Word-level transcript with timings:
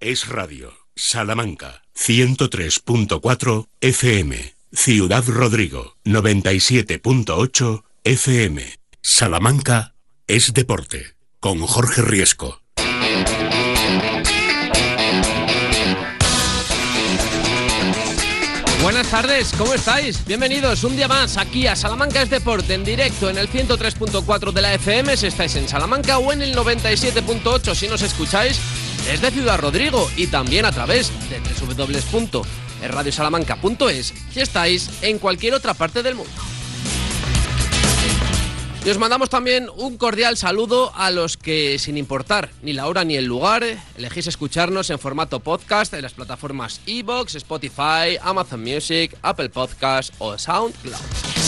es 0.00 0.28
radio. 0.28 0.72
Salamanca 0.96 1.82
103.4 1.94 3.68
FM. 3.80 4.54
Ciudad 4.72 5.24
Rodrigo 5.26 5.96
97.8 6.04 7.82
FM. 8.04 8.78
Salamanca 9.02 9.94
es 10.26 10.52
deporte. 10.54 11.14
Con 11.38 11.60
Jorge 11.60 12.02
Riesco. 12.02 12.60
Buenas 18.82 19.10
tardes, 19.10 19.52
¿cómo 19.58 19.74
estáis? 19.74 20.24
Bienvenidos 20.26 20.84
un 20.84 20.96
día 20.96 21.06
más 21.06 21.36
aquí 21.36 21.66
a 21.66 21.76
Salamanca 21.76 22.22
es 22.22 22.30
Deporte 22.30 22.72
en 22.72 22.82
directo 22.82 23.28
en 23.28 23.36
el 23.36 23.48
103.4 23.50 24.52
de 24.52 24.62
la 24.62 24.74
FM 24.74 25.18
si 25.18 25.26
estáis 25.26 25.54
en 25.56 25.68
Salamanca 25.68 26.18
o 26.18 26.32
en 26.32 26.40
el 26.40 26.56
97.8 26.56 27.74
si 27.74 27.88
nos 27.88 28.00
escucháis 28.00 28.58
desde 29.04 29.30
Ciudad 29.30 29.58
Rodrigo 29.58 30.10
y 30.16 30.28
también 30.28 30.64
a 30.64 30.72
través 30.72 31.12
de 31.28 31.38
www.radiosalamanca.es 31.74 34.14
si 34.32 34.40
estáis 34.40 34.88
en 35.02 35.18
cualquier 35.18 35.52
otra 35.54 35.74
parte 35.74 36.02
del 36.02 36.14
mundo. 36.14 36.32
Y 38.82 38.88
os 38.88 38.96
mandamos 38.96 39.28
también 39.28 39.68
un 39.76 39.98
cordial 39.98 40.38
saludo 40.38 40.90
a 40.96 41.10
los 41.10 41.36
que, 41.36 41.78
sin 41.78 41.98
importar 41.98 42.48
ni 42.62 42.72
la 42.72 42.86
hora 42.86 43.04
ni 43.04 43.14
el 43.14 43.26
lugar, 43.26 43.62
elegís 43.98 44.26
escucharnos 44.26 44.88
en 44.88 44.98
formato 44.98 45.40
podcast 45.40 45.92
en 45.92 46.00
las 46.00 46.14
plataformas 46.14 46.80
Evox, 46.86 47.34
Spotify, 47.34 48.16
Amazon 48.22 48.62
Music, 48.62 49.18
Apple 49.20 49.50
Podcast 49.50 50.14
o 50.18 50.38
SoundCloud. 50.38 51.39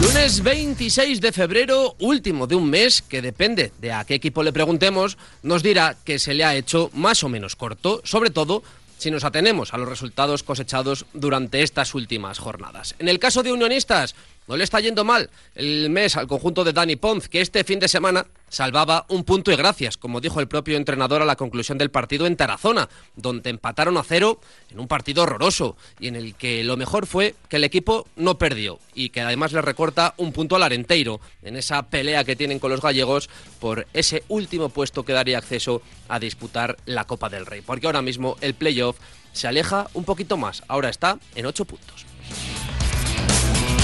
Lunes 0.00 0.42
26 0.42 1.20
de 1.20 1.32
febrero, 1.32 1.96
último 1.98 2.46
de 2.46 2.54
un 2.54 2.68
mes, 2.68 3.00
que 3.00 3.22
depende 3.22 3.72
de 3.80 3.92
a 3.92 4.04
qué 4.04 4.14
equipo 4.14 4.42
le 4.42 4.52
preguntemos, 4.52 5.16
nos 5.42 5.62
dirá 5.62 5.96
que 6.04 6.18
se 6.18 6.34
le 6.34 6.44
ha 6.44 6.54
hecho 6.54 6.90
más 6.92 7.24
o 7.24 7.28
menos 7.28 7.56
corto, 7.56 8.02
sobre 8.04 8.30
todo 8.30 8.62
si 8.98 9.10
nos 9.10 9.24
atenemos 9.24 9.72
a 9.72 9.78
los 9.78 9.88
resultados 9.88 10.42
cosechados 10.42 11.06
durante 11.12 11.62
estas 11.62 11.94
últimas 11.94 12.38
jornadas. 12.38 12.94
En 12.98 13.08
el 13.08 13.18
caso 13.18 13.42
de 13.42 13.52
Unionistas, 13.52 14.14
no 14.46 14.56
le 14.56 14.64
está 14.64 14.80
yendo 14.80 15.04
mal 15.04 15.30
el 15.54 15.90
mes 15.90 16.16
al 16.16 16.26
conjunto 16.26 16.64
de 16.64 16.72
Dani 16.72 16.96
Ponz, 16.96 17.28
que 17.28 17.40
este 17.40 17.64
fin 17.64 17.80
de 17.80 17.88
semana 17.88 18.26
salvaba 18.48 19.06
un 19.08 19.24
punto 19.24 19.50
y 19.50 19.56
gracias, 19.56 19.96
como 19.96 20.20
dijo 20.20 20.40
el 20.40 20.48
propio 20.48 20.76
entrenador 20.76 21.22
a 21.22 21.24
la 21.24 21.36
conclusión 21.36 21.78
del 21.78 21.90
partido 21.90 22.26
en 22.26 22.36
Tarazona, 22.36 22.88
donde 23.16 23.50
empataron 23.50 23.96
a 23.96 24.04
cero 24.04 24.40
en 24.70 24.78
un 24.78 24.88
partido 24.88 25.24
horroroso 25.24 25.76
y 25.98 26.08
en 26.08 26.16
el 26.16 26.34
que 26.34 26.62
lo 26.62 26.76
mejor 26.76 27.06
fue 27.06 27.34
que 27.48 27.56
el 27.56 27.64
equipo 27.64 28.06
no 28.16 28.38
perdió 28.38 28.78
y 28.94 29.10
que 29.10 29.20
además 29.20 29.52
le 29.52 29.62
recorta 29.62 30.14
un 30.16 30.32
punto 30.32 30.56
al 30.56 30.62
Arenteiro 30.62 31.20
en 31.42 31.56
esa 31.56 31.82
pelea 31.88 32.24
que 32.24 32.36
tienen 32.36 32.58
con 32.58 32.70
los 32.70 32.80
gallegos 32.80 33.28
por 33.60 33.86
ese 33.92 34.22
último 34.28 34.68
puesto 34.68 35.04
que 35.04 35.12
daría 35.12 35.38
acceso 35.38 35.82
a 36.08 36.18
disputar 36.18 36.76
la 36.86 37.04
Copa 37.04 37.28
del 37.28 37.46
Rey, 37.46 37.62
porque 37.62 37.86
ahora 37.86 38.02
mismo 38.02 38.36
el 38.40 38.54
playoff 38.54 38.98
se 39.32 39.48
aleja 39.48 39.88
un 39.92 40.04
poquito 40.04 40.36
más, 40.36 40.62
ahora 40.68 40.88
está 40.88 41.18
en 41.34 41.46
ocho 41.46 41.64
puntos. 41.64 42.05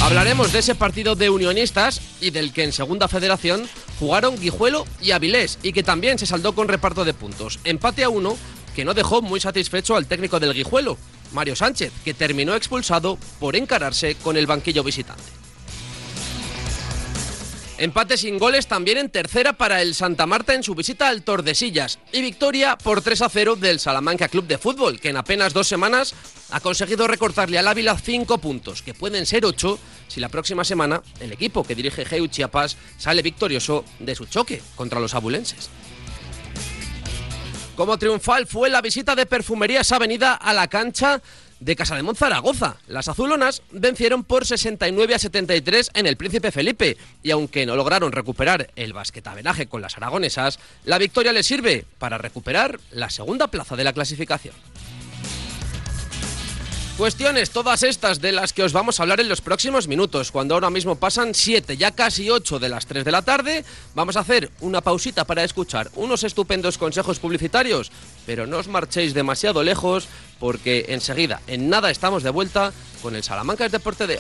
Hablaremos 0.03 0.53
de 0.53 0.59
ese 0.59 0.75
partido 0.75 1.15
de 1.15 1.31
unionistas 1.31 2.01
y 2.21 2.31
del 2.31 2.53
que 2.53 2.65
en 2.65 2.73
Segunda 2.73 3.07
Federación 3.07 3.69
jugaron 4.01 4.39
Guijuelo 4.39 4.85
y 5.01 5.13
Avilés 5.13 5.61
y 5.63 5.73
que 5.73 5.85
también 5.85 6.19
se 6.19 6.27
saldó 6.27 6.57
con 6.57 6.67
reparto 6.67 7.05
de 7.05 7.15
puntos. 7.15 7.61
Empate 7.63 8.03
a 8.03 8.09
uno 8.09 8.37
que 8.75 8.85
no 8.85 8.95
dejó 8.95 9.23
muy 9.23 9.39
satisfecho 9.39 9.95
al 9.95 10.07
técnico 10.07 10.41
del 10.41 10.55
Guijuelo, 10.55 10.99
Mario 11.33 11.55
Sánchez, 11.55 11.93
que 12.05 12.15
terminó 12.15 12.57
expulsado 12.57 13.17
por 13.39 13.55
encararse 13.55 14.17
con 14.17 14.37
el 14.37 14.49
banquillo 14.49 14.83
visitante. 14.83 15.42
Empate 17.83 18.17
sin 18.17 18.39
goles 18.39 18.69
también 18.69 18.97
en 18.97 19.11
tercera 19.11 19.55
para 19.55 19.83
el 19.83 19.97
Santa 19.97 20.25
Marta 20.25 20.55
en 20.55 20.63
su 20.63 20.77
visita 20.77 21.09
al 21.09 21.25
Tordesillas 21.25 21.99
y 22.13 22.21
victoria 22.21 22.79
por 22.79 23.03
3 23.03 23.23
a 23.23 23.29
0 23.29 23.57
del 23.57 23.81
Salamanca 23.81 24.29
Club 24.29 24.47
de 24.47 24.57
Fútbol, 24.57 25.01
que 25.01 25.09
en 25.09 25.17
apenas 25.17 25.53
dos 25.53 25.67
semanas 25.67 26.15
ha 26.53 26.61
conseguido 26.61 27.09
recortarle 27.09 27.59
al 27.59 27.67
Ávila 27.67 27.99
5 27.99 28.39
puntos, 28.39 28.83
que 28.83 28.95
pueden 28.95 29.27
ser 29.27 29.45
8 29.45 29.81
si 30.07 30.21
la 30.21 30.29
próxima 30.29 30.63
semana 30.63 31.03
el 31.19 31.33
equipo 31.33 31.65
que 31.65 31.75
dirige 31.75 32.05
Geu 32.05 32.29
Chiapas 32.29 32.77
sale 32.99 33.21
victorioso 33.21 33.85
de 33.99 34.15
su 34.15 34.27
choque 34.27 34.63
contra 34.77 35.01
los 35.01 35.17
abulenses. 35.17 35.69
Como 37.75 37.99
triunfal 37.99 38.47
fue 38.47 38.71
la 38.71 38.81
visita 38.81 39.17
de 39.17 39.27
Perfumerías 39.27 39.91
Avenida 39.91 40.35
a 40.35 40.53
la 40.53 40.69
cancha 40.69 41.21
de 41.63 41.77
Casa 41.77 41.97
de 41.97 42.15
Zaragoza. 42.15 42.77
Las 42.89 43.09
azulonas 43.09 43.63
vencieron 43.71 44.25
por 44.25 44.47
69 44.47 45.15
a 45.15 45.19
73 45.19 45.91
en 45.95 46.07
el 46.07 46.17
Príncipe 46.17 46.51
Felipe 46.51 46.97
y 47.23 47.31
aunque 47.31 47.67
no 47.67 47.77
lograron 47.77 48.13
recuperar 48.13 48.71
el 48.77 48.93
basquetabenaje 48.93 49.67
con 49.67 49.81
las 49.81 49.97
aragonesas, 49.97 50.59
la 50.85 50.99
victoria 50.99 51.33
les 51.33 51.47
sirve 51.47 51.85
para 51.99 52.19
recuperar 52.19 52.81
la 52.91 53.11
segunda 53.11 53.47
plaza 53.47 53.77
de 53.77 53.85
la 53.85 53.93
clasificación. 53.93 54.55
Cuestiones 56.99 57.51
todas 57.51 57.83
estas 57.85 58.21
de 58.21 58.33
las 58.33 58.53
que 58.53 58.63
os 58.63 58.75
vamos 58.75 59.01
a 59.01 59.03
hablar 59.03 59.19
en 59.19 59.29
los 59.29 59.41
próximos 59.41 59.89
minutos, 59.89 60.31
cuando 60.31 60.55
ahora 60.55 60.69
mismo 60.69 60.97
pasan 60.97 61.35
7, 61.35 61.79
ya 61.79 61.93
casi 61.93 62.29
8 62.29 62.59
de 62.59 62.69
las 62.69 62.87
3 62.87 63.05
de 63.05 63.11
la 63.11 63.23
tarde. 63.23 63.65
Vamos 63.95 64.17
a 64.17 64.21
hacer 64.21 64.51
una 64.61 64.83
pausita 64.83 65.25
para 65.25 65.43
escuchar 65.43 65.91
unos 65.95 66.23
estupendos 66.23 66.77
consejos 66.77 67.19
publicitarios, 67.19 67.91
pero 68.27 68.47
no 68.47 68.59
os 68.59 68.69
marchéis 68.69 69.15
demasiado 69.15 69.63
lejos 69.63 70.07
porque 70.43 70.87
enseguida, 70.89 71.41
en 71.47 71.69
nada, 71.69 71.89
estamos 71.89 72.25
de 72.25 72.31
vuelta 72.31 72.73
con 73.01 73.15
el 73.15 73.23
Salamanca 73.23 73.69
Deporte 73.69 74.09
de. 74.09 74.19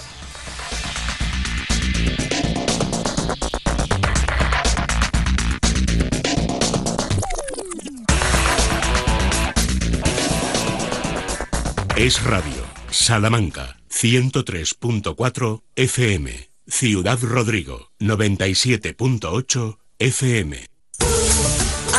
Es 11.96 12.22
Radio. 12.22 12.62
Salamanca 12.92 13.76
103.4 13.90 15.62
FM. 15.74 16.50
Ciudad 16.68 17.18
Rodrigo 17.20 17.90
97.8 17.98 19.78
FM. 19.98 20.71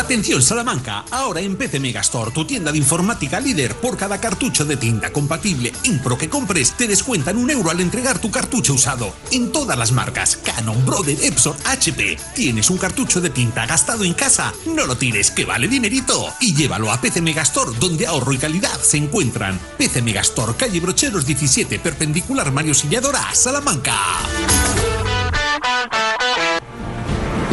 Atención 0.03 0.41
Salamanca, 0.41 1.05
ahora 1.11 1.39
en 1.39 1.55
PC 1.55 1.79
Megastore, 1.79 2.31
tu 2.31 2.43
tienda 2.43 2.73
de 2.73 2.77
informática 2.77 3.39
líder, 3.39 3.73
por 3.75 3.95
cada 3.95 4.19
cartucho 4.19 4.65
de 4.65 4.75
tinta 4.75 5.13
compatible 5.13 5.71
Impro 5.83 6.17
que 6.17 6.27
compres, 6.27 6.73
te 6.73 6.89
descuentan 6.89 7.37
un 7.37 7.49
euro 7.49 7.69
al 7.69 7.79
entregar 7.79 8.19
tu 8.19 8.29
cartucho 8.29 8.73
usado. 8.73 9.13
En 9.31 9.53
todas 9.53 9.77
las 9.77 9.93
marcas, 9.93 10.35
Canon, 10.35 10.85
Brother, 10.85 11.17
Epson, 11.23 11.55
HP. 11.63 12.17
¿Tienes 12.35 12.69
un 12.69 12.79
cartucho 12.79 13.21
de 13.21 13.29
tinta 13.29 13.65
gastado 13.65 14.03
en 14.03 14.13
casa? 14.13 14.53
No 14.65 14.85
lo 14.85 14.97
tires, 14.97 15.31
que 15.31 15.45
vale 15.45 15.69
dinerito. 15.69 16.33
Y 16.41 16.53
llévalo 16.53 16.91
a 16.91 16.99
PC 16.99 17.21
Megastore, 17.21 17.71
donde 17.79 18.05
ahorro 18.05 18.33
y 18.33 18.37
calidad 18.37 18.77
se 18.81 18.97
encuentran. 18.97 19.57
PC 19.77 20.01
Megastore, 20.01 20.55
calle 20.55 20.81
Brocheros 20.81 21.25
17, 21.25 21.79
perpendicular 21.79 22.51
Mario 22.51 22.73
Silladora, 22.73 23.33
Salamanca. 23.33 23.95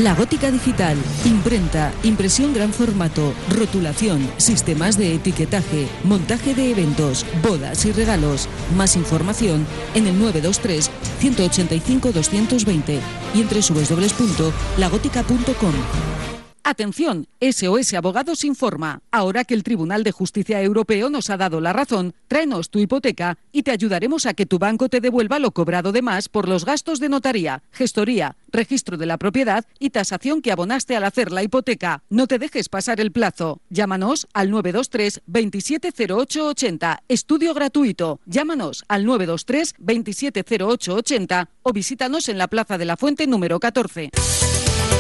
La 0.03 0.15
Gótica 0.15 0.51
Digital, 0.51 0.97
imprenta, 1.27 1.93
impresión 2.05 2.55
gran 2.55 2.73
formato, 2.73 3.35
rotulación, 3.51 4.27
sistemas 4.39 4.97
de 4.97 5.15
etiquetaje, 5.15 5.89
montaje 6.05 6.55
de 6.55 6.71
eventos, 6.71 7.27
bodas 7.43 7.85
y 7.85 7.93
regalos. 7.93 8.49
Más 8.79 8.97
información 8.97 9.67
en 9.95 10.07
el 10.07 10.19
923 10.19 10.91
185 11.19 12.13
220 12.13 12.99
y 13.35 13.43
en 13.43 13.49
www.lagótica.com. 13.49 16.40
Atención, 16.71 17.27
SOS 17.41 17.95
Abogados 17.95 18.45
informa. 18.45 19.03
Ahora 19.11 19.43
que 19.43 19.55
el 19.55 19.65
Tribunal 19.65 20.05
de 20.05 20.13
Justicia 20.13 20.63
Europeo 20.63 21.11
nos 21.11 21.29
ha 21.29 21.37
dado 21.37 21.61
la 21.61 21.73
razón, 21.73 22.15
tráenos 22.29 22.71
tu 22.71 22.79
hipoteca 22.79 23.39
y 23.51 23.65
te 23.65 23.73
ayudaremos 23.73 24.25
a 24.25 24.35
que 24.35 24.47
tu 24.47 24.61
banco 24.61 24.89
te 24.89 25.01
devuelva 25.01 25.41
lo 25.41 25.51
cobrado 25.51 25.91
de 25.91 26.01
más 26.01 26.29
por 26.29 26.49
los 26.49 26.65
gastos 26.65 27.01
de 27.01 27.09
notaría, 27.09 27.65
gestoría, 27.73 28.37
registro 28.53 28.97
de 28.99 29.07
la 29.07 29.19
propiedad 29.19 29.65
y 29.81 29.91
tasación 29.91 30.43
que 30.43 30.53
abonaste 30.53 30.95
al 30.95 31.03
hacer 31.03 31.33
la 31.33 31.43
hipoteca. 31.43 32.05
No 32.09 32.29
te 32.29 32.39
dejes 32.39 32.69
pasar 32.69 33.01
el 33.01 33.11
plazo. 33.11 33.61
Llámanos 33.69 34.29
al 34.33 34.53
923 34.53 35.23
270880. 35.27 37.03
Estudio 37.09 37.53
gratuito. 37.53 38.21
Llámanos 38.27 38.85
al 38.87 39.07
923 39.07 39.75
270880 39.77 41.49
o 41.65 41.73
visítanos 41.73 42.29
en 42.29 42.39
la 42.39 42.47
Plaza 42.47 42.79
de 42.79 42.85
la 42.85 42.97
Fuente 42.97 43.27
número 43.27 43.59
14. 43.59 44.11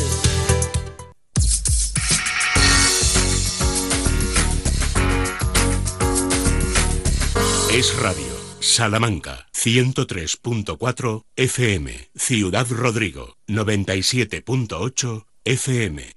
Es 7.73 7.97
Radio, 8.01 8.27
Salamanca, 8.59 9.47
103.4 9.55 11.23
FM, 11.37 12.11
Ciudad 12.17 12.67
Rodrigo, 12.71 13.37
97.8 13.47 15.27
FM. 15.45 16.17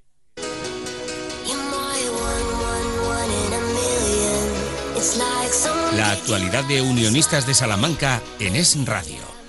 La 5.95 6.11
actualidad 6.11 6.63
de 6.63 6.81
Unionistas 6.81 7.45
de 7.45 7.53
Salamanca 7.53 8.21
en 8.39 8.55
Es 8.55 8.75
Radio. 8.87 9.40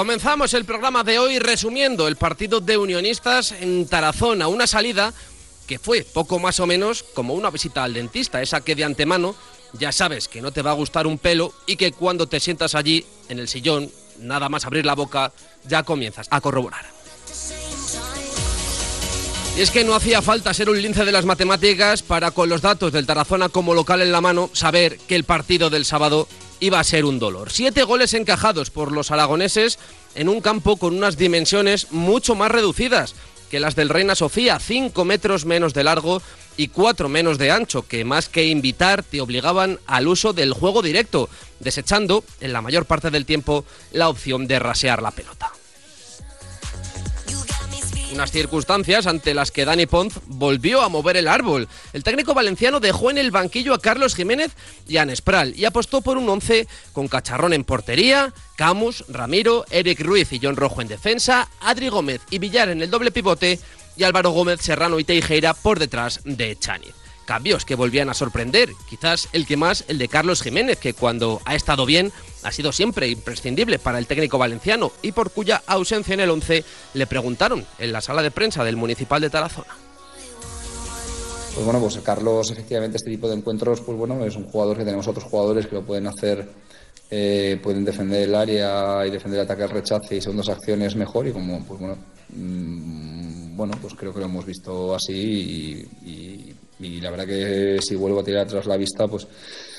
Comenzamos 0.00 0.54
el 0.54 0.64
programa 0.64 1.04
de 1.04 1.18
hoy 1.18 1.38
resumiendo 1.38 2.08
el 2.08 2.16
partido 2.16 2.62
de 2.62 2.78
Unionistas 2.78 3.52
en 3.52 3.86
Tarazona, 3.86 4.48
una 4.48 4.66
salida 4.66 5.12
que 5.66 5.78
fue 5.78 6.04
poco 6.04 6.38
más 6.38 6.58
o 6.58 6.66
menos 6.66 7.02
como 7.02 7.34
una 7.34 7.50
visita 7.50 7.84
al 7.84 7.92
dentista, 7.92 8.40
esa 8.40 8.62
que 8.62 8.74
de 8.74 8.84
antemano 8.84 9.34
ya 9.74 9.92
sabes 9.92 10.26
que 10.26 10.40
no 10.40 10.52
te 10.52 10.62
va 10.62 10.70
a 10.70 10.74
gustar 10.74 11.06
un 11.06 11.18
pelo 11.18 11.52
y 11.66 11.76
que 11.76 11.92
cuando 11.92 12.26
te 12.26 12.40
sientas 12.40 12.74
allí 12.74 13.04
en 13.28 13.40
el 13.40 13.46
sillón, 13.46 13.90
nada 14.18 14.48
más 14.48 14.64
abrir 14.64 14.86
la 14.86 14.94
boca, 14.94 15.34
ya 15.68 15.82
comienzas 15.82 16.28
a 16.30 16.40
corroborar. 16.40 16.86
Y 19.58 19.60
es 19.60 19.70
que 19.70 19.84
no 19.84 19.94
hacía 19.94 20.22
falta 20.22 20.54
ser 20.54 20.70
un 20.70 20.80
lince 20.80 21.04
de 21.04 21.12
las 21.12 21.26
matemáticas 21.26 22.02
para 22.02 22.30
con 22.30 22.48
los 22.48 22.62
datos 22.62 22.90
del 22.90 23.04
Tarazona 23.04 23.50
como 23.50 23.74
local 23.74 24.00
en 24.00 24.12
la 24.12 24.22
mano 24.22 24.48
saber 24.54 24.96
que 24.96 25.14
el 25.14 25.24
partido 25.24 25.68
del 25.68 25.84
sábado 25.84 26.26
iba 26.60 26.78
a 26.78 26.84
ser 26.84 27.04
un 27.04 27.18
dolor. 27.18 27.50
Siete 27.50 27.82
goles 27.82 28.14
encajados 28.14 28.70
por 28.70 28.92
los 28.92 29.10
aragoneses 29.10 29.78
en 30.14 30.28
un 30.28 30.40
campo 30.40 30.76
con 30.76 30.96
unas 30.96 31.16
dimensiones 31.16 31.90
mucho 31.90 32.34
más 32.34 32.50
reducidas 32.50 33.14
que 33.50 33.60
las 33.60 33.74
del 33.74 33.88
Reina 33.88 34.14
Sofía, 34.14 34.60
cinco 34.60 35.04
metros 35.04 35.44
menos 35.44 35.74
de 35.74 35.84
largo 35.84 36.22
y 36.56 36.68
cuatro 36.68 37.08
menos 37.08 37.36
de 37.36 37.50
ancho, 37.50 37.86
que 37.86 38.04
más 38.04 38.28
que 38.28 38.46
invitar 38.46 39.02
te 39.02 39.20
obligaban 39.20 39.80
al 39.86 40.08
uso 40.08 40.32
del 40.32 40.52
juego 40.52 40.82
directo, 40.82 41.28
desechando 41.58 42.24
en 42.40 42.52
la 42.52 42.62
mayor 42.62 42.86
parte 42.86 43.10
del 43.10 43.26
tiempo 43.26 43.64
la 43.92 44.08
opción 44.08 44.46
de 44.46 44.58
rasear 44.58 45.02
la 45.02 45.10
pelota. 45.10 45.52
Unas 48.12 48.32
circunstancias 48.32 49.06
ante 49.06 49.34
las 49.34 49.52
que 49.52 49.64
Dani 49.64 49.86
Ponz 49.86 50.18
volvió 50.26 50.82
a 50.82 50.88
mover 50.88 51.16
el 51.16 51.28
árbol. 51.28 51.68
El 51.92 52.02
técnico 52.02 52.34
valenciano 52.34 52.80
dejó 52.80 53.10
en 53.10 53.18
el 53.18 53.30
banquillo 53.30 53.72
a 53.72 53.80
Carlos 53.80 54.16
Jiménez 54.16 54.52
y 54.88 54.96
a 54.96 55.04
Nespral 55.04 55.54
y 55.56 55.64
apostó 55.64 56.00
por 56.00 56.18
un 56.18 56.28
once 56.28 56.66
con 56.92 57.06
Cacharrón 57.06 57.52
en 57.52 57.62
portería, 57.62 58.34
Camus, 58.56 59.04
Ramiro, 59.08 59.64
Eric 59.70 60.00
Ruiz 60.00 60.32
y 60.32 60.40
John 60.42 60.56
Rojo 60.56 60.82
en 60.82 60.88
defensa, 60.88 61.48
Adri 61.60 61.88
Gómez 61.88 62.20
y 62.30 62.38
Villar 62.38 62.68
en 62.68 62.82
el 62.82 62.90
doble 62.90 63.12
pivote 63.12 63.60
y 63.96 64.02
Álvaro 64.02 64.30
Gómez, 64.30 64.60
Serrano 64.60 64.98
y 64.98 65.04
Teijeira 65.04 65.54
por 65.54 65.78
detrás 65.78 66.20
de 66.24 66.58
Chaniz 66.58 66.94
cambios 67.24 67.64
que 67.64 67.74
volvían 67.74 68.10
a 68.10 68.14
sorprender. 68.14 68.70
Quizás 68.88 69.28
el 69.32 69.46
que 69.46 69.56
más, 69.56 69.84
el 69.88 69.98
de 69.98 70.08
Carlos 70.08 70.42
Jiménez, 70.42 70.78
que 70.78 70.94
cuando 70.94 71.40
ha 71.44 71.54
estado 71.54 71.86
bien 71.86 72.12
ha 72.42 72.52
sido 72.52 72.72
siempre 72.72 73.08
imprescindible 73.08 73.78
para 73.78 73.98
el 73.98 74.06
técnico 74.06 74.38
valenciano 74.38 74.92
y 75.02 75.12
por 75.12 75.30
cuya 75.30 75.62
ausencia 75.66 76.14
en 76.14 76.20
el 76.20 76.30
11 76.30 76.64
le 76.94 77.06
preguntaron 77.06 77.64
en 77.78 77.92
la 77.92 78.00
sala 78.00 78.22
de 78.22 78.30
prensa 78.30 78.64
del 78.64 78.76
Municipal 78.76 79.20
de 79.20 79.30
Tarazona. 79.30 79.74
Pues 81.54 81.64
bueno, 81.64 81.80
pues 81.80 81.98
Carlos, 81.98 82.50
efectivamente, 82.50 82.96
este 82.96 83.10
tipo 83.10 83.28
de 83.28 83.36
encuentros, 83.36 83.80
pues 83.80 83.98
bueno, 83.98 84.24
es 84.24 84.36
un 84.36 84.44
jugador 84.44 84.78
que 84.78 84.84
tenemos 84.84 85.06
otros 85.08 85.24
jugadores 85.24 85.66
que 85.66 85.74
lo 85.74 85.84
pueden 85.84 86.06
hacer, 86.06 86.48
eh, 87.10 87.58
pueden 87.62 87.84
defender 87.84 88.22
el 88.22 88.34
área 88.34 89.04
y 89.06 89.10
defender 89.10 89.40
el 89.40 89.44
ataque 89.44 89.64
al 89.64 89.70
rechace 89.70 90.16
y 90.16 90.20
segundas 90.20 90.48
acciones 90.48 90.94
mejor 90.94 91.26
y 91.26 91.32
como, 91.32 91.64
pues 91.64 91.80
bueno, 91.80 91.96
mm, 92.34 93.56
bueno, 93.56 93.76
pues 93.82 93.94
creo 93.94 94.14
que 94.14 94.20
lo 94.20 94.26
hemos 94.26 94.46
visto 94.46 94.94
así 94.94 95.88
y 96.02 96.54
la 97.00 97.10
verdad 97.10 97.26
que 97.26 97.78
si 97.80 97.94
vuelvo 97.94 98.20
a 98.20 98.24
tirar 98.24 98.46
atrás 98.46 98.66
la 98.66 98.76
vista, 98.76 99.06
pues 99.06 99.26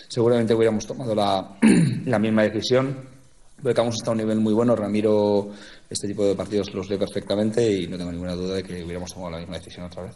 seguramente 0.07 0.53
hubiéramos 0.53 0.86
tomado 0.86 1.15
la, 1.15 1.57
la 2.06 2.19
misma 2.19 2.44
decisión. 2.44 3.09
Porque 3.62 3.80
hemos 3.80 3.95
estado 3.95 4.12
a 4.12 4.13
un 4.13 4.18
nivel 4.19 4.39
muy 4.39 4.53
bueno. 4.53 4.75
Ramiro, 4.75 5.50
este 5.89 6.07
tipo 6.07 6.25
de 6.25 6.36
partidos 6.36 6.74
los 6.74 6.89
lee 6.89 6.98
perfectamente 6.98 7.71
y 7.71 7.88
no 7.88 7.98
tengo 7.98 8.12
ninguna 8.12 8.33
duda 8.33 8.56
de 8.56 8.63
que 8.63 8.83
hubiéramos 8.83 9.13
tomado 9.13 9.31
la 9.31 9.38
misma 9.38 9.57
decisión 9.57 9.86
otra 9.86 10.03
vez. 10.03 10.15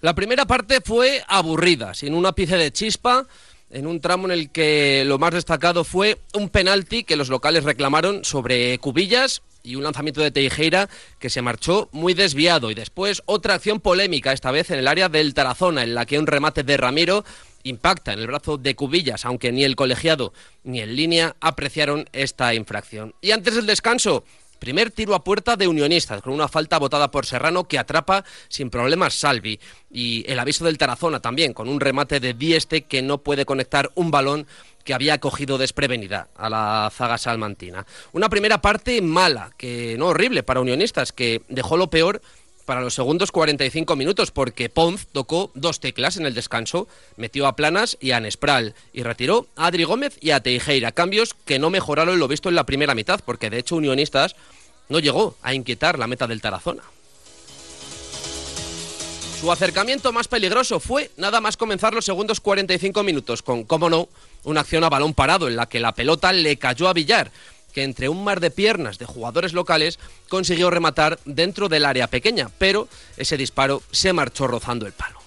La 0.00 0.14
primera 0.14 0.44
parte 0.44 0.80
fue 0.80 1.22
aburrida, 1.26 1.94
sin 1.94 2.14
un 2.14 2.26
ápice 2.26 2.56
de 2.56 2.72
chispa, 2.72 3.26
en 3.70 3.86
un 3.86 4.00
tramo 4.00 4.26
en 4.26 4.32
el 4.32 4.50
que 4.50 5.02
lo 5.06 5.18
más 5.18 5.32
destacado 5.32 5.82
fue 5.82 6.18
un 6.34 6.50
penalti 6.50 7.04
que 7.04 7.16
los 7.16 7.30
locales 7.30 7.64
reclamaron 7.64 8.24
sobre 8.24 8.78
Cubillas, 8.78 9.40
y 9.64 9.74
un 9.74 9.82
lanzamiento 9.82 10.20
de 10.20 10.30
Teijeira 10.30 10.88
que 11.18 11.30
se 11.30 11.42
marchó 11.42 11.88
muy 11.90 12.14
desviado. 12.14 12.70
Y 12.70 12.74
después 12.74 13.22
otra 13.26 13.54
acción 13.54 13.80
polémica, 13.80 14.32
esta 14.32 14.52
vez 14.52 14.70
en 14.70 14.78
el 14.78 14.86
área 14.86 15.08
del 15.08 15.34
Tarazona, 15.34 15.82
en 15.82 15.94
la 15.94 16.06
que 16.06 16.18
un 16.18 16.28
remate 16.28 16.62
de 16.62 16.76
Ramiro 16.76 17.24
impacta 17.64 18.12
en 18.12 18.20
el 18.20 18.26
brazo 18.28 18.58
de 18.58 18.76
Cubillas, 18.76 19.24
aunque 19.24 19.50
ni 19.50 19.64
el 19.64 19.74
colegiado 19.74 20.32
ni 20.62 20.80
en 20.80 20.94
línea 20.94 21.34
apreciaron 21.40 22.08
esta 22.12 22.54
infracción. 22.54 23.14
Y 23.20 23.32
antes 23.32 23.56
del 23.56 23.66
descanso, 23.66 24.24
Primer 24.64 24.90
tiro 24.90 25.14
a 25.14 25.22
puerta 25.22 25.56
de 25.56 25.68
Unionistas, 25.68 26.22
con 26.22 26.32
una 26.32 26.48
falta 26.48 26.78
votada 26.78 27.10
por 27.10 27.26
Serrano 27.26 27.64
que 27.64 27.78
atrapa 27.78 28.24
sin 28.48 28.70
problemas 28.70 29.12
Salvi. 29.12 29.60
Y 29.90 30.24
el 30.26 30.38
aviso 30.38 30.64
del 30.64 30.78
Tarazona 30.78 31.20
también, 31.20 31.52
con 31.52 31.68
un 31.68 31.80
remate 31.80 32.18
de 32.18 32.32
Dieste 32.32 32.82
que 32.82 33.02
no 33.02 33.18
puede 33.18 33.44
conectar 33.44 33.90
un 33.94 34.10
balón 34.10 34.46
que 34.84 34.94
había 34.94 35.18
cogido 35.18 35.58
desprevenida 35.58 36.28
a 36.36 36.48
la 36.48 36.90
zaga 36.94 37.18
salmantina. 37.18 37.86
Una 38.12 38.28
primera 38.28 38.60
parte 38.60 39.00
mala, 39.02 39.50
que 39.56 39.96
no 39.98 40.08
horrible 40.08 40.42
para 40.42 40.60
Unionistas, 40.60 41.12
que 41.12 41.42
dejó 41.48 41.76
lo 41.76 41.90
peor 41.90 42.20
para 42.64 42.80
los 42.80 42.94
segundos 42.94 43.30
45 43.30 43.96
minutos, 43.96 44.30
porque 44.30 44.68
Ponz 44.68 45.06
tocó 45.06 45.50
dos 45.54 45.80
teclas 45.80 46.16
en 46.16 46.26
el 46.26 46.34
descanso, 46.34 46.88
metió 47.16 47.46
a 47.46 47.56
Planas 47.56 47.96
y 48.00 48.12
a 48.12 48.20
Nespral, 48.20 48.74
y 48.92 49.02
retiró 49.02 49.46
a 49.56 49.66
Adri 49.66 49.84
Gómez 49.84 50.16
y 50.20 50.30
a 50.30 50.40
Teijeira, 50.40 50.92
cambios 50.92 51.34
que 51.44 51.58
no 51.58 51.70
mejoraron 51.70 52.18
lo 52.18 52.28
visto 52.28 52.48
en 52.48 52.54
la 52.54 52.64
primera 52.64 52.94
mitad, 52.94 53.20
porque 53.24 53.50
de 53.50 53.58
hecho 53.58 53.76
Unionistas 53.76 54.36
no 54.88 54.98
llegó 54.98 55.36
a 55.42 55.54
inquietar 55.54 55.98
la 55.98 56.06
meta 56.06 56.26
del 56.26 56.40
Tarazona. 56.40 56.82
Su 59.40 59.52
acercamiento 59.52 60.10
más 60.10 60.26
peligroso 60.26 60.80
fue 60.80 61.10
nada 61.18 61.40
más 61.40 61.58
comenzar 61.58 61.92
los 61.92 62.06
segundos 62.06 62.40
45 62.40 63.02
minutos, 63.02 63.42
con, 63.42 63.64
como 63.64 63.90
no, 63.90 64.08
una 64.44 64.60
acción 64.60 64.84
a 64.84 64.88
balón 64.88 65.14
parado 65.14 65.48
en 65.48 65.56
la 65.56 65.66
que 65.66 65.80
la 65.80 65.94
pelota 65.94 66.32
le 66.32 66.56
cayó 66.56 66.88
a 66.88 66.92
Villar, 66.92 67.32
que 67.72 67.82
entre 67.82 68.08
un 68.08 68.22
mar 68.22 68.40
de 68.40 68.50
piernas 68.50 68.98
de 68.98 69.06
jugadores 69.06 69.52
locales 69.52 69.98
consiguió 70.28 70.70
rematar 70.70 71.18
dentro 71.24 71.68
del 71.68 71.84
área 71.84 72.06
pequeña, 72.06 72.48
pero 72.58 72.88
ese 73.16 73.36
disparo 73.36 73.82
se 73.90 74.12
marchó 74.12 74.46
rozando 74.46 74.86
el 74.86 74.92
palo. 74.92 75.18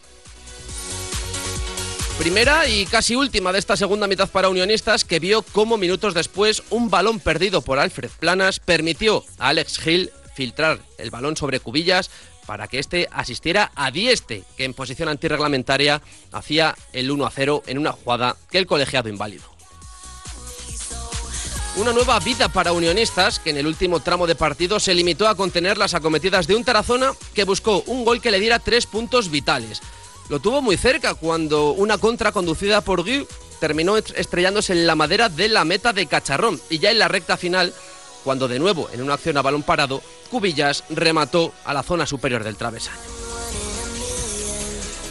Primera 2.18 2.68
y 2.68 2.88
casi 2.88 3.16
última 3.16 3.52
de 3.52 3.60
esta 3.60 3.78
segunda 3.78 4.08
mitad 4.08 4.28
para 4.28 4.50
Unionistas, 4.50 5.06
que 5.06 5.20
vio 5.20 5.44
cómo 5.44 5.78
minutos 5.78 6.16
después 6.16 6.64
un 6.72 6.90
balón 6.90 7.20
perdido 7.20 7.62
por 7.62 7.78
Alfred 7.78 8.10
Planas 8.20 8.60
permitió 8.60 9.24
a 9.38 9.50
Alex 9.50 9.86
Hill 9.86 10.10
filtrar 10.34 10.80
el 10.98 11.12
balón 11.12 11.38
sobre 11.38 11.60
cubillas 11.60 12.10
para 12.48 12.68
que 12.68 12.80
este 12.80 13.08
asistiera 13.12 13.72
a 13.76 13.92
Dieste, 13.92 14.44
que 14.56 14.64
en 14.64 14.74
posición 14.74 15.10
antirreglamentaria 15.10 16.02
hacía 16.32 16.76
el 16.94 17.12
1 17.12 17.26
a 17.26 17.30
0 17.30 17.64
en 17.68 17.78
una 17.78 17.92
jugada 17.92 18.36
que 18.50 18.58
el 18.58 18.66
colegiado 18.66 19.10
inválido. 19.10 19.44
Una 21.76 21.94
nueva 21.94 22.20
vida 22.20 22.50
para 22.50 22.72
unionistas 22.72 23.38
que 23.38 23.52
en 23.52 23.58
el 23.58 23.68
último 23.68 24.00
tramo 24.00 24.26
de 24.26 24.34
partido 24.34 24.80
se 24.80 24.96
limitó 24.96 25.28
a 25.28 25.36
contener 25.36 25.78
las 25.78 25.94
acometidas 25.94 26.48
de 26.48 26.56
un 26.56 26.64
Tarazona 26.64 27.12
que 27.36 27.44
buscó 27.44 27.84
un 27.86 28.04
gol 28.04 28.20
que 28.20 28.32
le 28.32 28.40
diera 28.40 28.58
tres 28.58 28.88
puntos 28.88 29.30
vitales. 29.30 29.82
Lo 30.30 30.40
tuvo 30.40 30.62
muy 30.62 30.76
cerca 30.76 31.14
cuando 31.14 31.72
una 31.72 32.00
contra 32.00 32.32
conducida 32.32 32.82
por 32.82 33.04
Guy 33.04 33.28
terminó 33.60 33.98
estrellándose 33.98 34.74
en 34.74 34.88
la 34.88 34.96
madera 34.96 35.30
de 35.30 35.50
la 35.50 35.66
meta 35.66 35.94
de 35.94 36.08
Cacharrón 36.08 36.60
y 36.70 36.80
ya 36.80 36.92
en 36.92 37.00
la 37.00 37.10
recta 37.10 37.38
final, 37.38 37.74
cuando 38.24 38.48
de 38.48 38.60
nuevo 38.60 38.90
en 38.92 39.04
una 39.04 39.14
acción 39.14 39.38
a 39.38 39.42
balón 39.42 39.64
parado 39.64 40.02
Cubillas 40.28 40.84
remató 40.90 41.54
a 41.66 41.74
la 41.74 41.84
zona 41.84 42.06
superior 42.06 42.44
del 42.44 42.56
travesaño. 42.56 42.98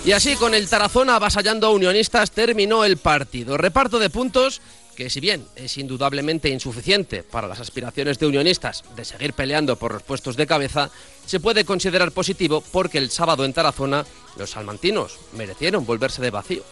Y 0.05 0.13
así, 0.13 0.37
con 0.37 0.55
el 0.55 0.69
Tarazona 0.69 1.17
avasallando 1.17 1.67
a 1.67 1.71
Unionistas, 1.71 2.31
terminó 2.31 2.85
el 2.85 2.97
partido. 2.97 3.57
Reparto 3.57 3.99
de 3.99 4.09
puntos 4.09 4.61
que 4.97 5.11
si 5.11 5.21
bien 5.21 5.47
es 5.55 5.77
indudablemente 5.79 6.49
insuficiente 6.49 7.23
para 7.23 7.47
las 7.47 7.61
aspiraciones 7.61 8.19
de 8.19 8.27
unionistas 8.27 8.83
de 8.97 9.05
seguir 9.05 9.35
peleando 9.35 9.77
por 9.77 9.93
los 9.93 10.03
puestos 10.03 10.37
de 10.37 10.47
cabeza, 10.47 10.91
se 11.27 11.39
puede 11.39 11.65
considerar 11.65 12.11
positivo 12.11 12.65
porque 12.73 12.99
el 12.99 13.11
sábado 13.11 13.45
en 13.45 13.53
Tarazona 13.53 14.07
los 14.37 14.51
salmantinos 14.51 15.19
merecieron 15.35 15.85
volverse 15.85 16.23
de 16.23 16.31
vacío. 16.31 16.63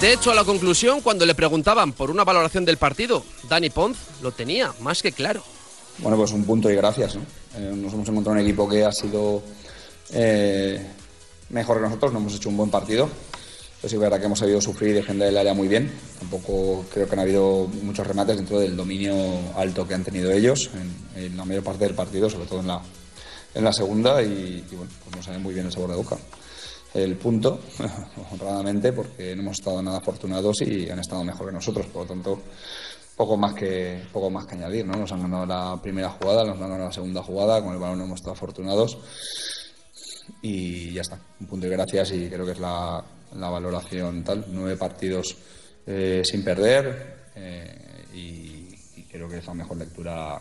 De 0.00 0.12
hecho, 0.12 0.32
a 0.32 0.34
la 0.34 0.44
conclusión, 0.44 1.00
cuando 1.00 1.24
le 1.24 1.36
preguntaban 1.36 1.92
por 1.92 2.10
una 2.10 2.24
valoración 2.24 2.64
del 2.64 2.76
partido, 2.76 3.24
Dani 3.48 3.70
Ponz 3.70 3.96
lo 4.20 4.32
tenía 4.32 4.74
más 4.80 5.00
que 5.00 5.12
claro. 5.12 5.44
Bueno, 6.02 6.16
pues 6.16 6.32
un 6.32 6.42
punto 6.42 6.68
y 6.68 6.74
gracias. 6.74 7.14
¿no? 7.14 7.22
Eh, 7.56 7.72
nos 7.76 7.92
hemos 7.92 8.08
encontrado 8.08 8.32
un 8.32 8.44
equipo 8.44 8.68
que 8.68 8.84
ha 8.84 8.90
sido 8.90 9.40
eh, 10.12 10.84
mejor 11.50 11.76
que 11.76 11.84
nosotros, 11.84 12.12
no 12.12 12.18
hemos 12.18 12.34
hecho 12.34 12.48
un 12.48 12.56
buen 12.56 12.70
partido. 12.70 13.08
Pero 13.80 13.88
sí 13.88 13.94
es 13.94 14.00
verdad 14.00 14.18
que 14.18 14.26
hemos 14.26 14.40
sabido 14.40 14.60
sufrir 14.60 14.90
y 14.90 14.94
defender 14.94 15.28
el 15.28 15.36
área 15.36 15.54
muy 15.54 15.68
bien. 15.68 15.92
Tampoco 16.18 16.84
creo 16.92 17.06
que 17.06 17.14
han 17.14 17.20
habido 17.20 17.68
muchos 17.82 18.04
remates 18.04 18.36
dentro 18.36 18.58
del 18.58 18.76
dominio 18.76 19.14
alto 19.56 19.86
que 19.86 19.94
han 19.94 20.02
tenido 20.02 20.32
ellos 20.32 20.70
en, 21.16 21.36
la 21.36 21.44
mayor 21.44 21.62
parte 21.62 21.84
del 21.84 21.94
partido, 21.94 22.28
sobre 22.28 22.46
todo 22.46 22.60
en 22.60 22.66
la, 22.66 22.80
en 23.54 23.64
la 23.64 23.72
segunda 23.72 24.22
y, 24.22 24.64
bueno, 24.72 24.90
pues 25.04 25.16
nos 25.16 25.24
sale 25.24 25.38
muy 25.38 25.54
bien 25.54 25.66
el 25.66 25.72
sabor 25.72 25.90
de 25.90 25.96
boca. 25.96 26.16
El 26.94 27.16
punto, 27.16 27.60
honradamente, 28.32 28.92
porque 28.92 29.36
no 29.36 29.42
hemos 29.42 29.58
estado 29.58 29.80
nada 29.82 29.98
afortunados 29.98 30.62
y 30.62 30.90
han 30.90 30.98
estado 30.98 31.22
mejor 31.22 31.46
que 31.46 31.52
nosotros, 31.52 31.86
por 31.86 32.02
lo 32.02 32.08
tanto, 32.08 32.40
poco 33.22 33.36
más 33.36 33.54
que 33.54 34.02
poco 34.12 34.30
más 34.30 34.46
que 34.46 34.56
añadir, 34.56 34.84
¿no? 34.84 34.96
Nos 34.96 35.12
han 35.12 35.22
ganado 35.22 35.46
la 35.46 35.80
primera 35.80 36.10
jugada, 36.10 36.44
nos 36.44 36.56
han 36.56 36.62
ganado 36.62 36.86
la 36.86 36.92
segunda 36.92 37.22
jugada, 37.22 37.62
con 37.62 37.72
el 37.72 37.78
balón 37.78 38.00
hemos 38.00 38.16
estado 38.16 38.32
afortunados 38.32 38.98
y 40.42 40.92
ya 40.92 41.02
está, 41.02 41.20
un 41.38 41.46
punto 41.46 41.68
de 41.68 41.72
gracias 41.72 42.10
y 42.10 42.28
creo 42.28 42.44
que 42.44 42.50
es 42.50 42.58
la, 42.58 43.04
la 43.36 43.48
valoración 43.48 44.24
tal, 44.24 44.44
nueve 44.48 44.76
partidos 44.76 45.36
eh, 45.86 46.22
sin 46.24 46.42
perder 46.42 47.30
eh, 47.36 48.06
y, 48.12 49.04
creo 49.08 49.28
que 49.28 49.38
es 49.38 49.46
la 49.46 49.54
mejor 49.54 49.76
lectura 49.76 50.40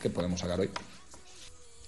que, 0.00 0.10
podemos 0.10 0.38
sacar 0.38 0.60
hoy. 0.60 0.70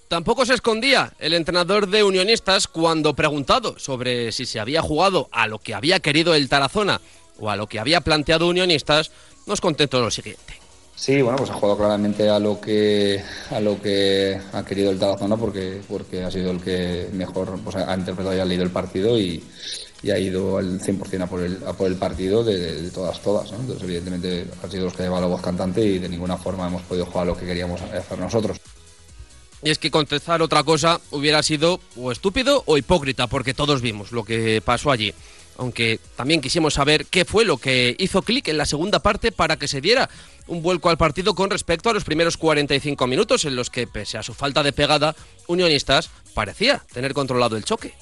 Tampoco 0.09 0.45
se 0.45 0.55
escondía 0.55 1.13
el 1.19 1.33
entrenador 1.33 1.87
de 1.87 2.03
Unionistas 2.03 2.67
cuando 2.67 3.13
preguntado 3.13 3.79
sobre 3.79 4.33
si 4.33 4.45
se 4.45 4.59
había 4.59 4.81
jugado 4.81 5.29
a 5.31 5.47
lo 5.47 5.59
que 5.59 5.73
había 5.73 6.01
querido 6.01 6.33
el 6.35 6.49
Tarazona 6.49 6.99
o 7.39 7.49
a 7.49 7.55
lo 7.55 7.67
que 7.67 7.79
había 7.79 8.01
planteado 8.01 8.47
Unionistas, 8.47 9.11
nos 9.47 9.61
contestó 9.61 10.01
lo 10.01 10.11
siguiente. 10.11 10.53
Sí, 10.95 11.21
bueno, 11.21 11.37
pues 11.37 11.51
ha 11.51 11.53
jugado 11.53 11.77
claramente 11.77 12.27
a 12.27 12.39
lo 12.39 12.59
que 12.59 13.21
a 13.51 13.59
lo 13.59 13.79
que 13.79 14.39
ha 14.51 14.65
querido 14.65 14.89
el 14.89 14.97
Tarazona 14.97 15.37
porque 15.37 15.79
porque 15.87 16.23
ha 16.23 16.31
sido 16.31 16.49
el 16.49 16.59
que 16.59 17.07
mejor 17.13 17.59
pues, 17.63 17.75
ha 17.75 17.95
interpretado 17.95 18.35
y 18.35 18.39
ha 18.39 18.45
leído 18.45 18.63
el 18.63 18.71
partido 18.71 19.17
y, 19.17 19.43
y 20.01 20.09
ha 20.09 20.17
ido 20.17 20.57
al 20.57 20.79
100% 20.79 21.21
a 21.21 21.27
por 21.27 21.41
el, 21.41 21.59
a 21.65 21.73
por 21.73 21.87
el 21.87 21.97
partido 21.97 22.43
de, 22.43 22.89
todas, 22.89 23.21
todas. 23.21 23.51
¿no? 23.51 23.59
Entonces, 23.59 23.83
evidentemente, 23.83 24.47
han 24.63 24.71
sido 24.71 24.85
los 24.85 24.93
que 24.93 25.03
llevan 25.03 25.21
la 25.21 25.27
voz 25.27 25.41
cantante 25.41 25.85
y 25.85 25.99
de 25.99 26.09
ninguna 26.09 26.37
forma 26.37 26.67
hemos 26.67 26.81
podido 26.83 27.05
jugar 27.05 27.27
lo 27.27 27.37
que 27.37 27.45
queríamos 27.45 27.79
hacer 27.81 28.17
nosotros. 28.17 28.57
Y 29.63 29.71
es 29.71 29.79
que 29.79 29.89
contestar 29.89 30.41
otra 30.41 30.63
cosa 30.63 31.01
hubiera 31.11 31.41
sido 31.41 31.79
o 31.95 32.11
estúpido 32.11 32.63
o 32.67 32.77
hipócrita, 32.77 33.27
porque 33.27 33.53
todos 33.53 33.81
vimos 33.81 34.11
lo 34.11 34.23
que 34.23 34.61
pasó 34.63 34.91
allí. 34.91 35.13
Aunque 35.57 35.99
también 36.15 36.41
quisimos 36.41 36.75
saber 36.75 37.05
qué 37.05 37.25
fue 37.25 37.45
lo 37.45 37.57
que 37.57 37.95
hizo 37.99 38.21
clic 38.21 38.47
en 38.47 38.57
la 38.57 38.65
segunda 38.65 38.99
parte 38.99 39.31
para 39.31 39.57
que 39.57 39.67
se 39.67 39.81
diera 39.81 40.09
un 40.47 40.61
vuelco 40.61 40.89
al 40.89 40.97
partido 40.97 41.33
con 41.35 41.49
respecto 41.49 41.89
a 41.89 41.93
los 41.93 42.03
primeros 42.03 42.37
45 42.37 43.07
minutos 43.07 43.45
en 43.45 43.55
los 43.55 43.69
que, 43.69 43.87
pese 43.87 44.17
a 44.17 44.23
su 44.23 44.33
falta 44.33 44.63
de 44.63 44.71
pegada, 44.71 45.15
Unionistas 45.47 46.09
parecía 46.33 46.83
tener 46.93 47.13
controlado 47.13 47.57
el 47.57 47.63
choque. 47.63 47.93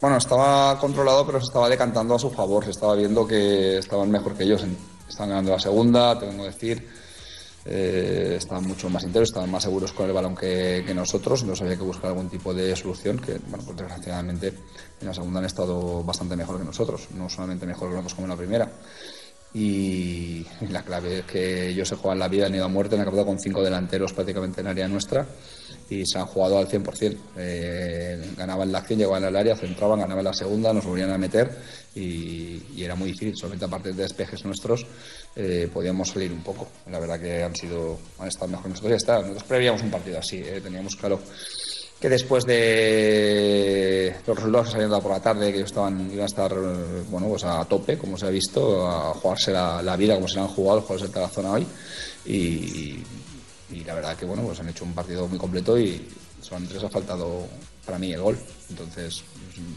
Bueno, 0.00 0.18
estaba 0.18 0.78
controlado, 0.78 1.24
pero 1.24 1.40
se 1.40 1.46
estaba 1.46 1.68
decantando 1.68 2.14
a 2.14 2.18
su 2.18 2.30
favor. 2.30 2.64
Se 2.64 2.72
estaba 2.72 2.94
viendo 2.94 3.26
que 3.26 3.78
estaban 3.78 4.10
mejor 4.10 4.36
que 4.36 4.44
ellos. 4.44 4.62
Estaban 5.08 5.30
ganando 5.30 5.52
la 5.52 5.60
segunda, 5.60 6.18
tengo 6.18 6.42
que 6.42 6.50
decir. 6.50 7.03
Eh, 7.66 8.34
estaban 8.36 8.64
mucho 8.66 8.90
más 8.90 9.04
intensos, 9.04 9.30
estaban 9.30 9.50
más 9.50 9.62
seguros 9.62 9.92
con 9.92 10.06
el 10.06 10.12
balón 10.12 10.36
que, 10.36 10.84
nosotros. 10.94 11.40
Entonces 11.40 11.62
había 11.62 11.76
que 11.76 11.84
buscar 11.84 12.10
algún 12.10 12.28
tipo 12.28 12.52
de 12.52 12.74
solución 12.76 13.18
que, 13.18 13.38
bueno, 13.48 13.64
pues 13.64 13.76
desgraciadamente 13.76 14.48
en 15.00 15.06
la 15.06 15.14
segunda 15.14 15.40
han 15.40 15.46
estado 15.46 16.02
bastante 16.02 16.36
mejor 16.36 16.58
que 16.58 16.64
nosotros. 16.64 17.08
No 17.14 17.28
solamente 17.28 17.66
mejor 17.66 17.88
que 17.88 17.94
nosotros 17.94 18.14
como 18.14 18.26
en 18.26 18.30
la 18.30 18.36
primera. 18.36 18.70
Y 19.54 20.44
la 20.68 20.82
clave 20.82 21.20
es 21.20 21.24
que 21.26 21.68
ellos 21.68 21.88
se 21.88 21.94
juegan 21.94 22.18
la 22.18 22.28
vida, 22.28 22.46
han 22.46 22.54
ido 22.54 22.64
a 22.64 22.68
muerte, 22.68 22.96
han 22.96 23.02
acabado 23.02 23.26
con 23.26 23.38
cinco 23.38 23.62
delanteros 23.62 24.12
prácticamente 24.12 24.60
en 24.60 24.66
área 24.66 24.88
nuestra 24.88 25.26
y 25.90 26.06
se 26.06 26.18
han 26.18 26.26
jugado 26.26 26.58
al 26.58 26.68
100%. 26.68 27.16
Eh, 27.36 28.32
ganaban 28.36 28.72
la 28.72 28.78
acción, 28.78 28.98
llegaban 28.98 29.24
al 29.24 29.36
área, 29.36 29.56
centraban, 29.56 30.00
ganaban 30.00 30.24
la 30.24 30.32
segunda, 30.32 30.72
nos 30.72 30.84
volvían 30.84 31.10
a 31.10 31.18
meter 31.18 31.50
y, 31.94 32.82
era 32.82 32.94
muy 32.94 33.12
difícil. 33.12 33.36
Solamente 33.36 33.64
a 33.64 33.68
partir 33.68 33.94
de 33.94 34.02
despejes 34.02 34.44
nuestros 34.44 34.86
eh, 35.36 35.68
podíamos 35.72 36.10
salir 36.10 36.32
un 36.32 36.42
poco. 36.42 36.68
La 36.90 36.98
verdad 36.98 37.20
que 37.20 37.42
han 37.42 37.54
sido 37.54 37.98
han 38.18 38.28
estado 38.28 38.48
mejor 38.48 38.68
nosotros. 38.68 38.90
Ya 38.90 38.96
está, 38.96 39.20
nosotros 39.20 39.44
prevíamos 39.44 39.82
un 39.82 39.90
partido 39.90 40.18
así, 40.18 40.38
eh, 40.38 40.60
teníamos 40.62 40.96
claro 40.96 41.20
que 42.00 42.08
después 42.08 42.44
de 42.44 44.14
los 44.26 44.36
resultados 44.36 44.66
que 44.66 44.70
se 44.72 44.76
habían 44.76 44.90
dado 44.90 45.02
por 45.02 45.12
la 45.12 45.20
tarde, 45.20 45.50
que 45.50 45.58
ellos 45.58 45.70
estaban, 45.70 46.10
iban 46.10 46.24
a 46.24 46.26
estar 46.26 46.52
bueno, 47.08 47.28
pues 47.28 47.44
a 47.44 47.64
tope, 47.64 47.96
como 47.96 48.18
se 48.18 48.26
ha 48.26 48.30
visto, 48.30 48.86
a 48.86 49.14
jugarse 49.14 49.52
la, 49.52 49.96
vida 49.96 50.14
como 50.16 50.28
se 50.28 50.38
han 50.38 50.48
jugado 50.48 50.80
los 50.80 50.84
jugadores 50.84 51.14
de 51.14 51.20
la 51.20 51.28
zona 51.28 51.52
hoy. 51.52 51.66
Y, 52.26 52.34
y 52.36 53.04
la 53.70 53.94
verdad 53.94 54.16
que 54.16 54.24
bueno, 54.24 54.42
pues 54.42 54.60
han 54.60 54.68
hecho 54.68 54.84
un 54.84 54.94
partido 54.94 55.26
muy 55.28 55.38
completo 55.38 55.78
y 55.78 56.06
solamente 56.40 56.74
les 56.74 56.84
ha 56.84 56.90
faltado 56.90 57.46
para 57.84 57.98
mí 57.98 58.12
el 58.12 58.20
gol. 58.20 58.38
Entonces 58.70 59.24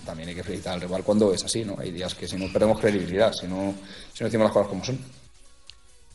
también 0.05 0.29
hay 0.29 0.35
que 0.35 0.43
felicitar 0.43 0.73
al 0.73 0.81
rival 0.81 1.03
cuando 1.03 1.33
es 1.33 1.43
así, 1.43 1.63
¿no? 1.63 1.77
Hay 1.79 1.91
días 1.91 2.15
que 2.15 2.27
si 2.27 2.35
no 2.35 2.51
perdemos 2.51 2.79
credibilidad, 2.79 3.33
si 3.33 3.47
no, 3.47 3.73
si 4.13 4.23
no 4.23 4.25
decimos 4.25 4.45
las 4.45 4.53
cosas 4.53 4.67
como 4.69 4.83
son. 4.83 4.99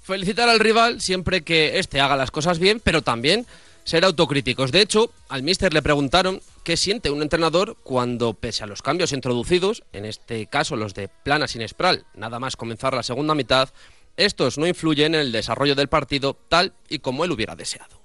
Felicitar 0.02 0.48
al 0.48 0.58
rival 0.58 1.00
siempre 1.00 1.42
que 1.42 1.78
éste 1.78 2.00
haga 2.00 2.16
las 2.16 2.30
cosas 2.30 2.58
bien, 2.58 2.80
pero 2.82 3.02
también 3.02 3.46
ser 3.84 4.04
autocríticos. 4.04 4.72
De 4.72 4.80
hecho, 4.80 5.12
al 5.28 5.42
míster 5.42 5.72
le 5.72 5.82
preguntaron 5.82 6.40
qué 6.64 6.76
siente 6.76 7.10
un 7.10 7.22
entrenador 7.22 7.76
cuando, 7.82 8.34
pese 8.34 8.64
a 8.64 8.66
los 8.66 8.82
cambios 8.82 9.12
introducidos, 9.12 9.82
en 9.92 10.04
este 10.04 10.46
caso 10.46 10.76
los 10.76 10.94
de 10.94 11.08
Plana 11.08 11.48
sin 11.48 11.62
Espral, 11.62 12.04
nada 12.14 12.38
más 12.38 12.56
comenzar 12.56 12.94
la 12.94 13.02
segunda 13.02 13.34
mitad, 13.34 13.70
estos 14.16 14.58
no 14.58 14.66
influyen 14.66 15.14
en 15.14 15.20
el 15.20 15.32
desarrollo 15.32 15.74
del 15.74 15.88
partido 15.88 16.36
tal 16.48 16.74
y 16.88 16.98
como 16.98 17.24
él 17.24 17.32
hubiera 17.32 17.56
deseado. 17.56 18.02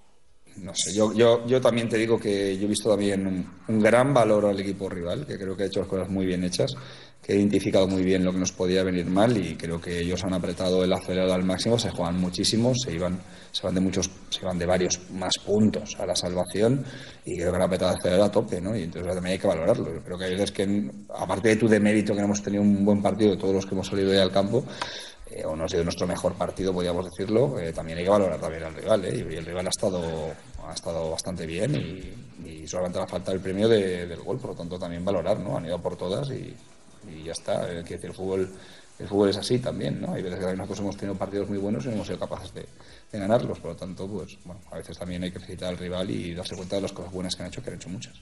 No 0.58 0.74
sé, 0.74 0.94
yo, 0.94 1.14
yo, 1.14 1.46
yo 1.46 1.62
también 1.62 1.88
te 1.88 1.98
digo 1.98 2.20
que 2.20 2.58
yo 2.58 2.66
he 2.66 2.70
visto 2.70 2.90
también 2.90 3.48
un, 3.68 3.80
gran 3.80 4.12
valor 4.14 4.46
al 4.46 4.60
equipo 4.60 4.90
rival, 4.90 5.26
que 5.28 5.38
creo 5.38 5.56
que 5.56 5.64
ha 5.64 5.66
hecho 5.68 5.82
las 5.82 5.90
cosas 5.90 6.10
muy 6.10 6.26
bien 6.26 6.44
hechas, 6.44 6.74
que 7.22 7.34
ha 7.34 7.36
identificado 7.36 7.88
muy 7.88 8.02
bien 8.02 8.24
lo 8.24 8.32
que 8.32 8.40
nos 8.40 8.54
podía 8.54 8.84
venir 8.84 9.06
mal 9.06 9.38
y 9.38 9.56
creo 9.56 9.80
que 9.80 10.00
ellos 10.00 10.24
han 10.24 10.34
apretado 10.34 10.84
el 10.84 10.92
acelerador 10.92 11.36
al 11.36 11.44
máximo, 11.44 11.78
se 11.78 11.92
juegan 11.92 12.20
muchísimo, 12.20 12.74
se 12.74 12.92
iban, 12.94 13.20
se 13.52 13.64
van 13.64 13.76
de 13.76 13.82
muchos, 13.82 14.10
se 14.30 14.46
van 14.46 14.58
de 14.58 14.66
varios 14.66 15.00
más 15.12 15.38
puntos 15.46 15.96
a 16.00 16.08
la 16.08 16.16
salvación 16.16 16.84
y 17.24 17.36
creo 17.36 17.52
que 17.52 17.58
han 17.58 17.64
apretado 17.64 17.92
el 17.92 17.98
acelerador 17.98 18.28
a 18.28 18.32
tope, 18.32 18.60
¿no? 18.60 18.76
Y 18.76 18.84
entonces 18.84 19.14
también 19.14 19.34
hay 19.34 19.40
que 19.40 19.48
valorarlo. 19.48 19.94
Yo 19.94 20.02
creo 20.02 20.18
que 20.18 20.26
hay 20.26 20.32
veces 20.32 20.52
que, 20.52 20.92
aparte 21.16 21.50
de 21.50 21.56
tu 21.58 21.68
de 21.68 21.80
mérito 21.80 22.16
que 22.16 22.22
hemos 22.22 22.42
tenido 22.42 22.64
un 22.64 22.84
buen 22.84 23.02
partido 23.04 23.32
de 23.32 23.38
todos 23.38 23.54
los 23.54 23.66
que 23.66 23.76
hemos 23.76 23.88
salido 23.88 24.10
hoy 24.10 24.18
al 24.18 24.32
campo, 24.32 24.64
eh, 25.38 25.46
o 25.46 25.56
no 25.56 25.66
ha 25.66 25.70
sido 25.70 25.84
nuestro 25.84 26.08
mejor 26.08 26.34
partido, 26.34 26.74
podríamos 26.74 27.06
decirlo, 27.06 27.60
eh, 27.60 27.72
también 27.72 28.00
hay 28.00 28.04
que 28.06 28.10
valorar 28.10 28.40
también 28.40 28.64
al 28.64 28.74
rival. 28.74 29.06
¿eh? 29.06 29.26
Y 29.30 29.36
el 29.36 29.46
rival 29.46 29.68
ha 29.68 29.70
estado, 29.70 30.02
ha 30.68 30.74
estado 30.74 31.12
bastante 31.12 31.46
bien 31.46 31.76
y, 31.76 32.68
solamente 32.68 32.98
le 32.98 33.06
ha 33.06 33.08
faltado 33.08 33.34
el 33.34 33.42
premio 33.42 33.70
del 33.70 34.20
gol, 34.22 34.40
por 34.40 34.50
lo 34.50 34.56
tanto 34.58 34.78
también 34.78 35.06
valorar, 35.06 35.40
¿no? 35.40 35.56
Han 35.56 35.66
ido 35.66 35.82
por 35.82 35.96
todas 35.96 36.30
y, 36.32 36.54
ya 37.24 37.32
está. 37.32 37.72
Eh, 37.72 37.82
el 37.88 38.14
fútbol, 38.14 38.50
el 39.00 39.08
fútbol 39.08 39.30
es 39.30 39.38
así 39.38 39.60
también, 39.60 40.02
¿no? 40.02 40.14
Hay 40.14 40.22
veces 40.22 40.40
que 40.40 40.54
nosotros 40.54 40.80
hemos 40.80 40.98
tenido 40.98 41.16
partidos 41.16 41.48
muy 41.48 41.60
buenos 41.60 41.86
y 41.86 41.88
no 41.88 41.94
hemos 41.94 42.08
sido 42.08 42.20
capaces 42.20 42.54
de, 42.54 42.66
de 43.10 43.20
ganarlos, 43.20 43.60
por 43.60 43.72
lo 43.72 43.78
tanto, 43.78 44.06
pues 44.06 44.38
bueno, 44.44 44.60
a 44.70 44.78
veces 44.78 44.98
también 44.98 45.24
hay 45.24 45.32
que 45.32 45.40
felicitar 45.40 45.70
al 45.70 45.78
rival 45.78 46.10
y 46.12 46.34
darse 46.34 46.56
cuenta 46.56 46.76
de 46.76 46.82
las 46.82 46.92
cosas 46.92 47.14
buenas 47.14 47.36
que 47.36 47.44
han 47.44 47.48
hecho, 47.48 47.64
que 47.64 47.70
han 47.70 47.76
hecho 47.78 47.90
muchas. 47.90 48.16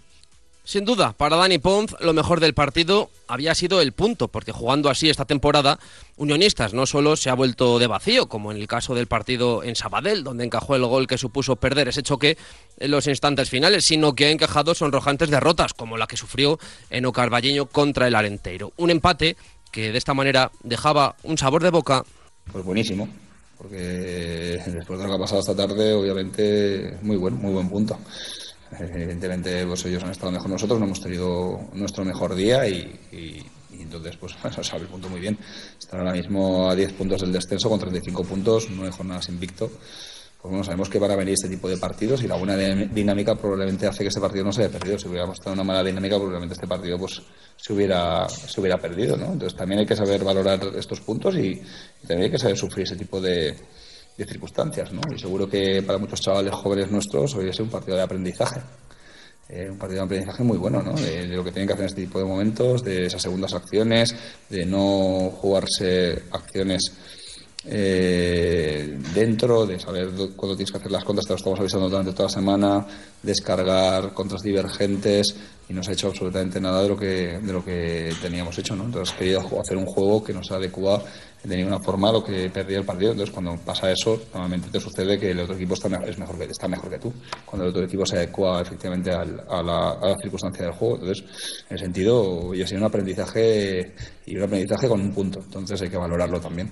Sin 0.65 0.83
duda, 0.83 1.13
para 1.13 1.35
Dani 1.35 1.59
Ponz 1.59 1.93
lo 1.99 2.11
mejor 2.11 2.39
del 2.39 2.55
partido 2.55 3.11
había 3.27 3.53
sido 3.53 3.81
el 3.81 3.91
punto, 3.91 4.29
porque 4.29 4.51
jugando 4.51 4.89
así 4.89 5.11
esta 5.11 5.25
temporada, 5.25 5.77
Unionistas 6.17 6.73
no 6.73 6.87
solo 6.87 7.15
se 7.15 7.29
ha 7.29 7.35
vuelto 7.35 7.77
de 7.77 7.85
vacío, 7.85 8.27
como 8.27 8.51
en 8.51 8.57
el 8.57 8.65
caso 8.65 8.95
del 8.95 9.05
partido 9.05 9.61
en 9.61 9.75
Sabadell, 9.75 10.23
donde 10.23 10.43
encajó 10.43 10.75
el 10.75 10.83
gol 10.83 11.05
que 11.05 11.19
supuso 11.19 11.55
perder 11.55 11.89
ese 11.89 12.01
choque 12.01 12.35
en 12.79 12.89
los 12.89 13.05
instantes 13.05 13.47
finales, 13.47 13.85
sino 13.85 14.15
que 14.15 14.25
ha 14.25 14.31
encajado 14.31 14.73
sonrojantes 14.73 15.29
derrotas, 15.29 15.75
como 15.75 15.97
la 15.97 16.07
que 16.07 16.17
sufrió 16.17 16.57
en 16.89 17.05
Ocarballeño 17.05 17.67
contra 17.67 18.07
el 18.07 18.15
Alenteiro. 18.15 18.73
Un 18.77 18.89
empate 18.89 19.37
que 19.71 19.91
de 19.91 19.97
esta 19.99 20.15
manera 20.15 20.51
dejaba 20.63 21.15
un 21.21 21.37
sabor 21.37 21.61
de 21.61 21.69
boca. 21.69 22.03
Pues 22.51 22.65
buenísimo, 22.65 23.07
porque 23.59 23.77
después 23.77 24.97
de 24.97 25.05
lo 25.05 25.11
que 25.11 25.15
ha 25.15 25.19
pasado 25.19 25.41
esta 25.41 25.55
tarde, 25.55 25.93
obviamente, 25.93 26.97
muy 27.03 27.17
buen, 27.17 27.35
muy 27.35 27.53
buen 27.53 27.69
punto. 27.69 27.99
Evidentemente, 28.79 29.65
pues 29.65 29.85
ellos 29.85 30.03
han 30.03 30.11
estado 30.11 30.31
mejor 30.31 30.49
nosotros, 30.49 30.79
no 30.79 30.85
hemos 30.85 31.01
tenido 31.01 31.59
nuestro 31.73 32.03
mejor 32.03 32.35
día 32.35 32.67
y, 32.67 33.45
entonces, 33.71 34.17
pues 34.17 34.35
sabe 34.67 34.83
el 34.83 34.87
punto 34.87 35.09
muy 35.09 35.19
bien. 35.19 35.37
Están 35.79 35.99
ahora 35.99 36.13
mismo 36.13 36.69
a 36.69 36.75
10 36.75 36.93
puntos 36.93 37.21
del 37.21 37.31
descenso 37.31 37.69
con 37.69 37.79
35 37.79 38.23
puntos, 38.23 38.67
nueve 38.69 38.91
jornadas 38.91 39.29
invicto. 39.29 39.69
Pues 40.41 40.51
bueno, 40.51 40.63
sabemos 40.63 40.89
que 40.89 40.99
van 40.99 41.09
a 41.09 41.15
venir 41.15 41.33
este 41.33 41.49
tipo 41.49 41.67
de 41.67 41.77
partidos 41.77 42.23
y 42.23 42.27
la 42.27 42.35
buena 42.35 42.55
dinámica 42.55 43.35
probablemente 43.35 43.87
hace 43.87 44.03
que 44.03 44.09
este 44.09 44.21
partido 44.21 44.45
no 44.45 44.51
se 44.51 44.63
haya 44.63 44.71
perdido. 44.71 44.99
Si 44.99 45.07
hubiéramos 45.07 45.39
tenido 45.39 45.53
una 45.53 45.63
mala 45.63 45.83
dinámica, 45.83 46.17
probablemente 46.17 46.53
este 46.53 46.67
partido 46.67 46.99
pues 46.99 47.21
se 47.55 47.73
hubiera, 47.73 48.29
se 48.29 48.61
hubiera 48.61 48.77
perdido, 48.77 49.17
¿no? 49.17 49.33
Entonces 49.33 49.57
también 49.57 49.79
hay 49.79 49.85
que 49.87 49.95
saber 49.95 50.23
valorar 50.23 50.59
estos 50.77 51.01
puntos 51.01 51.35
y 51.35 51.59
también 52.01 52.25
hay 52.25 52.29
que 52.29 52.37
saber 52.37 52.57
sufrir 52.57 52.83
ese 52.83 52.95
tipo 52.95 53.19
de, 53.19 53.55
de 54.17 54.25
circunstancias, 54.25 54.91
¿no? 54.93 55.01
Y 55.13 55.19
seguro 55.19 55.49
que 55.49 55.83
para 55.83 55.97
muchos 55.97 56.21
chavales 56.21 56.53
jóvenes 56.53 56.91
nuestros 56.91 57.35
hoy 57.35 57.49
es 57.49 57.59
un 57.59 57.69
partido 57.69 57.97
de 57.97 58.03
aprendizaje. 58.03 58.61
Eh, 59.47 59.67
un 59.69 59.77
partido 59.77 60.01
de 60.01 60.05
aprendizaje 60.05 60.43
muy 60.43 60.57
bueno, 60.57 60.81
¿no? 60.81 60.93
De, 60.93 61.27
lo 61.27 61.43
que 61.43 61.51
tienen 61.51 61.67
que 61.67 61.73
hacer 61.73 61.83
en 61.83 61.89
este 61.89 62.01
tipo 62.01 62.19
de 62.19 62.25
momentos, 62.25 62.83
de 62.83 63.05
esas 63.05 63.21
segundas 63.21 63.53
acciones, 63.53 64.15
de 64.49 64.65
no 64.65 65.29
jugarse 65.29 66.23
acciones 66.31 66.93
eh, 67.67 68.99
dentro, 69.13 69.65
de 69.65 69.79
saber 69.79 70.09
cuándo 70.35 70.55
tienes 70.55 70.71
que 70.71 70.77
hacer 70.77 70.91
las 70.91 71.03
contras, 71.03 71.25
te 71.25 71.33
lo 71.33 71.37
estamos 71.37 71.59
avisando 71.59 71.89
durante 71.89 72.11
toda 72.11 72.25
la 72.25 72.33
semana, 72.33 72.87
descargar 73.23 74.13
contras 74.13 74.43
divergentes 74.43 75.35
y 75.67 75.73
no 75.73 75.81
se 75.81 75.91
ha 75.91 75.93
hecho 75.93 76.07
absolutamente 76.07 76.61
nada 76.61 76.83
de 76.83 76.89
lo 76.89 76.97
que, 76.97 77.39
de 77.39 77.53
lo 77.53 77.65
que 77.65 78.13
teníamos 78.21 78.57
hecho. 78.59 78.75
¿no? 78.75 78.85
Entonces, 78.85 79.15
querido 79.15 79.41
hacer 79.59 79.77
un 79.77 79.85
juego 79.85 80.23
que 80.23 80.33
nos 80.33 80.51
adecua 80.51 81.03
de 81.43 81.57
ninguna 81.57 81.79
forma 81.79 82.11
lo 82.11 82.23
que 82.23 82.49
perdía 82.49 82.77
el 82.77 82.85
partido. 82.85 83.11
Entonces, 83.11 83.33
cuando 83.33 83.55
pasa 83.57 83.91
eso, 83.91 84.21
normalmente 84.33 84.69
te 84.69 84.79
sucede 84.79 85.19
que 85.19 85.31
el 85.31 85.39
otro 85.39 85.55
equipo 85.55 85.73
está 85.73 85.89
mejor, 85.89 86.09
es 86.09 86.17
mejor 86.19 86.37
que, 86.37 86.43
está 86.45 86.67
mejor 86.67 86.89
que 86.89 86.99
tú. 86.99 87.13
Cuando 87.45 87.65
el 87.65 87.69
otro 87.71 87.83
equipo 87.83 88.05
se 88.05 88.17
adecua 88.17 88.61
efectivamente 88.61 89.11
a, 89.11 89.25
la, 89.25 89.43
a, 89.49 89.63
la, 90.07 90.15
circunstancia 90.21 90.65
del 90.65 90.73
juego. 90.73 90.95
Entonces, 90.95 91.23
en 91.69 91.75
ese 91.75 91.85
sentido, 91.85 92.53
yo 92.53 92.67
sido 92.67 92.81
un 92.81 92.87
aprendizaje 92.87 93.95
y 94.25 94.37
un 94.37 94.43
aprendizaje 94.43 94.87
con 94.87 95.01
un 95.01 95.11
punto. 95.11 95.39
Entonces, 95.39 95.81
hay 95.81 95.89
que 95.89 95.97
valorarlo 95.97 96.39
también. 96.39 96.71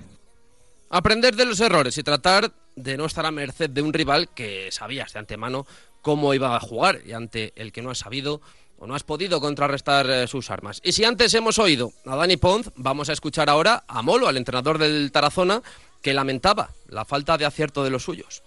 Aprender 0.93 1.35
de 1.35 1.45
los 1.45 1.59
errores 1.59 1.97
y 1.97 2.03
tratar 2.03 2.51
de 2.75 2.97
no 2.97 3.05
estar 3.05 3.25
a 3.25 3.31
merced 3.31 3.67
de 3.67 3.81
un 3.81 3.93
rival 3.93 4.29
que 4.29 4.71
sabías 4.71 5.11
de 5.11 5.17
antemano 5.17 5.65
cómo 6.03 6.35
iba 6.35 6.55
a 6.55 6.59
jugar 6.59 6.99
y 7.03 7.13
ante 7.13 7.51
el 7.55 7.71
que 7.71 7.81
no 7.81 7.89
has 7.89 7.97
sabido 7.97 8.41
o 8.77 8.85
no 8.85 8.93
has 8.93 9.01
podido 9.01 9.41
contrarrestar 9.41 10.07
eh, 10.07 10.27
sus 10.27 10.51
armas. 10.51 10.81
Y 10.83 10.91
si 10.91 11.03
antes 11.03 11.33
hemos 11.33 11.57
oído 11.57 11.91
a 12.05 12.15
Dani 12.15 12.37
Pons, 12.37 12.69
vamos 12.75 13.09
a 13.09 13.13
escuchar 13.13 13.49
ahora 13.49 13.83
a 13.87 14.03
Molo, 14.03 14.27
al 14.27 14.37
entrenador 14.37 14.77
del 14.77 15.11
Tarazona, 15.11 15.63
que 15.99 16.13
lamentaba 16.13 16.69
la 16.89 17.05
falta 17.05 17.39
de 17.39 17.45
acierto 17.45 17.83
de 17.83 17.89
los 17.89 18.03
suyos. 18.03 18.43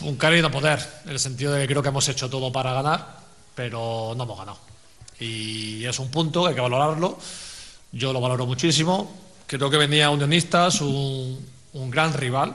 Un 0.00 0.16
cálido 0.16 0.50
poder, 0.50 0.80
en 1.04 1.10
el 1.10 1.18
sentido 1.18 1.52
de 1.52 1.60
que 1.60 1.66
creo 1.66 1.82
que 1.82 1.90
hemos 1.90 2.08
hecho 2.08 2.30
todo 2.30 2.50
para 2.50 2.72
ganar, 2.72 3.18
pero 3.54 4.14
no 4.16 4.24
hemos 4.24 4.38
ganado. 4.38 4.58
Y 5.20 5.84
es 5.84 5.98
un 5.98 6.10
punto, 6.10 6.46
hay 6.46 6.54
que 6.54 6.62
valorarlo. 6.62 7.18
Yo 7.92 8.10
lo 8.14 8.22
valoro 8.22 8.46
muchísimo. 8.46 9.21
Creo 9.52 9.68
que 9.68 9.76
venía 9.76 10.08
Unionistas, 10.08 10.80
un, 10.80 11.46
un 11.74 11.90
gran 11.90 12.14
rival. 12.14 12.54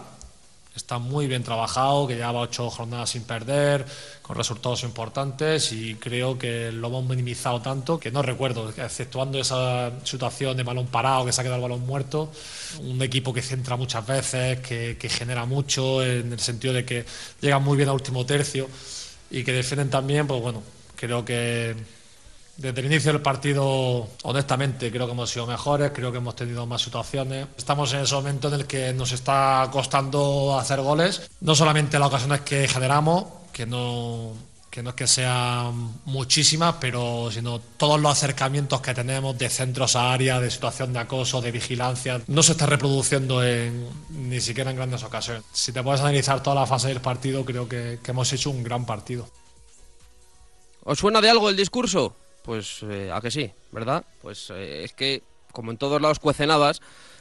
Está 0.75 0.97
muy 0.97 1.27
bien 1.27 1.43
trabajado, 1.43 2.07
que 2.07 2.15
lleva 2.15 2.31
ocho 2.31 2.71
jornadas 2.71 3.11
sin 3.11 3.21
perder, 3.21 3.85
con 4.23 4.35
resultados 4.35 4.81
importantes 4.81 5.71
y 5.73 5.93
creo 5.93 6.39
que 6.39 6.71
lo 6.71 6.87
hemos 6.87 7.05
minimizado 7.05 7.61
tanto 7.61 7.99
que 7.99 8.09
no 8.09 8.23
recuerdo, 8.23 8.73
exceptuando 8.75 9.39
esa 9.39 9.91
situación 10.05 10.57
de 10.57 10.63
balón 10.63 10.87
parado, 10.87 11.23
que 11.23 11.31
se 11.33 11.41
ha 11.41 11.43
quedado 11.43 11.63
el 11.63 11.69
balón 11.69 11.85
muerto, 11.85 12.31
un 12.79 12.99
equipo 13.03 13.31
que 13.31 13.43
centra 13.43 13.75
muchas 13.75 14.03
veces, 14.07 14.59
que, 14.61 14.97
que 14.99 15.07
genera 15.07 15.45
mucho, 15.45 16.03
en 16.03 16.33
el 16.33 16.39
sentido 16.39 16.73
de 16.73 16.83
que 16.83 17.05
llega 17.39 17.59
muy 17.59 17.77
bien 17.77 17.89
al 17.89 17.95
último 17.95 18.25
tercio 18.25 18.67
y 19.29 19.43
que 19.43 19.53
defienden 19.53 19.91
también, 19.91 20.25
pues 20.25 20.41
bueno, 20.41 20.63
creo 20.95 21.23
que 21.23 21.75
desde 22.57 22.79
el 22.79 22.87
inicio 22.87 23.13
del 23.13 23.21
partido, 23.21 24.07
honestamente, 24.23 24.91
creo 24.91 25.05
que 25.05 25.11
hemos 25.11 25.29
sido 25.29 25.45
mejores, 25.45 25.91
creo 25.93 26.11
que 26.11 26.17
hemos 26.17 26.35
tenido 26.35 26.65
más 26.65 26.81
situaciones. 26.81 27.47
Estamos 27.55 27.93
en 27.93 28.01
ese 28.01 28.15
momento 28.15 28.47
en 28.47 28.55
el 28.55 28.65
que 28.65 28.93
nos 28.93 29.11
está 29.11 29.69
costando 29.71 30.57
hacer 30.59 30.81
goles, 30.81 31.29
no 31.41 31.53
solamente 31.53 31.99
las 31.99 32.07
ocasiones 32.07 32.41
que 32.41 32.67
generamos, 32.67 33.25
que 33.53 33.67
no, 33.67 34.33
que 34.71 34.81
no 34.81 34.89
es 34.89 34.95
que 34.95 35.05
sean 35.05 36.01
muchísimas, 36.05 36.75
pero 36.81 37.29
sino 37.31 37.59
todos 37.59 38.01
los 38.01 38.11
acercamientos 38.11 38.81
que 38.81 38.95
tenemos 38.95 39.37
de 39.37 39.49
centros 39.49 39.95
a 39.95 40.11
área, 40.11 40.39
de 40.39 40.49
situación 40.49 40.93
de 40.93 40.99
acoso, 40.99 41.41
de 41.41 41.51
vigilancia, 41.51 42.21
no 42.25 42.41
se 42.41 42.53
está 42.53 42.65
reproduciendo 42.65 43.43
en, 43.43 43.87
ni 44.09 44.41
siquiera 44.41 44.71
en 44.71 44.77
grandes 44.77 45.03
ocasiones. 45.03 45.43
Si 45.53 45.71
te 45.71 45.83
puedes 45.83 46.01
analizar 46.01 46.41
toda 46.41 46.55
la 46.55 46.65
fase 46.65 46.87
del 46.87 47.01
partido, 47.01 47.45
creo 47.45 47.69
que, 47.69 47.99
que 48.03 48.11
hemos 48.11 48.33
hecho 48.33 48.49
un 48.49 48.63
gran 48.63 48.83
partido. 48.87 49.29
¿Os 50.83 50.97
suena 50.97 51.21
de 51.21 51.29
algo 51.29 51.49
el 51.49 51.55
discurso? 51.55 52.15
Pues 52.47 52.81
eh, 52.83 53.11
a 53.13 53.19
que 53.19 53.29
sí, 53.29 53.51
¿verdad? 53.73 54.05
Pues 54.21 54.51
eh, 54.51 54.85
es 54.85 54.93
que, 54.93 55.21
como 55.51 55.69
en 55.69 55.77
todos 55.77 56.01
lados 56.01 56.19
cuecenadas, 56.19 56.79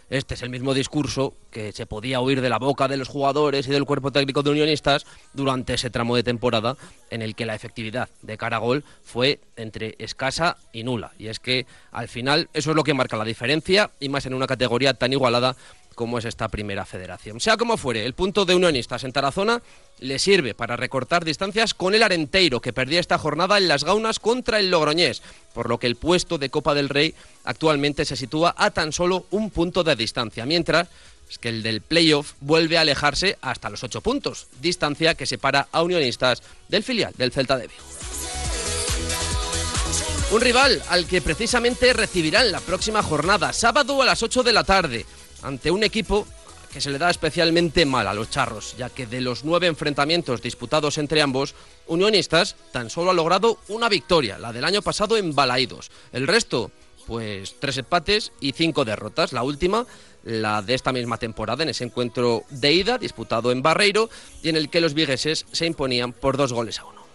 este 0.08 0.34
es 0.34 0.42
el 0.42 0.50
mismo 0.50 0.72
discurso 0.72 1.34
que 1.50 1.72
se 1.72 1.84
podía 1.84 2.20
oír 2.20 2.40
de 2.40 2.48
la 2.48 2.60
boca 2.60 2.86
de 2.86 2.96
los 2.96 3.08
jugadores 3.08 3.66
y 3.66 3.72
del 3.72 3.86
cuerpo 3.86 4.12
técnico 4.12 4.44
de 4.44 4.50
unionistas 4.50 5.04
durante 5.32 5.74
ese 5.74 5.90
tramo 5.90 6.14
de 6.14 6.22
temporada 6.22 6.76
en 7.10 7.22
el 7.22 7.34
que 7.34 7.44
la 7.44 7.56
efectividad 7.56 8.08
de 8.22 8.38
cara 8.38 8.58
a 8.58 8.60
gol 8.60 8.84
fue 9.02 9.40
entre 9.56 9.96
escasa 9.98 10.58
y 10.72 10.84
nula. 10.84 11.10
Y 11.18 11.26
es 11.26 11.40
que 11.40 11.66
al 11.90 12.06
final 12.06 12.48
eso 12.52 12.70
es 12.70 12.76
lo 12.76 12.84
que 12.84 12.94
marca 12.94 13.16
la 13.16 13.24
diferencia 13.24 13.90
y 13.98 14.08
más 14.08 14.26
en 14.26 14.34
una 14.34 14.46
categoría 14.46 14.94
tan 14.94 15.12
igualada 15.12 15.56
como 15.96 16.18
es 16.18 16.26
esta 16.26 16.48
primera 16.48 16.84
federación. 16.84 17.40
Sea 17.40 17.56
como 17.56 17.76
fuere, 17.76 18.04
el 18.04 18.12
punto 18.12 18.44
de 18.44 18.54
Unionistas 18.54 19.02
en 19.02 19.12
Tarazona 19.12 19.62
le 19.98 20.18
sirve 20.20 20.54
para 20.54 20.76
recortar 20.76 21.24
distancias 21.24 21.74
con 21.74 21.94
el 21.94 22.02
Arenteiro, 22.02 22.60
que 22.60 22.74
perdía 22.74 23.00
esta 23.00 23.18
jornada 23.18 23.58
en 23.58 23.66
las 23.66 23.82
gaunas 23.82 24.20
contra 24.20 24.60
el 24.60 24.70
Logroñés, 24.70 25.22
por 25.54 25.68
lo 25.68 25.78
que 25.78 25.86
el 25.88 25.96
puesto 25.96 26.38
de 26.38 26.50
Copa 26.50 26.74
del 26.74 26.90
Rey 26.90 27.14
actualmente 27.44 28.04
se 28.04 28.14
sitúa 28.14 28.54
a 28.56 28.70
tan 28.70 28.92
solo 28.92 29.26
un 29.30 29.50
punto 29.50 29.82
de 29.82 29.96
distancia, 29.96 30.46
mientras 30.46 30.88
que 31.40 31.48
el 31.48 31.62
del 31.62 31.80
playoff 31.80 32.34
vuelve 32.40 32.78
a 32.78 32.82
alejarse 32.82 33.38
hasta 33.40 33.70
los 33.70 33.82
ocho 33.82 34.02
puntos, 34.02 34.46
distancia 34.60 35.14
que 35.14 35.26
separa 35.26 35.66
a 35.72 35.82
Unionistas 35.82 36.42
del 36.68 36.84
filial 36.84 37.14
del 37.16 37.32
Celta 37.32 37.56
de 37.56 37.68
Vigo. 37.68 37.82
Un 40.30 40.40
rival 40.40 40.82
al 40.88 41.06
que 41.06 41.22
precisamente 41.22 41.92
recibirán 41.92 42.52
la 42.52 42.60
próxima 42.60 43.02
jornada, 43.02 43.52
sábado 43.52 44.02
a 44.02 44.04
las 44.04 44.22
8 44.22 44.42
de 44.42 44.52
la 44.52 44.64
tarde 44.64 45.06
ante 45.46 45.70
un 45.70 45.84
equipo 45.84 46.26
que 46.72 46.80
se 46.80 46.90
le 46.90 46.98
da 46.98 47.08
especialmente 47.08 47.86
mal 47.86 48.08
a 48.08 48.14
los 48.14 48.30
charros, 48.30 48.74
ya 48.76 48.90
que 48.90 49.06
de 49.06 49.20
los 49.20 49.44
nueve 49.44 49.68
enfrentamientos 49.68 50.42
disputados 50.42 50.98
entre 50.98 51.22
ambos, 51.22 51.54
Unionistas 51.86 52.56
tan 52.72 52.90
solo 52.90 53.12
ha 53.12 53.14
logrado 53.14 53.58
una 53.68 53.88
victoria, 53.88 54.38
la 54.38 54.52
del 54.52 54.64
año 54.64 54.82
pasado 54.82 55.16
en 55.16 55.34
Balaídos. 55.34 55.90
El 56.12 56.26
resto, 56.26 56.72
pues 57.06 57.54
tres 57.60 57.78
empates 57.78 58.32
y 58.40 58.52
cinco 58.52 58.84
derrotas. 58.84 59.32
La 59.32 59.44
última, 59.44 59.86
la 60.24 60.60
de 60.62 60.74
esta 60.74 60.92
misma 60.92 61.16
temporada, 61.16 61.62
en 61.62 61.68
ese 61.68 61.84
encuentro 61.84 62.42
de 62.50 62.72
ida 62.72 62.98
disputado 62.98 63.52
en 63.52 63.62
Barreiro 63.62 64.10
y 64.42 64.48
en 64.48 64.56
el 64.56 64.68
que 64.68 64.80
los 64.80 64.94
vigueses 64.94 65.46
se 65.52 65.66
imponían 65.66 66.12
por 66.12 66.36
dos 66.36 66.52
goles 66.52 66.80
a 66.80 66.86
uno. 66.86 67.05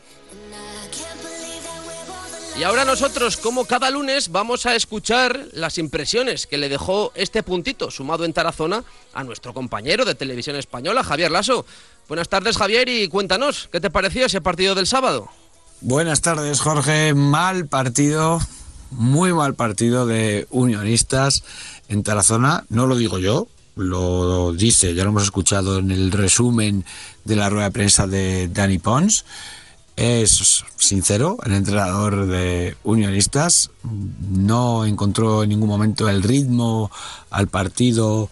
Y 2.57 2.63
ahora 2.63 2.85
nosotros, 2.85 3.37
como 3.37 3.65
cada 3.65 3.89
lunes, 3.89 4.31
vamos 4.31 4.65
a 4.65 4.75
escuchar 4.75 5.47
las 5.53 5.77
impresiones 5.77 6.45
que 6.45 6.57
le 6.57 6.69
dejó 6.69 7.11
este 7.15 7.43
puntito 7.43 7.89
sumado 7.89 8.23
en 8.23 8.33
Tarazona 8.33 8.83
a 9.13 9.23
nuestro 9.23 9.53
compañero 9.53 10.05
de 10.05 10.15
televisión 10.15 10.55
española, 10.55 11.03
Javier 11.03 11.31
Lasso. 11.31 11.65
Buenas 12.07 12.29
tardes, 12.29 12.57
Javier, 12.57 12.87
y 12.89 13.07
cuéntanos, 13.07 13.69
¿qué 13.71 13.79
te 13.79 13.89
pareció 13.89 14.25
ese 14.25 14.41
partido 14.41 14.75
del 14.75 14.85
sábado? 14.85 15.29
Buenas 15.79 16.21
tardes, 16.21 16.59
Jorge. 16.59 17.15
Mal 17.15 17.67
partido, 17.67 18.39
muy 18.91 19.33
mal 19.33 19.55
partido 19.55 20.05
de 20.05 20.45
unionistas 20.51 21.43
en 21.87 22.03
Tarazona. 22.03 22.65
No 22.69 22.85
lo 22.85 22.95
digo 22.95 23.17
yo, 23.17 23.47
lo 23.75 24.53
dice, 24.53 24.93
ya 24.93 25.03
lo 25.03 25.09
hemos 25.09 25.23
escuchado 25.23 25.79
en 25.79 25.89
el 25.89 26.11
resumen 26.11 26.85
de 27.23 27.35
la 27.35 27.49
rueda 27.49 27.65
de 27.65 27.71
prensa 27.71 28.05
de 28.05 28.49
Dani 28.49 28.77
Pons 28.77 29.25
es 29.95 30.63
sincero, 30.77 31.37
el 31.45 31.53
entrenador 31.53 32.27
de 32.27 32.75
Unionistas 32.83 33.71
no 33.83 34.85
encontró 34.85 35.43
en 35.43 35.49
ningún 35.49 35.69
momento 35.69 36.09
el 36.09 36.23
ritmo 36.23 36.91
al 37.29 37.47
partido, 37.47 38.29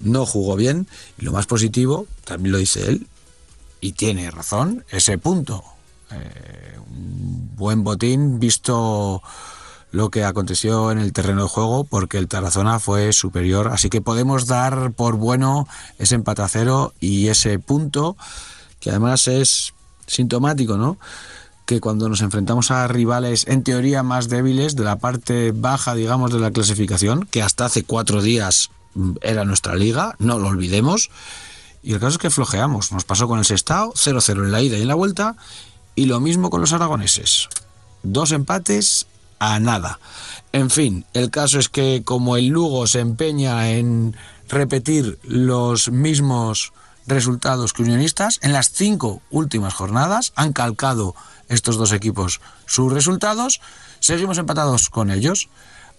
no 0.00 0.26
jugó 0.26 0.56
bien. 0.56 0.88
Lo 1.18 1.32
más 1.32 1.46
positivo, 1.46 2.06
también 2.24 2.52
lo 2.52 2.58
dice 2.58 2.88
él, 2.88 3.06
y 3.80 3.92
tiene 3.92 4.30
razón, 4.30 4.84
ese 4.90 5.18
punto. 5.18 5.64
Eh, 6.10 6.78
un 6.90 7.50
buen 7.56 7.84
botín 7.84 8.38
visto 8.38 9.22
lo 9.92 10.10
que 10.10 10.24
aconteció 10.24 10.90
en 10.90 10.98
el 10.98 11.12
terreno 11.12 11.42
de 11.42 11.48
juego 11.48 11.84
porque 11.84 12.18
el 12.18 12.28
Tarazona 12.28 12.80
fue 12.80 13.12
superior. 13.12 13.68
Así 13.68 13.90
que 13.90 14.00
podemos 14.00 14.46
dar 14.46 14.92
por 14.92 15.16
bueno 15.16 15.68
ese 15.98 16.14
empate 16.14 16.42
a 16.42 16.48
cero 16.48 16.94
y 16.98 17.28
ese 17.28 17.58
punto 17.58 18.16
que 18.80 18.90
además 18.90 19.28
es 19.28 19.74
sintomático, 20.06 20.76
¿no? 20.76 20.98
Que 21.66 21.80
cuando 21.80 22.08
nos 22.08 22.22
enfrentamos 22.22 22.70
a 22.70 22.86
rivales 22.88 23.46
en 23.46 23.62
teoría 23.62 24.02
más 24.02 24.28
débiles 24.28 24.76
de 24.76 24.84
la 24.84 24.96
parte 24.96 25.52
baja, 25.52 25.94
digamos, 25.94 26.32
de 26.32 26.40
la 26.40 26.50
clasificación, 26.50 27.26
que 27.30 27.42
hasta 27.42 27.66
hace 27.66 27.84
cuatro 27.84 28.22
días 28.22 28.70
mm, 28.94 29.12
era 29.22 29.44
nuestra 29.44 29.74
liga, 29.74 30.16
no 30.18 30.38
lo 30.38 30.48
olvidemos. 30.48 31.10
Y 31.82 31.94
el 31.94 32.00
caso 32.00 32.12
es 32.12 32.18
que 32.18 32.30
flojeamos. 32.30 32.92
Nos 32.92 33.04
pasó 33.04 33.26
con 33.28 33.38
el 33.38 33.44
Sestao, 33.44 33.92
0-0 33.94 34.44
en 34.44 34.52
la 34.52 34.62
ida 34.62 34.78
y 34.78 34.82
en 34.82 34.88
la 34.88 34.94
vuelta, 34.94 35.36
y 35.94 36.06
lo 36.06 36.20
mismo 36.20 36.50
con 36.50 36.60
los 36.60 36.72
aragoneses. 36.72 37.48
Dos 38.02 38.32
empates 38.32 39.06
a 39.38 39.58
nada. 39.58 39.98
En 40.52 40.70
fin, 40.70 41.04
el 41.14 41.30
caso 41.30 41.58
es 41.58 41.68
que 41.68 42.02
como 42.04 42.36
el 42.36 42.48
Lugo 42.48 42.86
se 42.86 43.00
empeña 43.00 43.70
en 43.70 44.14
repetir 44.48 45.18
los 45.24 45.90
mismos 45.90 46.72
resultados 47.06 47.72
que 47.72 47.82
unionistas. 47.82 48.38
En 48.42 48.52
las 48.52 48.70
cinco 48.70 49.22
últimas 49.30 49.74
jornadas 49.74 50.32
han 50.36 50.52
calcado 50.52 51.14
estos 51.48 51.76
dos 51.76 51.92
equipos 51.92 52.40
sus 52.66 52.92
resultados. 52.92 53.60
Seguimos 54.00 54.38
empatados 54.38 54.90
con 54.90 55.10
ellos. 55.10 55.48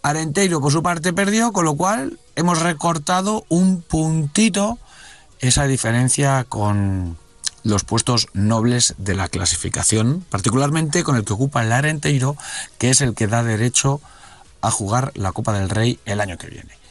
Arenteiro 0.01 0.59
por 0.59 0.71
su 0.71 0.83
parte 0.83 1.13
perdió, 1.13 1.53
con 1.53 1.65
lo 1.65 1.75
cual 1.75 2.19
hemos 2.35 2.61
recortado 2.61 3.45
un 3.49 3.81
puntito 3.81 4.77
esa 5.39 5.65
diferencia 5.65 6.45
con 6.47 7.17
los 7.63 7.83
puestos 7.83 8.27
nobles 8.33 8.95
de 8.97 9.15
la 9.15 9.29
clasificación, 9.29 10.25
particularmente 10.29 11.03
con 11.03 11.15
el 11.15 11.23
que 11.23 11.33
ocupa 11.33 11.63
el 11.63 11.71
Arenteiro, 11.71 12.35
que 12.77 12.89
es 12.89 13.01
el 13.01 13.15
que 13.15 13.27
da 13.27 13.43
derecho 13.43 14.01
a 14.61 14.71
jugar 14.71 15.11
la 15.15 15.31
Copa 15.31 15.53
del 15.53 15.69
Rey 15.69 15.99
el 16.05 16.21
año 16.21 16.37
que 16.37 16.47
viene. 16.47 16.83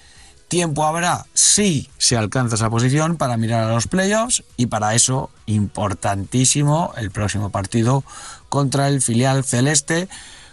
Tiempo 0.53 0.85
habrá 0.85 1.25
si 1.33 1.89
se 1.97 2.15
alcanza 2.15 2.57
esa 2.57 2.69
posición 2.69 3.17
para 3.17 3.39
mirar 3.39 3.65
a 3.65 3.73
los 3.73 3.89
playoffs 3.89 4.45
y 4.59 4.67
para 4.67 4.95
eso 4.95 5.31
importantísimo 5.47 6.93
el 6.99 7.11
próximo 7.11 7.49
partido 7.49 8.05
contra 8.51 8.89
el 8.89 9.01
filial 9.01 9.45
celeste, 9.45 10.11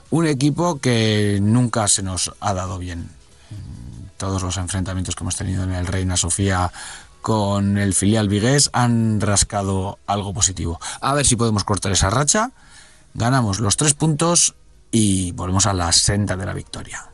un 0.09 0.25
equipo 0.25 0.79
que 0.79 1.39
nunca 1.41 1.85
se 1.89 2.01
nos 2.01 2.31
ha 2.39 2.53
dado 2.53 2.77
bien. 2.77 3.09
Todos 4.15 4.41
los 4.41 4.55
enfrentamientos 4.55 5.17
que 5.17 5.23
hemos 5.25 5.35
tenido 5.35 5.65
en 5.65 5.73
el 5.73 5.85
Reina 5.85 6.15
Sofía 6.15 6.71
con 7.19 7.77
el 7.77 7.93
filial 7.93 8.29
vigués 8.29 8.69
han 8.71 9.19
rascado 9.19 9.99
algo 10.07 10.33
positivo. 10.33 10.79
A 11.01 11.13
ver 11.13 11.25
si 11.25 11.35
podemos 11.35 11.65
cortar 11.65 11.91
esa 11.91 12.09
racha, 12.09 12.51
ganamos 13.15 13.59
los 13.59 13.75
tres 13.75 13.95
puntos 13.95 14.55
y 14.93 15.33
volvemos 15.33 15.65
a 15.65 15.73
la 15.73 15.91
senda 15.91 16.37
de 16.37 16.45
la 16.45 16.53
victoria. 16.53 17.09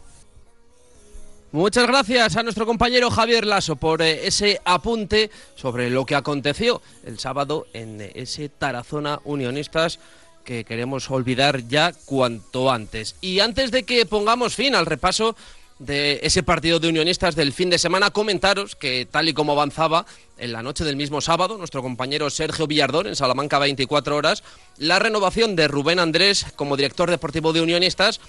Muchas 1.55 1.87
gracias 1.87 2.35
a 2.35 2.43
nuestro 2.43 2.65
compañero 2.65 3.09
Javier 3.09 3.45
Lasso 3.45 3.77
por 3.77 4.01
eh, 4.01 4.27
ese 4.27 4.59
apunte 4.65 5.31
sobre 5.55 5.89
lo 5.89 6.05
que 6.05 6.15
aconteció 6.15 6.81
el 7.05 7.17
sábado 7.17 7.65
en 7.71 8.11
ese 8.13 8.49
Tarazona 8.49 9.21
Unionistas 9.23 9.99
que 10.43 10.65
queremos 10.65 11.09
olvidar 11.09 11.65
ya 11.69 11.93
cuanto 11.93 12.69
antes. 12.69 13.15
Y 13.21 13.39
antes 13.39 13.71
de 13.71 13.83
que 13.83 14.05
pongamos 14.05 14.53
fin 14.53 14.75
al 14.75 14.85
repaso 14.85 15.37
de 15.79 16.19
ese 16.23 16.43
partido 16.43 16.81
de 16.81 16.89
unionistas 16.89 17.37
del 17.37 17.53
fin 17.53 17.69
de 17.69 17.79
semana, 17.79 18.11
comentaros 18.11 18.75
que 18.75 19.07
tal 19.09 19.29
y 19.29 19.33
como 19.33 19.53
avanzaba 19.53 20.05
en 20.37 20.51
la 20.51 20.61
noche 20.61 20.83
del 20.83 20.97
mismo 20.97 21.21
sábado, 21.21 21.57
nuestro 21.57 21.81
compañero 21.81 22.29
Sergio 22.29 22.67
Villardón 22.67 23.07
en 23.07 23.15
Salamanca 23.15 23.59
24 23.59 24.17
horas, 24.17 24.43
la 24.77 24.99
renovación 24.99 25.55
de 25.55 25.69
Rubén 25.69 25.99
Andrés 25.99 26.47
como 26.57 26.75
director 26.75 27.09
deportivo 27.09 27.53
de 27.53 27.61
unionistas 27.61 28.19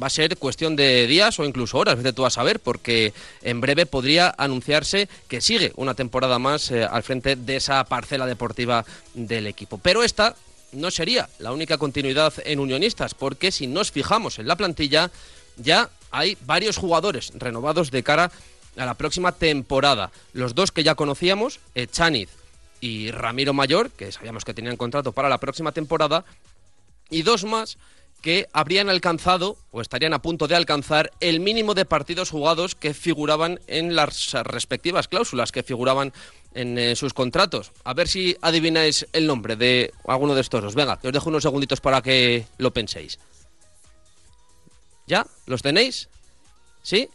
va 0.00 0.06
a 0.06 0.10
ser 0.10 0.36
cuestión 0.36 0.76
de 0.76 1.06
días 1.06 1.38
o 1.38 1.44
incluso 1.44 1.78
horas, 1.78 1.96
vete 1.96 2.12
tú 2.12 2.24
a 2.26 2.30
saber, 2.30 2.60
porque 2.60 3.12
en 3.42 3.60
breve 3.60 3.86
podría 3.86 4.34
anunciarse 4.36 5.08
que 5.28 5.40
sigue 5.40 5.72
una 5.76 5.94
temporada 5.94 6.38
más 6.38 6.70
eh, 6.70 6.84
al 6.84 7.02
frente 7.02 7.36
de 7.36 7.56
esa 7.56 7.84
parcela 7.84 8.26
deportiva 8.26 8.84
del 9.14 9.46
equipo. 9.46 9.78
Pero 9.78 10.02
esta 10.02 10.36
no 10.72 10.90
sería 10.90 11.28
la 11.38 11.52
única 11.52 11.78
continuidad 11.78 12.32
en 12.44 12.60
Unionistas, 12.60 13.14
porque 13.14 13.50
si 13.50 13.66
nos 13.66 13.90
fijamos 13.90 14.38
en 14.38 14.46
la 14.46 14.56
plantilla, 14.56 15.10
ya 15.56 15.90
hay 16.10 16.36
varios 16.46 16.76
jugadores 16.76 17.32
renovados 17.34 17.90
de 17.90 18.02
cara 18.02 18.30
a 18.76 18.86
la 18.86 18.94
próxima 18.94 19.32
temporada. 19.32 20.10
Los 20.32 20.54
dos 20.54 20.72
que 20.72 20.84
ya 20.84 20.94
conocíamos, 20.94 21.60
Echaniz 21.74 22.28
y 22.80 23.10
Ramiro 23.10 23.52
Mayor, 23.52 23.90
que 23.90 24.12
sabíamos 24.12 24.44
que 24.44 24.54
tenían 24.54 24.76
contrato 24.76 25.12
para 25.12 25.28
la 25.28 25.38
próxima 25.38 25.72
temporada, 25.72 26.24
y 27.10 27.22
dos 27.22 27.44
más 27.44 27.76
que 28.20 28.48
habrían 28.52 28.88
alcanzado 28.88 29.56
o 29.70 29.80
estarían 29.80 30.12
a 30.12 30.22
punto 30.22 30.48
de 30.48 30.56
alcanzar 30.56 31.12
el 31.20 31.40
mínimo 31.40 31.74
de 31.74 31.84
partidos 31.84 32.30
jugados 32.30 32.74
que 32.74 32.94
figuraban 32.94 33.60
en 33.66 33.96
las 33.96 34.32
respectivas 34.44 35.08
cláusulas 35.08 35.52
que 35.52 35.62
figuraban 35.62 36.12
en 36.54 36.78
eh, 36.78 36.96
sus 36.96 37.14
contratos. 37.14 37.72
A 37.84 37.94
ver 37.94 38.08
si 38.08 38.36
adivináis 38.40 39.06
el 39.12 39.26
nombre 39.26 39.56
de 39.56 39.92
alguno 40.06 40.34
de 40.34 40.40
estos 40.40 40.62
dos. 40.62 40.74
Venga, 40.74 40.98
os 41.02 41.12
dejo 41.12 41.28
unos 41.28 41.42
segunditos 41.42 41.80
para 41.80 42.02
que 42.02 42.46
lo 42.58 42.72
penséis. 42.72 43.18
¿Ya? 45.06 45.26
¿Los 45.46 45.62
tenéis? 45.62 46.08
¿Sí? 46.82 47.08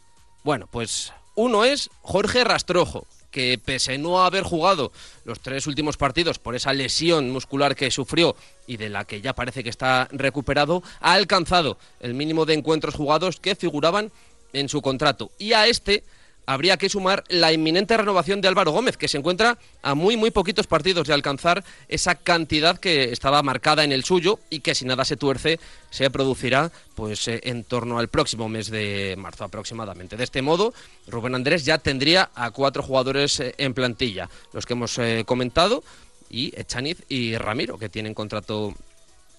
Bueno, 0.44 0.68
pues 0.72 1.14
uno 1.36 1.66
es 1.66 1.90
Jorge 2.02 2.44
Rastrojo, 2.44 3.08
que 3.36 3.60
pese 3.60 3.98
no 3.98 4.24
haber 4.24 4.44
jugado 4.44 4.94
los 5.26 5.42
tres 5.42 5.68
últimos 5.68 5.98
partidos 5.98 6.40
por 6.40 6.56
esa 6.56 6.72
lesión 6.72 7.32
muscular 7.32 7.76
que 7.76 7.92
sufrió 7.92 8.34
y 8.66 8.78
de 8.78 8.88
la 8.88 9.04
que 9.04 9.20
ya 9.20 9.36
parece 9.36 9.62
que 9.62 9.70
está 9.70 10.08
recuperado, 10.14 10.82
ha 11.02 11.12
alcanzado 11.12 11.78
el 12.00 12.14
mínimo 12.14 12.46
de 12.46 12.54
encuentros 12.54 12.96
jugados 12.96 13.42
que 13.42 13.58
figuraban 13.58 14.14
en 14.54 14.70
su 14.70 14.82
contrato. 14.82 15.32
Y 15.38 15.52
a 15.52 15.68
este 15.68 16.06
habría 16.46 16.78
que 16.78 16.90
sumar 16.90 17.24
la 17.30 17.52
inminente 17.52 17.98
renovación 17.98 18.42
de 18.42 18.48
Álvaro 18.48 18.72
Gómez, 18.72 18.98
que 18.98 19.08
se 19.08 19.18
encuentra 19.18 19.58
a 19.82 19.96
muy, 19.96 20.18
muy 20.18 20.32
poquitos 20.32 20.68
partidos 20.68 21.08
de 21.08 21.14
alcanzar 21.14 21.64
esa 21.88 22.16
cantidad 22.16 22.80
que 22.80 23.06
estaba 23.06 23.42
marcada 23.44 23.84
en 23.84 23.92
el 23.92 24.04
suyo 24.04 24.40
y 24.50 24.60
que 24.60 24.76
si 24.76 24.86
nada 24.86 25.06
se 25.06 25.18
tuerce 25.18 25.60
se 25.90 26.10
producirá 26.10 26.72
pues 26.96 27.28
eh, 27.28 27.42
en 27.44 27.64
torno 27.64 28.00
al 28.00 28.10
próximo 28.10 28.50
mes 28.50 28.70
de 28.70 29.16
marzo 29.18 29.44
aproximadamente. 29.44 30.18
De 30.18 30.24
este 30.24 30.42
modo, 30.42 30.74
Rubén 31.08 31.36
Andrés 31.36 31.66
ya 31.66 31.78
tendría 31.78 32.30
a 32.36 32.52
cuatro 32.52 32.84
jugadores 32.84 33.40
eh, 33.40 33.56
en 33.58 33.74
plantilla, 33.74 34.30
los 34.54 34.66
que 34.66 34.74
hemos 34.74 34.98
eh, 34.98 35.24
comentado, 35.26 35.84
y 36.30 36.54
Echaniz 36.60 37.04
y 37.08 37.38
Ramiro, 37.38 37.78
que 37.78 37.90
tienen 37.90 38.14
contrato 38.14 38.74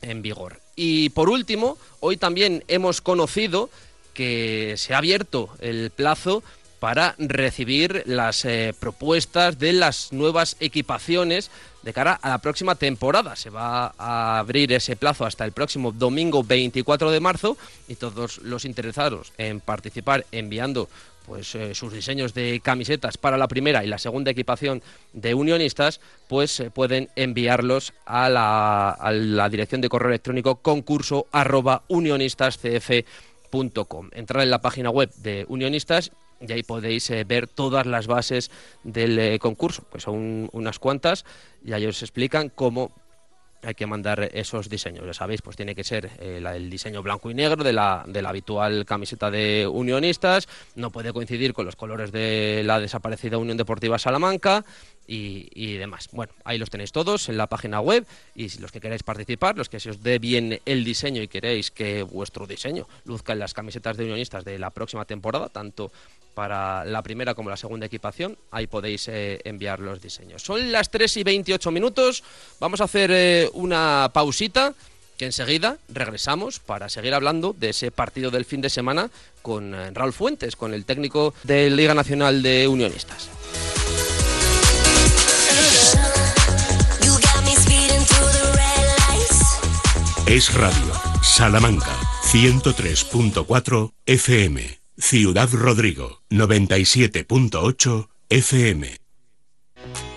en 0.03 0.23
vigor. 0.23 0.61
Y 0.77 1.11
por 1.11 1.29
último, 1.29 1.79
hoy 2.01 2.16
también 2.16 2.64
hemos 2.69 3.01
conocido 3.01 3.71
que 4.14 4.75
se 4.77 4.95
ha 4.95 4.99
abierto 4.99 5.51
el 5.61 5.90
plazo 5.90 6.42
para 6.81 7.15
recibir 7.19 8.03
las 8.07 8.45
eh, 8.45 8.75
propuestas 8.79 9.59
de 9.59 9.73
las 9.73 10.12
nuevas 10.12 10.57
equipaciones 10.61 11.51
de 11.83 11.93
cara 11.93 12.19
a 12.21 12.31
la 12.31 12.39
próxima 12.39 12.75
temporada. 12.75 13.37
Se 13.37 13.51
va 13.51 13.95
a 13.97 14.39
abrir 14.39 14.73
ese 14.73 14.97
plazo 14.97 15.25
hasta 15.25 15.45
el 15.45 15.53
próximo 15.53 15.93
domingo 15.93 16.43
24 16.43 17.11
de 17.11 17.21
marzo 17.21 17.57
y 17.89 17.95
todos 17.95 18.39
los 18.39 18.65
interesados 18.65 19.33
en 19.39 19.61
participar 19.61 20.27
enviando 20.33 20.89
pues 21.27 21.55
eh, 21.55 21.75
sus 21.75 21.93
diseños 21.93 22.33
de 22.35 22.61
camisetas 22.62 23.17
para 23.19 23.37
la 23.37 23.49
primera 23.49 23.85
y 23.85 23.89
la 23.89 23.99
segunda 23.99 24.31
equipación 24.31 24.81
de 25.12 25.35
unionistas, 25.35 26.01
pues 26.29 26.61
eh, 26.61 26.71
pueden 26.71 27.09
enviarlos 27.17 27.93
a 28.05 28.29
la, 28.29 28.91
a 28.91 29.11
la, 29.11 29.49
dirección 29.49 29.81
de 29.81 29.89
correo 29.89 30.11
electrónico 30.11 30.55
concurso 30.57 31.27
unionistascf.com. 31.89 34.11
Entrar 34.12 34.45
en 34.45 34.51
la 34.51 34.61
página 34.61 34.91
web 34.91 35.11
de 35.17 35.47
unionistas 35.49 36.12
y 36.40 36.53
ahí 36.53 36.62
podéis 36.62 37.09
eh, 37.11 37.25
ver 37.25 37.46
todas 37.46 37.87
las 37.87 38.07
bases 38.07 38.51
del 38.85 39.18
eh, 39.18 39.38
concurso, 39.38 39.85
pues 39.90 40.05
son 40.05 40.49
unas 40.53 40.79
cuantas, 40.79 41.25
y 41.64 41.72
ahí 41.72 41.87
os 41.87 42.03
explican 42.03 42.49
cómo 42.49 42.92
hay 43.62 43.75
que 43.75 43.87
mandar 43.87 44.31
esos 44.33 44.68
diseños. 44.68 45.05
Ya 45.07 45.14
sabéis, 45.14 45.42
pues 45.42 45.57
tiene 45.57 45.75
que 45.75 45.83
ser 45.83 46.11
eh, 46.20 46.40
el 46.44 46.70
diseño 46.70 47.03
blanco 47.03 47.31
y 47.31 47.35
negro 47.35 47.64
de 47.64 47.72
la, 47.72 48.05
de 48.07 48.22
la 48.22 48.29
habitual 48.29 48.85
camiseta 48.85 49.31
de 49.31 49.66
unionistas, 49.66 50.49
no 50.75 50.90
puede 50.90 51.12
coincidir 51.12 51.53
con 51.53 51.64
los 51.64 51.75
colores 51.75 52.12
de 52.12 52.62
la 52.64 52.79
desaparecida 52.79 53.38
Unión 53.38 53.57
Deportiva 53.57 53.99
Salamanca, 53.99 54.64
y, 55.07 55.77
demás. 55.77 56.09
Bueno, 56.12 56.33
ahí 56.45 56.59
los 56.59 56.71
tenéis 56.71 56.92
todos 56.92 57.29
en 57.29 57.37
la 57.37 57.47
página 57.47 57.81
web 57.81 58.07
y 58.35 58.49
los 58.59 58.73
que 58.73 58.81
queráis 58.81 59.03
participar, 59.03 59.57
los 59.57 59.69
que 59.69 59.81
se 59.81 59.90
os 59.90 60.03
dé 60.03 60.19
bien 60.19 60.61
el 60.64 60.85
diseño 60.85 61.23
y 61.23 61.29
queréis 61.29 61.71
que 61.71 62.03
vuestro 62.03 62.47
diseño 62.47 62.88
luzca 63.05 63.33
en 63.33 63.38
las 63.38 63.55
camisetas 63.55 63.97
de 63.97 64.05
unionistas 64.05 64.45
de 64.45 64.59
la 64.59 64.71
próxima 64.71 65.05
temporada, 65.05 65.49
tanto 65.49 65.92
para 66.35 66.85
la 66.85 67.03
primera 67.03 67.35
como 67.35 67.49
la 67.49 67.57
segunda 67.57 67.87
equipación, 67.87 68.37
ahí 68.51 68.66
podéis 68.66 69.09
eh, 69.09 69.40
enviar 69.45 69.81
los 69.81 70.03
diseños. 70.03 70.42
Son 70.42 70.71
las 70.71 70.90
3 70.90 71.16
y 71.16 71.25
28 71.25 71.71
minutos, 71.71 72.23
vamos 72.61 72.83
a 72.83 72.85
hacer 72.85 73.11
eh, 73.11 73.49
una 73.55 74.11
pausita 74.12 74.75
que 75.16 75.25
enseguida 75.25 75.79
regresamos 75.88 76.61
para 76.61 76.90
seguir 76.90 77.14
hablando 77.14 77.55
de 77.59 77.71
ese 77.71 77.90
partido 77.90 78.31
del 78.31 78.45
fin 78.45 78.61
de 78.61 78.69
semana 78.69 79.11
con 79.40 79.75
eh, 79.75 79.90
Raúl 79.92 80.12
Fuentes, 80.12 80.57
con 80.57 80.75
el 80.75 80.85
técnico 80.85 81.33
de 81.42 81.71
Liga 81.71 81.95
Nacional 81.95 82.42
de 82.42 82.69
Unionistas. 82.69 83.31
Es 90.27 90.53
Radio, 90.55 90.93
Salamanca, 91.23 91.97
103.4 92.25 93.93
FM, 94.07 94.81
Ciudad 94.99 95.49
Rodrigo, 95.53 96.21
97.8 96.31 98.09
FM. 98.31 98.97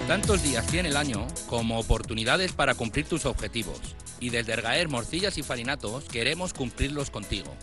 Tantos 0.08 0.42
días 0.42 0.66
tiene 0.66 0.90
el 0.90 0.98
año 0.98 1.28
como 1.46 1.80
oportunidades 1.80 2.54
para 2.54 2.74
cumplir 2.74 3.06
tus 3.06 3.28
objetivos. 3.28 3.80
Y 4.20 4.32
desde 4.32 4.54
Ergaer 4.54 4.90
Morcillas 4.90 5.38
y 5.38 5.44
Farinatos 5.44 6.06
queremos 6.06 6.54
cumplirlos 6.54 7.12
contigo. 7.12 7.56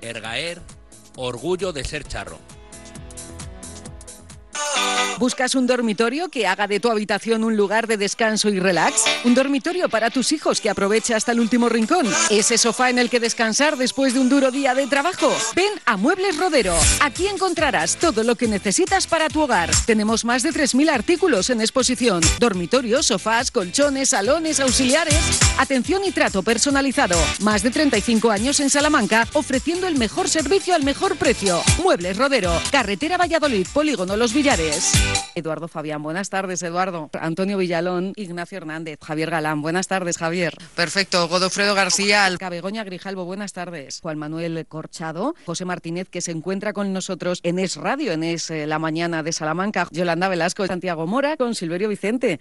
Ergaer, 0.00 0.62
orgullo 1.16 1.72
de 1.72 1.82
ser 1.82 2.04
charro. 2.04 2.38
¿Buscas 5.18 5.56
un 5.56 5.66
dormitorio 5.66 6.28
que 6.28 6.46
haga 6.46 6.68
de 6.68 6.78
tu 6.78 6.90
habitación 6.90 7.42
un 7.42 7.56
lugar 7.56 7.88
de 7.88 7.96
descanso 7.96 8.50
y 8.50 8.60
relax? 8.60 9.02
¿Un 9.24 9.34
dormitorio 9.34 9.88
para 9.88 10.10
tus 10.10 10.30
hijos 10.30 10.60
que 10.60 10.70
aproveche 10.70 11.12
hasta 11.12 11.32
el 11.32 11.40
último 11.40 11.68
rincón? 11.68 12.06
¿Ese 12.30 12.56
sofá 12.56 12.88
en 12.88 13.00
el 13.00 13.10
que 13.10 13.18
descansar 13.18 13.76
después 13.76 14.14
de 14.14 14.20
un 14.20 14.28
duro 14.28 14.52
día 14.52 14.76
de 14.76 14.86
trabajo? 14.86 15.36
Ven 15.56 15.72
a 15.86 15.96
Muebles 15.96 16.36
Rodero. 16.36 16.76
Aquí 17.00 17.26
encontrarás 17.26 17.96
todo 17.96 18.22
lo 18.22 18.36
que 18.36 18.46
necesitas 18.46 19.08
para 19.08 19.28
tu 19.28 19.40
hogar. 19.40 19.70
Tenemos 19.86 20.24
más 20.24 20.44
de 20.44 20.50
3.000 20.50 20.88
artículos 20.88 21.50
en 21.50 21.62
exposición. 21.62 22.20
Dormitorios, 22.38 23.06
sofás, 23.06 23.50
colchones, 23.50 24.10
salones, 24.10 24.60
auxiliares. 24.60 25.40
Atención 25.58 26.04
y 26.04 26.12
trato 26.12 26.44
personalizado. 26.44 27.18
Más 27.40 27.64
de 27.64 27.70
35 27.70 28.30
años 28.30 28.60
en 28.60 28.70
Salamanca 28.70 29.26
ofreciendo 29.32 29.88
el 29.88 29.98
mejor 29.98 30.28
servicio 30.28 30.76
al 30.76 30.84
mejor 30.84 31.16
precio. 31.16 31.60
Muebles 31.82 32.16
Rodero. 32.16 32.52
Carretera 32.70 33.16
Valladolid, 33.16 33.66
Polígono 33.72 34.16
Los 34.16 34.32
Villares. 34.48 34.94
Eduardo 35.34 35.68
Fabián, 35.68 36.02
buenas 36.02 36.30
tardes, 36.30 36.62
Eduardo. 36.62 37.10
Antonio 37.20 37.58
Villalón, 37.58 38.14
Ignacio 38.16 38.56
Hernández, 38.56 38.98
Javier 39.04 39.30
Galán, 39.30 39.60
buenas 39.60 39.88
tardes, 39.88 40.16
Javier. 40.16 40.54
Perfecto, 40.74 41.28
Godofredo 41.28 41.74
García, 41.74 42.24
Alca 42.24 42.48
Begoña 42.48 42.82
Grijalvo, 42.82 43.26
buenas 43.26 43.52
tardes. 43.52 44.00
Juan 44.00 44.16
Manuel 44.16 44.64
Corchado, 44.66 45.34
José 45.44 45.66
Martínez, 45.66 46.08
que 46.08 46.22
se 46.22 46.30
encuentra 46.30 46.72
con 46.72 46.94
nosotros 46.94 47.40
en 47.42 47.58
Es 47.58 47.76
Radio, 47.76 48.12
en 48.12 48.24
Es 48.24 48.50
eh, 48.50 48.66
La 48.66 48.78
Mañana 48.78 49.22
de 49.22 49.32
Salamanca, 49.32 49.86
Yolanda 49.90 50.28
Velasco, 50.28 50.66
Santiago 50.66 51.06
Mora, 51.06 51.36
con 51.36 51.54
Silverio 51.54 51.90
Vicente. 51.90 52.38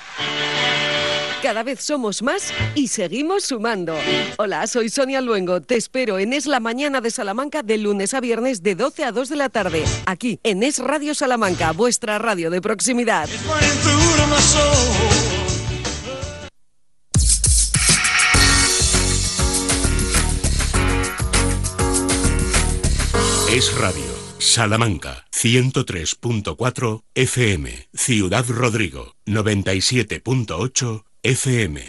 Cada 1.41 1.61
vez 1.61 1.81
somos 1.81 2.23
más 2.23 2.51
y 2.73 2.87
seguimos 2.87 3.43
sumando. 3.45 3.95
Hola, 4.37 4.65
soy 4.65 4.89
Sonia 4.89 5.21
Luengo. 5.21 5.61
Te 5.61 5.75
espero 5.75 6.17
en 6.17 6.33
Es 6.33 6.47
la 6.47 6.59
Mañana 6.59 6.99
de 6.99 7.11
Salamanca 7.11 7.61
de 7.61 7.77
lunes 7.77 8.15
a 8.15 8.19
viernes 8.19 8.63
de 8.63 8.73
12 8.73 9.03
a 9.03 9.11
2 9.11 9.29
de 9.29 9.35
la 9.35 9.49
tarde. 9.49 9.83
Aquí 10.07 10.39
en 10.43 10.63
Es 10.63 10.79
Radio 10.79 11.13
Salamanca, 11.13 11.73
vuestra 11.73 12.17
radio 12.17 12.49
de 12.49 12.59
proximidad. 12.59 13.29
Es 23.51 23.75
Radio, 23.77 24.03
Salamanca, 24.39 25.25
103.4 25.31 27.03
FM, 27.13 27.89
Ciudad 27.93 28.45
Rodrigo, 28.47 29.15
97.8 29.25 31.03
FM. 31.27 31.81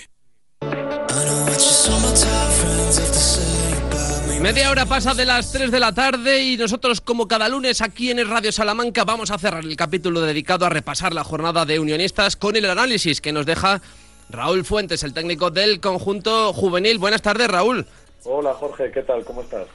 Media 4.41 4.69
hora 4.69 4.85
pasa 4.85 5.15
de 5.15 5.25
las 5.25 5.53
3 5.53 5.71
de 5.71 5.79
la 5.79 5.95
tarde 5.95 6.43
y 6.43 6.57
nosotros 6.57 7.01
como 7.01 7.29
cada 7.29 7.49
lunes 7.49 7.81
aquí 7.81 8.11
en 8.11 8.19
el 8.19 8.29
Radio 8.29 8.51
Salamanca 8.51 9.05
vamos 9.05 9.31
a 9.31 9.39
cerrar 9.39 9.63
el 9.63 9.77
capítulo 9.77 10.23
dedicado 10.23 10.67
a 10.67 10.71
repasar 10.71 11.15
la 11.15 11.23
jornada 11.23 11.65
de 11.65 11.79
unionistas 11.79 12.35
con 12.35 12.57
el 12.57 12.69
análisis 12.69 13.21
que 13.21 13.33
nos 13.33 13.47
deja 13.47 13.81
Raúl 14.29 14.65
Fuentes, 14.65 15.05
el 15.05 15.15
técnico 15.15 15.53
del 15.53 15.79
conjunto 15.79 16.53
juvenil. 16.53 16.99
Buenas 16.99 17.23
tardes, 17.23 17.47
Raúl. 17.47 17.87
Hola 18.25 18.55
Jorge, 18.55 18.91
¿qué 18.91 19.03
tal? 19.03 19.25
¿Cómo 19.25 19.43
estás? 19.43 19.69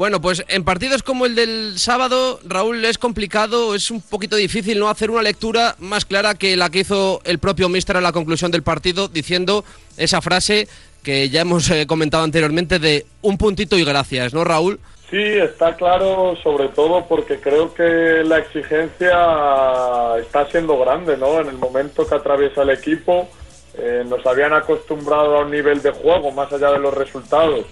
Bueno, 0.00 0.18
pues 0.22 0.42
en 0.48 0.64
partidos 0.64 1.02
como 1.02 1.26
el 1.26 1.34
del 1.34 1.78
sábado, 1.78 2.40
Raúl, 2.46 2.82
es 2.86 2.96
complicado, 2.96 3.74
es 3.74 3.90
un 3.90 4.00
poquito 4.00 4.36
difícil 4.36 4.78
no 4.78 4.88
hacer 4.88 5.10
una 5.10 5.20
lectura 5.20 5.76
más 5.78 6.06
clara 6.06 6.36
que 6.36 6.56
la 6.56 6.70
que 6.70 6.78
hizo 6.78 7.20
el 7.24 7.38
propio 7.38 7.68
Mister 7.68 7.98
a 7.98 8.00
la 8.00 8.10
conclusión 8.10 8.50
del 8.50 8.62
partido, 8.62 9.08
diciendo 9.08 9.62
esa 9.98 10.22
frase 10.22 10.68
que 11.02 11.28
ya 11.28 11.42
hemos 11.42 11.70
eh, 11.70 11.86
comentado 11.86 12.24
anteriormente 12.24 12.78
de 12.78 13.04
un 13.20 13.36
puntito 13.36 13.76
y 13.76 13.84
gracias, 13.84 14.32
¿no, 14.32 14.42
Raúl? 14.42 14.80
Sí, 15.10 15.18
está 15.22 15.76
claro, 15.76 16.34
sobre 16.42 16.68
todo 16.68 17.04
porque 17.06 17.38
creo 17.38 17.74
que 17.74 18.22
la 18.24 18.38
exigencia 18.38 20.16
está 20.18 20.50
siendo 20.50 20.78
grande, 20.78 21.18
¿no? 21.18 21.42
En 21.42 21.48
el 21.48 21.58
momento 21.58 22.06
que 22.08 22.14
atraviesa 22.14 22.62
el 22.62 22.70
equipo, 22.70 23.28
eh, 23.74 24.02
nos 24.08 24.24
habían 24.24 24.54
acostumbrado 24.54 25.36
a 25.36 25.44
un 25.44 25.50
nivel 25.50 25.82
de 25.82 25.90
juego, 25.90 26.30
más 26.30 26.50
allá 26.50 26.70
de 26.70 26.78
los 26.78 26.94
resultados, 26.94 27.66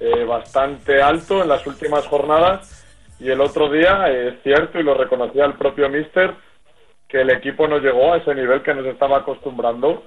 eh, 0.00 0.24
bastante 0.24 1.02
alto 1.02 1.42
en 1.42 1.48
las 1.48 1.66
últimas 1.66 2.06
jornadas 2.06 2.86
y 3.20 3.28
el 3.28 3.40
otro 3.40 3.70
día 3.70 4.08
es 4.08 4.42
cierto 4.42 4.80
y 4.80 4.82
lo 4.82 4.94
reconocía 4.94 5.44
el 5.44 5.54
propio 5.54 5.90
Mister 5.90 6.34
que 7.06 7.20
el 7.20 7.30
equipo 7.30 7.68
no 7.68 7.78
llegó 7.78 8.12
a 8.12 8.16
ese 8.16 8.34
nivel 8.34 8.62
que 8.62 8.72
nos 8.72 8.86
estaba 8.86 9.18
acostumbrando. 9.18 10.04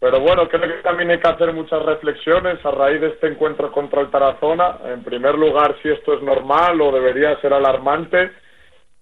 Pero 0.00 0.20
bueno, 0.20 0.48
creo 0.48 0.62
que 0.62 0.82
también 0.82 1.10
hay 1.10 1.20
que 1.20 1.28
hacer 1.28 1.52
muchas 1.52 1.82
reflexiones 1.82 2.64
a 2.64 2.70
raíz 2.70 3.00
de 3.00 3.08
este 3.08 3.28
encuentro 3.28 3.70
contra 3.70 4.00
el 4.00 4.10
Tarazona. 4.10 4.78
En 4.86 5.04
primer 5.04 5.36
lugar, 5.36 5.76
si 5.82 5.90
esto 5.90 6.14
es 6.14 6.22
normal 6.22 6.80
o 6.80 6.90
debería 6.90 7.40
ser 7.40 7.54
alarmante. 7.54 8.32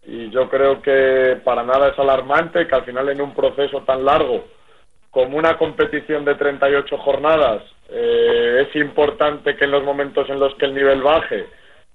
Y 0.03 0.31
yo 0.31 0.49
creo 0.49 0.83
que 0.83 1.41
para 1.43 1.63
nada 1.63 1.89
es 1.89 1.99
alarmante 1.99 2.67
que 2.67 2.75
al 2.75 2.85
final 2.85 3.09
en 3.09 3.21
un 3.21 3.35
proceso 3.35 3.83
tan 3.83 4.05
largo 4.05 4.45
como 5.11 5.37
una 5.37 5.57
competición 5.57 6.25
de 6.25 6.35
38 6.35 6.97
jornadas 6.99 7.63
eh, 7.89 8.67
es 8.69 8.77
importante 8.77 9.57
que 9.57 9.65
en 9.65 9.71
los 9.71 9.83
momentos 9.83 10.29
en 10.29 10.39
los 10.39 10.55
que 10.57 10.67
el 10.67 10.75
nivel 10.75 11.03
baje 11.03 11.47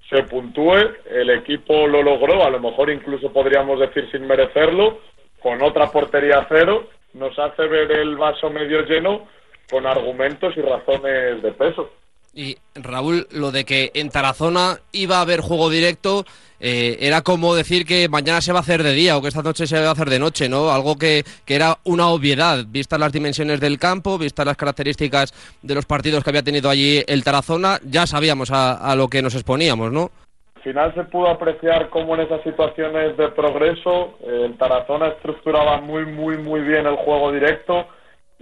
se 0.09 0.23
puntúe. 0.23 0.95
El 1.09 1.29
equipo 1.29 1.87
lo 1.87 2.01
logró, 2.01 2.43
a 2.43 2.49
lo 2.49 2.59
mejor 2.59 2.89
incluso 2.89 3.31
podríamos 3.31 3.79
decir 3.79 4.09
sin 4.11 4.27
merecerlo, 4.27 4.99
con 5.39 5.61
otra 5.61 5.91
portería 5.91 6.45
cero. 6.49 6.87
Nos 7.13 7.37
hace 7.37 7.67
ver 7.67 7.91
el 7.91 8.17
vaso 8.17 8.49
medio 8.49 8.81
lleno 8.81 9.27
con 9.69 9.85
argumentos 9.85 10.55
y 10.57 10.61
razones 10.61 11.41
de 11.41 11.51
peso. 11.51 11.91
Y 12.35 12.57
Raúl, 12.73 13.27
lo 13.31 13.51
de 13.51 13.63
que 13.63 13.91
en 13.93 14.09
Tarazona 14.09 14.79
iba 14.91 15.17
a 15.17 15.21
haber 15.21 15.41
juego 15.41 15.69
directo 15.69 16.25
eh, 16.59 16.97
era 17.01 17.21
como 17.21 17.53
decir 17.53 17.85
que 17.85 18.07
mañana 18.09 18.41
se 18.41 18.53
va 18.53 18.59
a 18.59 18.61
hacer 18.61 18.81
de 18.81 18.93
día 18.93 19.17
o 19.17 19.21
que 19.21 19.27
esta 19.27 19.43
noche 19.43 19.67
se 19.67 19.79
va 19.79 19.89
a 19.89 19.91
hacer 19.91 20.09
de 20.09 20.17
noche, 20.17 20.47
¿no? 20.47 20.71
Algo 20.71 20.95
que, 20.97 21.23
que 21.45 21.55
era 21.55 21.77
una 21.83 22.07
obviedad, 22.07 22.63
vistas 22.67 22.99
las 22.99 23.11
dimensiones 23.11 23.59
del 23.59 23.77
campo, 23.77 24.17
vistas 24.17 24.45
las 24.45 24.57
características 24.57 25.33
de 25.61 25.75
los 25.75 25.85
partidos 25.85 26.23
que 26.23 26.29
había 26.29 26.41
tenido 26.41 26.69
allí 26.69 27.03
el 27.05 27.23
Tarazona, 27.23 27.79
ya 27.83 28.07
sabíamos 28.07 28.49
a, 28.49 28.75
a 28.75 28.95
lo 28.95 29.09
que 29.09 29.21
nos 29.21 29.35
exponíamos, 29.35 29.91
¿no? 29.91 30.09
Al 30.55 30.63
final 30.63 30.93
se 30.95 31.03
pudo 31.03 31.27
apreciar 31.27 31.89
cómo 31.89 32.15
en 32.15 32.21
esas 32.21 32.41
situaciones 32.43 33.17
de 33.17 33.27
progreso 33.27 34.17
el 34.25 34.57
Tarazona 34.57 35.09
estructuraba 35.09 35.81
muy, 35.81 36.05
muy, 36.05 36.37
muy 36.37 36.61
bien 36.61 36.87
el 36.87 36.95
juego 36.95 37.31
directo 37.33 37.85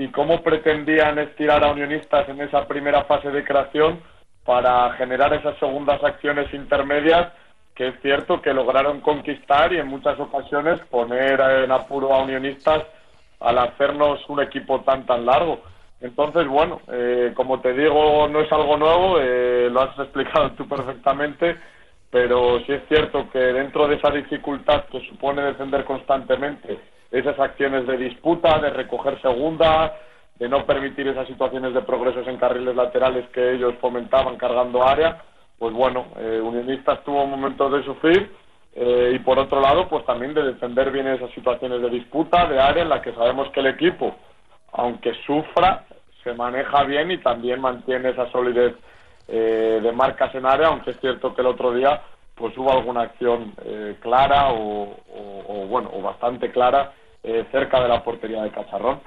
y 0.02 0.08
cómo 0.08 0.42
pretendían 0.42 1.20
estirar 1.20 1.64
a 1.64 1.72
unionistas 1.72 2.28
en 2.28 2.42
esa 2.42 2.68
primera 2.68 3.04
fase 3.04 3.30
de 3.30 3.44
creación 3.44 4.02
para 4.44 4.92
generar 4.94 5.32
esas 5.32 5.56
segundas 5.60 6.04
acciones 6.04 6.52
intermedias 6.56 7.32
que 7.76 7.90
es 7.90 8.02
cierto 8.02 8.42
que 8.42 8.52
lograron 8.52 9.02
conquistar 9.02 9.72
y 9.72 9.78
en 9.78 9.86
muchas 9.86 10.20
ocasiones 10.20 10.80
poner 10.90 11.40
en 11.40 11.72
apuro 11.72 12.16
a 12.16 12.24
unionistas 12.24 12.84
al 13.40 13.60
hacernos 13.60 14.28
un 14.28 14.42
equipo 14.42 14.82
tan 14.82 15.06
tan 15.06 15.24
largo. 15.24 15.62
Entonces, 16.02 16.48
bueno, 16.48 16.82
eh, 16.92 17.32
como 17.36 17.62
te 17.62 17.74
digo, 17.74 18.28
no 18.28 18.42
es 18.42 18.52
algo 18.52 18.78
nuevo, 18.78 19.20
eh, 19.20 19.70
lo 19.72 19.82
has 19.82 20.00
explicado 20.00 20.52
tú 20.54 20.68
perfectamente, 20.68 21.58
pero 22.10 22.60
sí 22.66 22.74
es 22.74 22.82
cierto 22.88 23.30
que 23.32 23.38
dentro 23.38 23.88
de 23.88 23.98
esa 23.98 24.10
dificultad 24.10 24.86
que 24.86 25.00
supone 25.08 25.44
defender 25.44 25.86
constantemente 25.86 26.80
esas 27.12 27.38
acciones 27.40 27.86
de 27.86 27.98
disputa, 27.98 28.60
de 28.60 28.70
recoger 28.70 29.22
segunda, 29.22 29.94
de 30.40 30.50
no 30.50 30.66
permitir 30.66 31.08
esas 31.08 31.28
situaciones 31.28 31.74
de 31.74 31.82
progresos 31.82 32.28
en 32.28 32.38
carriles 32.38 32.76
laterales 32.76 33.30
que 33.30 33.52
ellos 33.54 33.76
fomentaban 33.80 34.38
cargando 34.38 34.88
área, 34.88 35.22
pues 35.60 35.74
bueno, 35.74 36.08
eh, 36.18 36.42
Unionistas 36.42 37.04
tuvo 37.04 37.28
momentos 37.28 37.72
de 37.72 37.84
sufrir 37.84 38.32
eh, 38.74 39.12
y 39.14 39.20
por 39.20 39.38
otro 39.38 39.60
lado, 39.60 39.88
pues 39.88 40.06
también 40.06 40.34
de 40.34 40.44
defender 40.44 40.92
bien 40.92 41.08
esas 41.08 41.30
situaciones 41.32 41.82
de 41.82 41.90
disputa, 41.90 42.48
de 42.48 42.60
área 42.60 42.84
en 42.84 42.90
la 42.90 43.02
que 43.02 43.14
sabemos 43.14 43.50
que 43.52 43.60
el 43.60 43.68
equipo, 43.68 44.16
aunque 44.72 45.14
sufra, 45.26 45.86
se 46.24 46.34
maneja 46.34 46.84
bien 46.84 47.12
y 47.12 47.18
también 47.18 47.60
mantiene 47.60 48.10
esa 48.10 48.32
solidez 48.32 48.74
eh, 49.28 49.80
de 49.82 49.92
marcas 49.92 50.34
en 50.36 50.46
área, 50.46 50.68
aunque 50.68 50.92
es 50.92 51.00
cierto 51.00 51.36
que 51.36 51.42
el 51.42 51.48
otro 51.48 51.74
día 51.74 52.02
pues 52.36 52.58
hubo 52.58 52.72
alguna 52.72 53.02
acción 53.02 53.54
eh, 53.64 53.98
clara 54.00 54.54
o, 54.54 54.96
bueno 55.68 55.92
o 55.94 56.02
bastante 56.02 56.52
clara 56.52 56.94
eh, 57.24 57.46
cerca 57.52 57.82
de 57.82 57.88
la 57.88 58.04
portería 58.04 58.44
de 58.44 58.52
Cacharrón. 58.52 59.00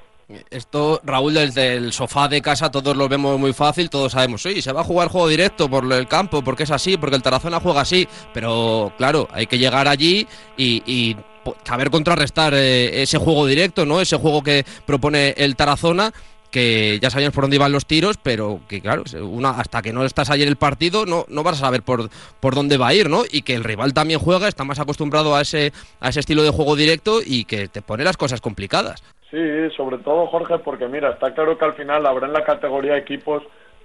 Esto, 0.50 1.00
Raúl, 1.04 1.34
desde 1.34 1.76
el 1.76 1.92
sofá 1.92 2.28
de 2.28 2.40
casa 2.40 2.70
todos 2.70 2.96
lo 2.96 3.08
vemos 3.08 3.38
muy 3.38 3.52
fácil, 3.52 3.90
todos 3.90 4.12
sabemos, 4.12 4.40
sí, 4.40 4.62
se 4.62 4.72
va 4.72 4.80
a 4.80 4.84
jugar 4.84 5.08
juego 5.08 5.28
directo 5.28 5.68
por 5.68 5.92
el 5.92 6.08
campo, 6.08 6.42
porque 6.42 6.62
es 6.62 6.70
así, 6.70 6.96
porque 6.96 7.16
el 7.16 7.22
Tarazona 7.22 7.60
juega 7.60 7.82
así, 7.82 8.08
pero 8.32 8.90
claro, 8.96 9.28
hay 9.32 9.46
que 9.46 9.58
llegar 9.58 9.86
allí 9.86 10.26
y, 10.56 11.14
saber 11.62 11.90
contrarrestar 11.90 12.54
eh, 12.54 13.02
ese 13.02 13.18
juego 13.18 13.44
directo, 13.44 13.84
¿no? 13.84 14.00
Ese 14.00 14.16
juego 14.16 14.42
que 14.42 14.64
propone 14.86 15.34
el 15.36 15.56
Tarazona 15.56 16.10
que 16.54 17.00
ya 17.00 17.10
sabíamos 17.10 17.34
por 17.34 17.42
dónde 17.42 17.56
iban 17.56 17.72
los 17.72 17.84
tiros, 17.84 18.16
pero 18.16 18.60
que 18.68 18.80
claro, 18.80 19.02
una, 19.22 19.50
hasta 19.50 19.82
que 19.82 19.92
no 19.92 20.04
estás 20.04 20.30
ayer 20.30 20.46
el 20.46 20.54
partido 20.54 21.04
no, 21.04 21.24
no 21.28 21.42
vas 21.42 21.56
a 21.56 21.64
saber 21.66 21.82
por, 21.82 22.08
por 22.38 22.54
dónde 22.54 22.76
va 22.76 22.86
a 22.86 22.94
ir, 22.94 23.10
¿no? 23.10 23.22
Y 23.28 23.42
que 23.42 23.56
el 23.56 23.64
rival 23.64 23.92
también 23.92 24.20
juega, 24.20 24.46
está 24.46 24.62
más 24.62 24.78
acostumbrado 24.78 25.34
a 25.34 25.40
ese, 25.40 25.72
a 25.98 26.10
ese 26.10 26.20
estilo 26.20 26.44
de 26.44 26.50
juego 26.50 26.76
directo 26.76 27.18
y 27.26 27.44
que 27.44 27.66
te 27.66 27.82
pone 27.82 28.04
las 28.04 28.16
cosas 28.16 28.40
complicadas. 28.40 29.02
Sí, 29.32 29.40
sobre 29.76 29.98
todo 29.98 30.28
Jorge, 30.28 30.58
porque 30.58 30.86
mira, 30.86 31.10
está 31.10 31.34
claro 31.34 31.58
que 31.58 31.64
al 31.64 31.74
final 31.74 32.06
habrá 32.06 32.28
en 32.28 32.32
la 32.32 32.44
categoría 32.44 32.96
equipos 32.96 33.42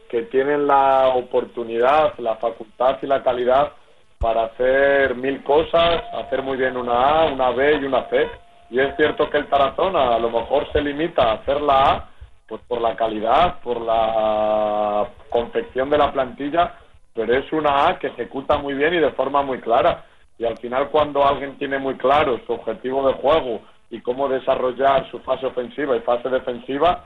que 0.08 0.22
tienen 0.22 0.68
la 0.68 1.08
oportunidad, 1.08 2.14
la 2.20 2.36
facultad 2.36 3.00
y 3.02 3.08
la 3.08 3.24
calidad 3.24 3.72
para 4.20 4.44
hacer 4.44 5.16
mil 5.16 5.44
cosas, 5.44 6.04
hacer 6.14 6.44
muy 6.44 6.56
bien 6.56 6.78
una 6.78 7.24
A, 7.24 7.26
una 7.34 7.50
B 7.50 7.80
y 7.82 7.86
una 7.86 8.08
C. 8.10 8.30
Y 8.70 8.80
es 8.80 8.96
cierto 8.96 9.28
que 9.28 9.38
el 9.38 9.48
Tarazona 9.48 10.14
a 10.14 10.20
lo 10.20 10.30
mejor 10.30 10.72
se 10.72 10.82
limita 10.82 11.24
a 11.24 11.34
hacer 11.34 11.62
la 11.62 11.94
A, 11.94 12.09
pues 12.50 12.62
por 12.68 12.82
la 12.82 12.96
calidad, 12.96 13.62
por 13.62 13.80
la 13.80 15.08
confección 15.30 15.90
de 15.90 16.00
la 16.00 16.12
plantilla, 16.12 16.74
pero 17.14 17.34
es 17.38 17.52
una 17.54 17.88
A 17.88 18.00
que 18.00 18.08
ejecuta 18.08 18.58
muy 18.58 18.74
bien 18.74 18.96
y 18.96 19.00
de 19.00 19.12
forma 19.12 19.44
muy 19.44 19.60
clara. 19.60 20.06
Y 20.38 20.46
al 20.46 20.58
final 20.58 20.90
cuando 20.90 21.26
alguien 21.26 21.58
tiene 21.58 21.78
muy 21.78 21.96
claro 21.96 22.40
su 22.48 22.54
objetivo 22.54 23.08
de 23.08 23.14
juego 23.14 23.62
y 23.90 24.02
cómo 24.02 24.28
desarrollar 24.28 25.10
su 25.12 25.20
fase 25.20 25.46
ofensiva 25.46 25.96
y 25.96 26.02
fase 26.02 26.30
defensiva, 26.30 27.06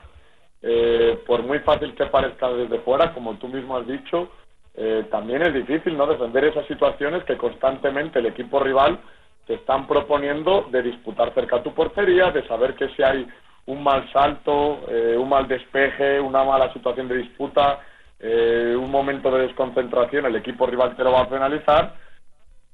eh, 0.62 1.22
por 1.26 1.42
muy 1.42 1.58
fácil 1.58 1.94
que 1.94 2.06
parezca 2.06 2.48
desde 2.48 2.78
fuera, 2.78 3.12
como 3.12 3.34
tú 3.34 3.48
mismo 3.48 3.76
has 3.76 3.86
dicho, 3.86 4.30
eh, 4.74 5.06
también 5.10 5.42
es 5.42 5.52
difícil 5.52 5.96
no 5.96 6.06
defender 6.06 6.44
esas 6.44 6.66
situaciones 6.66 7.22
que 7.24 7.36
constantemente 7.36 8.18
el 8.18 8.26
equipo 8.26 8.60
rival 8.60 8.98
te 9.46 9.54
están 9.54 9.86
proponiendo 9.86 10.66
de 10.70 10.82
disputar 10.82 11.34
cerca 11.34 11.56
a 11.56 11.62
tu 11.62 11.74
portería, 11.74 12.30
de 12.30 12.46
saber 12.48 12.74
que 12.74 12.88
si 12.90 13.02
hay 13.02 13.26
un 13.66 13.82
mal 13.82 14.10
salto, 14.12 14.84
eh, 14.88 15.16
un 15.16 15.28
mal 15.28 15.48
despeje, 15.48 16.20
una 16.20 16.44
mala 16.44 16.72
situación 16.72 17.08
de 17.08 17.18
disputa, 17.18 17.80
eh, 18.20 18.74
un 18.78 18.90
momento 18.90 19.30
de 19.30 19.46
desconcentración, 19.46 20.26
el 20.26 20.36
equipo 20.36 20.66
rival 20.66 20.96
te 20.96 21.04
lo 21.04 21.12
va 21.12 21.22
a 21.22 21.28
penalizar. 21.28 21.94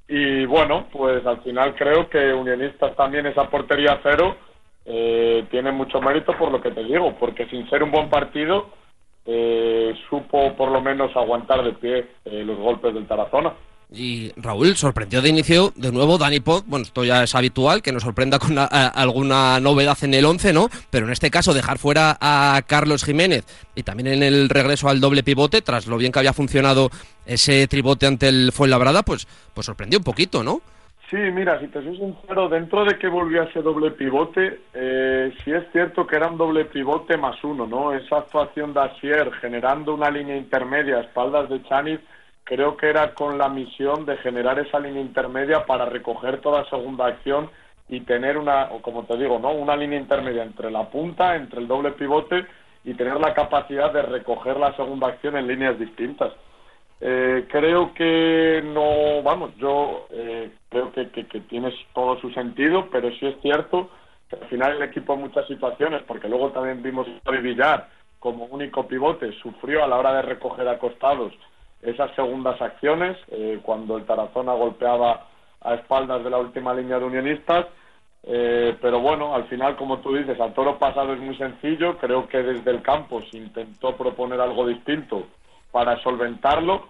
Y 0.08 0.44
bueno, 0.46 0.86
pues 0.92 1.24
al 1.24 1.40
final 1.42 1.74
creo 1.76 2.08
que 2.08 2.32
Unionistas 2.32 2.96
también 2.96 3.26
esa 3.26 3.48
portería 3.48 4.00
cero 4.02 4.36
eh, 4.84 5.46
tiene 5.50 5.70
mucho 5.70 6.00
mérito 6.00 6.36
por 6.36 6.50
lo 6.50 6.60
que 6.60 6.72
te 6.72 6.82
digo, 6.82 7.14
porque 7.18 7.46
sin 7.46 7.68
ser 7.70 7.82
un 7.82 7.92
buen 7.92 8.10
partido 8.10 8.70
eh, 9.24 9.94
supo 10.08 10.54
por 10.56 10.70
lo 10.70 10.80
menos 10.80 11.14
aguantar 11.16 11.62
de 11.62 11.72
pie 11.74 12.08
los 12.24 12.58
golpes 12.58 12.94
del 12.94 13.06
Tarazona. 13.06 13.52
Y 13.92 14.32
Raúl 14.36 14.76
sorprendió 14.76 15.20
de 15.20 15.30
inicio 15.30 15.72
de 15.74 15.90
nuevo 15.90 16.16
Dani 16.16 16.38
Pod. 16.38 16.62
Bueno, 16.66 16.84
esto 16.84 17.04
ya 17.04 17.24
es 17.24 17.34
habitual, 17.34 17.82
que 17.82 17.90
nos 17.90 18.04
sorprenda 18.04 18.38
con 18.38 18.56
alguna 18.56 19.58
novedad 19.58 19.98
en 20.02 20.14
el 20.14 20.24
11, 20.24 20.52
¿no? 20.52 20.68
Pero 20.90 21.06
en 21.06 21.12
este 21.12 21.30
caso, 21.30 21.54
dejar 21.54 21.78
fuera 21.78 22.16
a 22.20 22.60
Carlos 22.66 23.04
Jiménez 23.04 23.44
y 23.74 23.82
también 23.82 24.08
en 24.08 24.22
el 24.22 24.48
regreso 24.48 24.88
al 24.88 25.00
doble 25.00 25.24
pivote, 25.24 25.60
tras 25.60 25.88
lo 25.88 25.96
bien 25.96 26.12
que 26.12 26.20
había 26.20 26.32
funcionado 26.32 26.90
ese 27.26 27.66
tribote 27.66 28.06
ante 28.06 28.28
el 28.28 28.52
Fuenlabrada, 28.52 29.02
pues, 29.02 29.26
pues 29.54 29.66
sorprendió 29.66 29.98
un 29.98 30.04
poquito, 30.04 30.44
¿no? 30.44 30.60
Sí, 31.10 31.16
mira, 31.16 31.58
si 31.58 31.66
te 31.66 31.82
soy 31.82 31.96
sincero, 31.96 32.48
dentro 32.48 32.84
de 32.84 32.96
que 32.96 33.08
volvió 33.08 33.42
ese 33.42 33.62
doble 33.62 33.90
pivote, 33.90 34.60
eh, 34.72 35.34
sí 35.42 35.50
es 35.50 35.64
cierto 35.72 36.06
que 36.06 36.14
era 36.14 36.28
un 36.28 36.38
doble 36.38 36.66
pivote 36.66 37.16
más 37.16 37.42
uno, 37.42 37.66
¿no? 37.66 37.92
Esa 37.92 38.18
actuación 38.18 38.72
de 38.72 38.82
Asier 38.82 39.32
generando 39.40 39.92
una 39.92 40.08
línea 40.08 40.36
intermedia 40.36 40.98
a 40.98 41.00
espaldas 41.00 41.48
de 41.48 41.60
Chaniz, 41.64 41.98
creo 42.44 42.76
que 42.76 42.88
era 42.88 43.14
con 43.14 43.38
la 43.38 43.48
misión 43.48 44.04
de 44.06 44.16
generar 44.18 44.58
esa 44.58 44.80
línea 44.80 45.00
intermedia 45.00 45.66
para 45.66 45.86
recoger 45.86 46.40
toda 46.40 46.68
segunda 46.68 47.06
acción 47.06 47.50
y 47.88 48.00
tener 48.00 48.38
una, 48.38 48.68
como 48.82 49.04
te 49.04 49.16
digo, 49.16 49.38
¿no? 49.38 49.52
Una 49.52 49.76
línea 49.76 49.98
intermedia 49.98 50.42
entre 50.42 50.70
la 50.70 50.88
punta, 50.88 51.36
entre 51.36 51.60
el 51.60 51.68
doble 51.68 51.92
pivote 51.92 52.46
y 52.84 52.94
tener 52.94 53.20
la 53.20 53.34
capacidad 53.34 53.92
de 53.92 54.02
recoger 54.02 54.56
la 54.56 54.74
segunda 54.76 55.08
acción 55.08 55.36
en 55.36 55.48
líneas 55.48 55.78
distintas. 55.78 56.32
Eh, 57.00 57.46
creo 57.50 57.94
que 57.94 58.62
no, 58.62 59.22
vamos, 59.22 59.56
yo 59.56 60.06
eh, 60.10 60.50
creo 60.68 60.92
que, 60.92 61.10
que, 61.10 61.40
tienes 61.40 61.74
todo 61.94 62.20
su 62.20 62.30
sentido, 62.30 62.88
pero 62.92 63.10
sí 63.12 63.26
es 63.26 63.40
cierto 63.40 63.90
que 64.28 64.36
al 64.36 64.48
final 64.48 64.76
el 64.76 64.82
equipo 64.82 65.14
en 65.14 65.20
muchas 65.20 65.46
situaciones, 65.46 66.02
porque 66.06 66.28
luego 66.28 66.50
también 66.50 66.82
vimos 66.82 67.08
a 67.24 67.30
Villar 67.30 67.88
como 68.18 68.44
único 68.44 68.86
pivote, 68.86 69.32
sufrió 69.40 69.82
a 69.82 69.88
la 69.88 69.96
hora 69.96 70.12
de 70.12 70.22
recoger 70.22 70.68
acostados 70.68 71.32
esas 71.82 72.14
segundas 72.14 72.60
acciones, 72.60 73.16
eh, 73.30 73.58
cuando 73.62 73.96
el 73.96 74.04
Tarazona 74.04 74.52
golpeaba 74.54 75.26
a 75.60 75.74
espaldas 75.74 76.22
de 76.24 76.30
la 76.30 76.38
última 76.38 76.74
línea 76.74 76.98
de 76.98 77.04
unionistas, 77.04 77.66
pero 78.22 79.00
bueno, 79.00 79.34
al 79.34 79.44
final, 79.44 79.76
como 79.76 80.00
tú 80.00 80.14
dices, 80.14 80.38
al 80.38 80.52
toro 80.52 80.78
pasado 80.78 81.14
es 81.14 81.20
muy 81.20 81.34
sencillo, 81.36 81.96
creo 81.96 82.28
que 82.28 82.42
desde 82.42 82.70
el 82.70 82.82
campo 82.82 83.22
se 83.30 83.38
intentó 83.38 83.96
proponer 83.96 84.38
algo 84.40 84.66
distinto 84.66 85.26
para 85.70 86.00
solventarlo, 86.02 86.88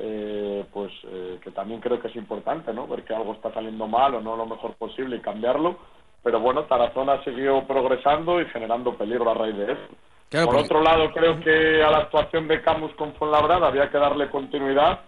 eh, 0.00 0.64
pues 0.72 0.92
eh, 1.04 1.38
que 1.42 1.50
también 1.50 1.80
creo 1.80 2.00
que 2.00 2.08
es 2.08 2.16
importante, 2.16 2.72
¿no? 2.72 2.86
Ver 2.86 3.04
que 3.04 3.14
algo 3.14 3.32
está 3.32 3.52
saliendo 3.52 3.86
mal 3.88 4.14
o 4.14 4.20
no 4.20 4.36
lo 4.36 4.46
mejor 4.46 4.74
posible 4.74 5.16
y 5.16 5.20
cambiarlo. 5.20 5.76
Pero 6.22 6.40
bueno, 6.40 6.64
Tarazona 6.64 7.22
siguió 7.24 7.64
progresando 7.66 8.40
y 8.40 8.46
generando 8.46 8.96
peligro 8.96 9.30
a 9.30 9.34
raíz 9.34 9.56
de 9.56 9.72
eso. 9.72 9.88
Por 10.30 10.56
otro 10.56 10.82
lado, 10.82 11.10
creo 11.12 11.40
que 11.40 11.82
a 11.82 11.90
la 11.90 11.98
actuación 11.98 12.48
de 12.48 12.60
Camus 12.62 12.92
con 12.94 13.14
Fuenlabrada 13.14 13.68
había 13.68 13.90
que 13.90 13.98
darle 13.98 14.28
continuidad 14.30 15.00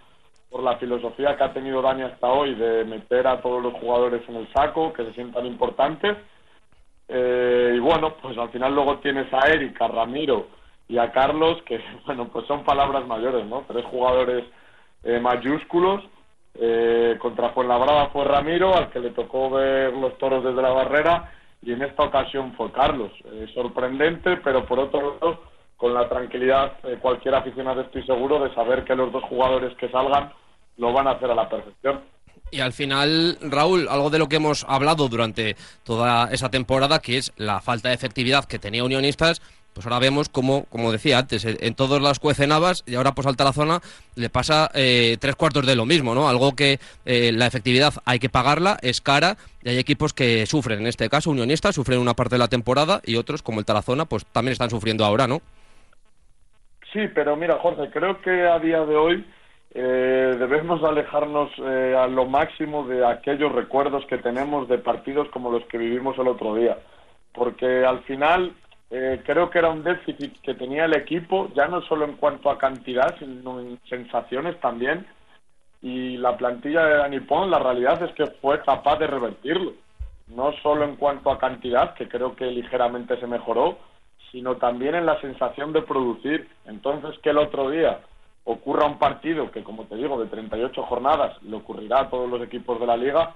por 0.50 0.62
la 0.62 0.76
filosofía 0.78 1.36
que 1.36 1.44
ha 1.44 1.52
tenido 1.52 1.82
Dani 1.82 2.02
hasta 2.02 2.26
hoy 2.26 2.54
de 2.54 2.84
meter 2.84 3.26
a 3.26 3.40
todos 3.40 3.62
los 3.62 3.74
jugadores 3.74 4.22
en 4.28 4.36
el 4.36 4.52
saco, 4.52 4.92
que 4.92 5.04
se 5.04 5.12
sientan 5.12 5.46
importantes. 5.46 6.16
Eh, 7.08 7.74
y 7.76 7.78
bueno, 7.78 8.14
pues 8.20 8.36
al 8.38 8.50
final 8.50 8.74
luego 8.74 8.98
tienes 8.98 9.32
a 9.32 9.48
Eric, 9.48 9.80
a 9.80 9.88
Ramiro, 9.88 10.46
y 10.90 10.98
a 10.98 11.12
Carlos, 11.12 11.62
que 11.62 11.80
bueno, 12.06 12.28
pues 12.28 12.46
son 12.46 12.64
palabras 12.64 13.06
mayores, 13.06 13.46
¿no? 13.46 13.64
Tres 13.66 13.84
jugadores 13.86 14.44
eh, 15.04 15.18
mayúsculos. 15.20 16.02
Eh, 16.54 17.16
contra 17.20 17.50
Fuenlabrada 17.50 18.08
fue 18.08 18.24
Ramiro, 18.24 18.74
al 18.74 18.90
que 18.90 18.98
le 18.98 19.10
tocó 19.10 19.50
ver 19.50 19.92
los 19.92 20.18
toros 20.18 20.42
desde 20.42 20.60
la 20.60 20.70
barrera, 20.70 21.32
y 21.62 21.72
en 21.72 21.82
esta 21.82 22.04
ocasión 22.04 22.54
fue 22.54 22.72
Carlos. 22.72 23.12
Eh, 23.24 23.46
sorprendente, 23.54 24.38
pero 24.38 24.64
por 24.64 24.78
otro 24.78 25.18
lado, 25.20 25.42
con 25.76 25.94
la 25.94 26.08
tranquilidad 26.08 26.80
de 26.82 26.98
cualquier 26.98 27.34
aficionado 27.34 27.82
estoy 27.82 28.04
seguro 28.04 28.42
de 28.42 28.54
saber 28.54 28.84
que 28.84 28.94
los 28.94 29.12
dos 29.12 29.24
jugadores 29.24 29.76
que 29.76 29.90
salgan 29.90 30.32
lo 30.76 30.92
van 30.92 31.08
a 31.08 31.12
hacer 31.12 31.30
a 31.30 31.34
la 31.34 31.48
perfección. 31.48 32.00
Y 32.50 32.60
al 32.60 32.72
final, 32.72 33.38
Raúl, 33.42 33.88
algo 33.88 34.10
de 34.10 34.18
lo 34.18 34.28
que 34.28 34.36
hemos 34.36 34.64
hablado 34.68 35.08
durante 35.08 35.56
toda 35.84 36.30
esa 36.32 36.50
temporada, 36.50 36.98
que 36.98 37.18
es 37.18 37.32
la 37.36 37.60
falta 37.60 37.88
de 37.88 37.94
efectividad 37.94 38.44
que 38.44 38.58
tenía 38.58 38.82
Unionistas, 38.82 39.40
pues 39.72 39.86
ahora 39.86 39.98
vemos 39.98 40.28
como, 40.28 40.64
como 40.66 40.92
decía 40.92 41.18
antes, 41.18 41.44
en 41.44 41.74
todos 41.74 42.02
las 42.02 42.18
cuecenabas 42.18 42.82
y 42.86 42.96
ahora 42.96 43.12
pues 43.12 43.26
al 43.26 43.36
Tarazona 43.36 43.80
le 44.16 44.28
pasa 44.28 44.70
eh, 44.74 45.16
tres 45.20 45.36
cuartos 45.36 45.66
de 45.66 45.76
lo 45.76 45.86
mismo, 45.86 46.14
¿no? 46.14 46.28
Algo 46.28 46.54
que 46.56 46.78
eh, 47.04 47.32
la 47.32 47.46
efectividad 47.46 47.94
hay 48.04 48.18
que 48.18 48.28
pagarla, 48.28 48.78
es 48.82 49.00
cara 49.00 49.36
y 49.62 49.70
hay 49.70 49.78
equipos 49.78 50.12
que 50.12 50.46
sufren, 50.46 50.80
en 50.80 50.86
este 50.86 51.08
caso 51.08 51.30
Unionistas 51.30 51.74
sufren 51.74 52.00
una 52.00 52.14
parte 52.14 52.34
de 52.34 52.40
la 52.40 52.48
temporada 52.48 53.00
y 53.04 53.16
otros 53.16 53.42
como 53.42 53.60
el 53.60 53.66
Tarazona 53.66 54.04
pues 54.04 54.26
también 54.26 54.52
están 54.52 54.70
sufriendo 54.70 55.04
ahora, 55.04 55.26
¿no? 55.26 55.40
Sí, 56.92 57.06
pero 57.14 57.36
mira 57.36 57.58
Jorge, 57.58 57.90
creo 57.90 58.20
que 58.20 58.48
a 58.48 58.58
día 58.58 58.84
de 58.84 58.96
hoy 58.96 59.24
eh, 59.72 60.36
debemos 60.36 60.82
alejarnos 60.82 61.50
a 61.60 62.08
lo 62.08 62.26
máximo 62.26 62.84
de 62.88 63.06
aquellos 63.06 63.52
recuerdos 63.52 64.04
que 64.06 64.18
tenemos 64.18 64.68
de 64.68 64.78
partidos 64.78 65.28
como 65.28 65.52
los 65.52 65.64
que 65.66 65.78
vivimos 65.78 66.18
el 66.18 66.26
otro 66.26 66.56
día, 66.56 66.76
porque 67.32 67.84
al 67.84 68.00
final 68.00 68.52
eh, 68.90 69.22
creo 69.24 69.48
que 69.50 69.58
era 69.58 69.70
un 69.70 69.84
déficit 69.84 70.40
que 70.40 70.54
tenía 70.54 70.84
el 70.84 70.96
equipo, 70.96 71.48
ya 71.54 71.68
no 71.68 71.80
solo 71.82 72.04
en 72.04 72.16
cuanto 72.16 72.50
a 72.50 72.58
cantidad, 72.58 73.16
sino 73.18 73.60
en 73.60 73.78
sensaciones 73.88 74.58
también. 74.60 75.06
Y 75.80 76.16
la 76.16 76.36
plantilla 76.36 76.84
de 76.84 76.96
Dani 76.96 77.20
Pon, 77.20 77.50
la 77.50 77.60
realidad 77.60 78.02
es 78.02 78.12
que 78.14 78.26
fue 78.40 78.60
capaz 78.62 78.98
de 78.98 79.06
revertirlo. 79.06 79.74
No 80.26 80.52
solo 80.62 80.84
en 80.84 80.96
cuanto 80.96 81.30
a 81.30 81.38
cantidad, 81.38 81.94
que 81.94 82.08
creo 82.08 82.34
que 82.34 82.46
ligeramente 82.46 83.18
se 83.18 83.26
mejoró, 83.26 83.78
sino 84.32 84.56
también 84.56 84.94
en 84.96 85.06
la 85.06 85.20
sensación 85.20 85.72
de 85.72 85.82
producir. 85.82 86.48
Entonces, 86.66 87.18
que 87.22 87.30
el 87.30 87.38
otro 87.38 87.70
día 87.70 88.00
ocurra 88.44 88.86
un 88.86 88.98
partido 88.98 89.50
que, 89.52 89.62
como 89.62 89.84
te 89.84 89.96
digo, 89.96 90.20
de 90.20 90.26
38 90.28 90.82
jornadas 90.82 91.40
le 91.42 91.56
ocurrirá 91.56 92.00
a 92.00 92.10
todos 92.10 92.28
los 92.28 92.42
equipos 92.42 92.80
de 92.80 92.86
la 92.86 92.96
liga, 92.96 93.34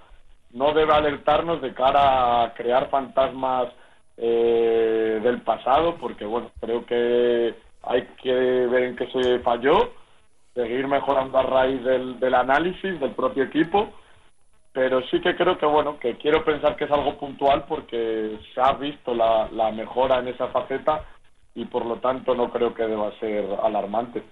no 0.53 0.73
debe 0.73 0.93
alertarnos 0.93 1.63
de 1.63 1.75
cara 1.75 2.43
a 2.43 2.55
crear 2.55 2.89
fantasmas 2.91 3.69
eh, 4.17 5.21
del 5.23 5.43
pasado, 5.43 5.97
porque 5.97 6.25
bueno, 6.25 6.51
creo 6.61 6.85
que 6.87 7.55
hay 7.83 8.03
que 8.23 8.33
ver 8.33 8.83
en 8.85 8.97
qué 8.97 9.07
se 9.09 9.39
falló, 9.41 9.93
seguir 10.55 10.87
mejorando 10.87 11.39
a 11.39 11.43
raíz 11.43 11.83
del, 11.85 12.19
del 12.21 12.35
análisis 12.35 12.99
del 13.01 13.11
propio 13.13 13.45
equipo, 13.45 13.89
pero 14.73 15.03
sí 15.09 15.21
que 15.21 15.37
creo 15.37 15.59
que 15.59 15.67
bueno, 15.67 15.99
que 15.99 16.17
quiero 16.17 16.45
pensar 16.45 16.77
que 16.77 16.85
es 16.85 16.91
algo 16.91 17.17
puntual 17.17 17.65
porque 17.69 18.39
se 18.55 18.61
ha 18.61 18.73
visto 18.73 19.15
la, 19.15 19.49
la 19.53 19.71
mejora 19.73 20.19
en 20.19 20.29
esa 20.29 20.49
faceta 20.49 21.05
y 21.55 21.65
por 21.65 21.87
lo 21.87 21.97
tanto 21.97 22.35
no 22.35 22.51
creo 22.51 22.75
que 22.75 22.85
deba 22.85 23.17
ser 23.21 23.47
alarmante. 23.63 24.23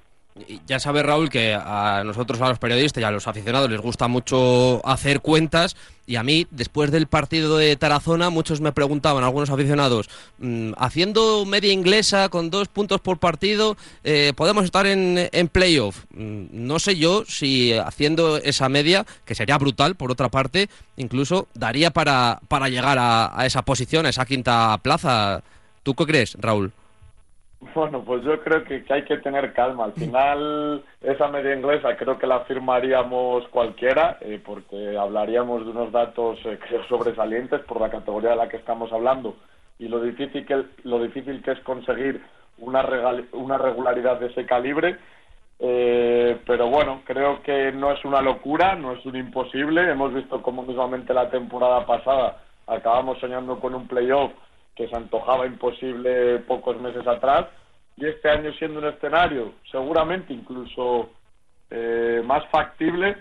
Ya 0.67 0.79
sabe 0.79 1.03
Raúl 1.03 1.29
que 1.29 1.55
a 1.55 2.03
nosotros, 2.05 2.41
a 2.41 2.49
los 2.49 2.59
periodistas 2.59 3.03
y 3.03 3.05
a 3.05 3.11
los 3.11 3.29
aficionados 3.29 3.71
les 3.71 3.81
gusta 3.81 4.09
mucho 4.09 4.81
hacer 4.87 5.21
cuentas 5.21 5.77
y 6.07 6.17
a 6.17 6.23
mí, 6.23 6.47
después 6.51 6.91
del 6.91 7.07
partido 7.07 7.57
de 7.59 7.77
Tarazona, 7.77 8.29
muchos 8.31 8.61
me 8.61 8.73
preguntaban, 8.73 9.23
algunos 9.23 9.51
aficionados, 9.51 10.09
mm, 10.39 10.73
haciendo 10.77 11.45
media 11.45 11.73
inglesa 11.73 12.29
con 12.29 12.51
dos 12.51 12.69
puntos 12.69 13.01
por 13.01 13.19
partido, 13.19 13.77
eh, 14.03 14.33
¿podemos 14.35 14.65
estar 14.65 14.87
en, 14.87 15.29
en 15.31 15.49
playoff? 15.49 16.05
Mm, 16.15 16.47
no 16.51 16.79
sé 16.81 16.97
yo 16.97 17.25
si 17.27 17.75
haciendo 17.75 18.39
esa 18.39 18.69
media, 18.69 19.07
que 19.25 19.35
sería 19.35 19.59
brutal 19.59 19.95
por 19.95 20.11
otra 20.11 20.29
parte, 20.29 20.69
incluso 20.97 21.47
daría 21.55 21.91
para, 21.91 22.41
para 22.49 22.69
llegar 22.69 22.99
a, 22.99 23.39
a 23.39 23.47
esa 23.47 23.63
posición, 23.63 24.07
a 24.07 24.09
esa 24.09 24.27
quinta 24.27 24.79
plaza. 24.83 25.43
¿Tú 25.85 25.95
qué 25.95 26.07
crees, 26.07 26.37
Raúl? 26.41 26.73
Bueno, 27.75 28.03
pues 28.05 28.23
yo 28.25 28.41
creo 28.41 28.65
que, 28.65 28.85
hay 28.89 29.05
que 29.05 29.19
tener 29.19 29.53
calma. 29.53 29.85
Al 29.85 29.93
final, 29.93 30.83
esa 31.01 31.29
media 31.29 31.55
inglesa 31.55 31.97
creo 31.97 32.19
que 32.19 32.27
la 32.27 32.41
firmaríamos 32.41 33.47
cualquiera, 33.49 34.19
eh, 34.21 34.41
porque 34.45 34.97
hablaríamos 34.97 35.65
de 35.65 35.71
unos 35.71 35.93
datos 35.93 36.39
eh, 36.45 36.59
sobresalientes 36.89 37.61
por 37.63 37.81
la 37.81 37.91
categoría 37.91 38.31
de 38.31 38.37
la 38.37 38.49
que 38.49 38.57
estamos 38.57 38.93
hablando 38.93 39.37
y 39.79 39.89
lo 39.89 40.01
difícil 40.01 40.47
que, 40.47 40.65
lo 40.85 41.03
difícil 41.03 41.43
que 41.43 41.53
es 41.53 41.61
conseguir 41.61 42.23
una, 42.59 42.85
una 43.33 43.59
regularidad 43.59 44.19
de 44.21 44.27
ese 44.27 44.47
calibre. 44.47 44.97
Eh, 45.59 46.39
pero 46.45 46.69
bueno, 46.69 47.03
creo 47.05 47.41
que 47.43 47.71
no 47.71 47.93
es 47.93 48.05
una 48.05 48.21
locura, 48.21 48.75
no 48.75 48.93
es 48.93 49.07
un 49.07 49.17
imposible. 49.17 49.91
Hemos 49.91 50.13
visto 50.13 50.43
cómo 50.43 50.63
mismamente 50.63 51.15
la 51.15 51.31
temporada 51.31 51.87
pasada 51.87 52.43
acabamos 52.67 53.19
soñando 53.21 53.59
con 53.61 53.75
un 53.75 53.87
playoff 53.87 54.33
que 54.75 54.89
se 54.89 54.97
antojaba 54.97 55.47
imposible 55.47 56.39
pocos 56.41 56.81
meses 56.81 57.07
atrás 57.07 57.47
y 57.97 58.07
este 58.07 58.31
año 58.31 58.53
siendo 58.55 58.81
un 58.81 58.87
escenario 58.87 59.53
seguramente 59.71 60.33
incluso 60.33 61.11
eh, 61.71 62.23
más 62.25 62.45
factible, 62.51 63.17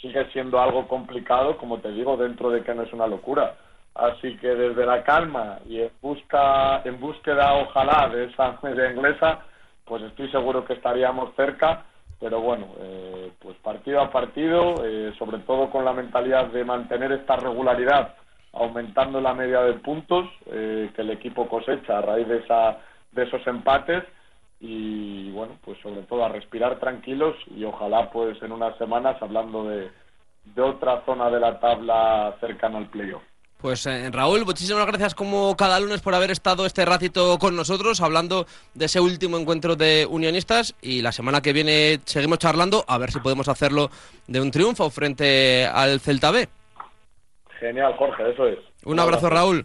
sigue 0.00 0.24
siendo 0.32 0.60
algo 0.60 0.88
complicado, 0.88 1.56
como 1.56 1.78
te 1.78 1.90
digo, 1.92 2.16
dentro 2.16 2.50
de 2.50 2.62
que 2.62 2.74
no 2.74 2.82
es 2.82 2.92
una 2.92 3.06
locura. 3.06 3.54
Así 3.94 4.36
que 4.38 4.48
desde 4.48 4.84
la 4.84 5.04
calma 5.04 5.58
y 5.68 5.80
en, 5.80 5.90
busca, 6.00 6.82
en 6.84 6.98
búsqueda, 6.98 7.54
ojalá, 7.54 8.08
de 8.08 8.24
esa 8.24 8.58
media 8.62 8.90
inglesa, 8.90 9.40
pues 9.84 10.02
estoy 10.02 10.30
seguro 10.30 10.64
que 10.64 10.72
estaríamos 10.72 11.34
cerca. 11.36 11.84
Pero 12.18 12.40
bueno, 12.40 12.68
eh, 12.80 13.32
pues 13.40 13.56
partido 13.58 14.00
a 14.00 14.10
partido, 14.10 14.84
eh, 14.84 15.12
sobre 15.18 15.38
todo 15.38 15.70
con 15.70 15.84
la 15.84 15.92
mentalidad 15.92 16.46
de 16.46 16.64
mantener 16.64 17.12
esta 17.12 17.36
regularidad, 17.36 18.14
aumentando 18.52 19.20
la 19.20 19.34
media 19.34 19.60
de 19.62 19.74
puntos 19.74 20.28
eh, 20.46 20.90
que 20.94 21.02
el 21.02 21.10
equipo 21.10 21.48
cosecha 21.48 21.98
a 21.98 22.02
raíz 22.02 22.28
de, 22.28 22.38
esa, 22.38 22.78
de 23.12 23.24
esos 23.24 23.46
empates 23.46 24.04
y 24.60 25.30
bueno, 25.32 25.58
pues 25.64 25.78
sobre 25.82 26.02
todo 26.02 26.24
a 26.24 26.28
respirar 26.28 26.78
tranquilos 26.78 27.34
y 27.56 27.64
ojalá 27.64 28.10
pues 28.10 28.40
en 28.42 28.52
unas 28.52 28.76
semanas 28.78 29.16
hablando 29.20 29.64
de, 29.64 29.90
de 30.44 30.62
otra 30.62 31.04
zona 31.04 31.30
de 31.30 31.40
la 31.40 31.58
tabla 31.58 32.36
cercana 32.40 32.78
al 32.78 32.88
playoff. 32.88 33.22
Pues 33.62 33.86
eh, 33.86 34.10
Raúl, 34.10 34.44
muchísimas 34.44 34.84
gracias 34.86 35.14
como 35.14 35.56
cada 35.56 35.78
lunes 35.78 36.00
por 36.00 36.16
haber 36.16 36.32
estado 36.32 36.66
este 36.66 36.84
ratito 36.84 37.38
con 37.38 37.54
nosotros 37.54 38.00
hablando 38.00 38.44
de 38.74 38.86
ese 38.86 38.98
último 38.98 39.38
encuentro 39.38 39.76
de 39.76 40.04
unionistas 40.10 40.74
y 40.82 41.00
la 41.00 41.12
semana 41.12 41.40
que 41.40 41.52
viene 41.52 42.00
seguimos 42.04 42.38
charlando 42.38 42.84
a 42.88 42.98
ver 42.98 43.12
si 43.12 43.20
podemos 43.20 43.48
hacerlo 43.48 43.88
de 44.26 44.40
un 44.40 44.50
triunfo 44.50 44.90
frente 44.90 45.64
al 45.64 46.00
Celta 46.00 46.32
B. 46.32 46.48
Genial, 47.62 47.94
Jorge, 47.96 48.28
eso 48.28 48.48
es. 48.48 48.58
Un, 48.84 48.98
abrazo, 48.98 49.30
Raúl. 49.30 49.64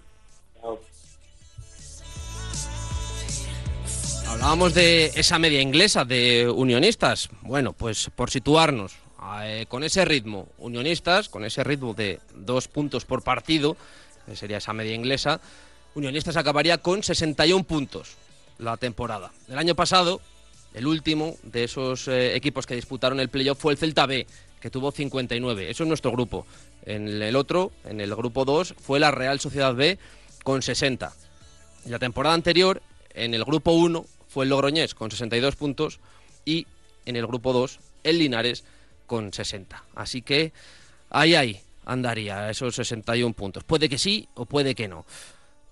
Hablábamos 4.28 4.76
de 4.76 5.08
esa 5.16 5.40
media 5.40 5.62
inglesa 5.62 6.06
de 6.06 6.48
unionistas. 6.48 7.28
Bueno, 7.42 7.74
pues 7.74 8.12
por 8.16 8.30
situarnos, 8.30 8.96
eh, 9.42 9.66
con 9.68 9.84
ese 9.84 10.06
ritmo, 10.06 10.48
Unionistas, 10.60 11.28
con 11.28 11.44
ese 11.44 11.64
ritmo 11.64 11.96
de 11.96 12.20
dos 12.36 12.68
puntos 12.68 13.04
por 13.04 13.24
partido, 13.24 13.76
que 14.28 14.36
sería 14.36 14.58
esa 14.58 14.74
media 14.74 14.94
inglesa, 14.94 15.42
Unionistas 15.96 16.38
acabaría 16.38 16.78
con 16.78 17.02
61 17.02 17.64
puntos 17.64 18.16
la 18.60 18.78
temporada. 18.78 19.32
El 19.50 19.58
año 19.58 19.74
pasado, 19.74 20.22
el 20.76 20.86
último 20.86 21.36
de 21.42 21.64
esos 21.64 22.08
eh, 22.08 22.36
equipos 22.36 22.68
que 22.68 22.76
disputaron 22.76 23.20
el 23.20 23.30
playoff 23.30 23.60
fue 23.60 23.72
el 23.72 23.80
Celta 23.80 24.06
B, 24.06 24.28
que 24.60 24.70
tuvo 24.70 24.92
59. 24.92 25.72
Eso 25.72 25.84
es 25.84 25.88
nuestro 25.88 26.12
grupo. 26.12 26.46
En 26.88 27.22
el 27.22 27.36
otro, 27.36 27.74
en 27.84 28.00
el 28.00 28.16
grupo 28.16 28.46
2, 28.46 28.76
fue 28.80 28.98
la 29.00 29.12
Real 29.12 29.42
Sociedad 29.42 29.76
B 29.76 30.00
con 30.44 30.62
60. 30.62 31.14
la 31.86 32.00
temporada 32.00 32.34
anterior, 32.34 32.82
en 33.14 33.34
el 33.34 33.44
grupo 33.44 33.74
1, 33.74 34.06
fue 34.30 34.46
el 34.46 34.50
Logroñés 34.50 34.96
con 34.96 35.12
62 35.12 35.58
puntos 35.58 36.00
y 36.46 36.66
en 37.06 37.18
el 37.18 37.28
grupo 37.28 37.52
2, 37.52 37.80
el 38.04 38.20
Linares 38.20 38.64
con 39.06 39.34
60. 39.34 39.84
Así 39.96 40.22
que 40.22 40.54
ahí, 41.10 41.36
ahí 41.36 41.60
andaría 41.86 42.50
esos 42.50 42.76
61 42.76 43.34
puntos. 43.34 43.66
Puede 43.66 43.90
que 43.90 43.98
sí 43.98 44.30
o 44.36 44.46
puede 44.46 44.74
que 44.74 44.88
no. 44.88 45.06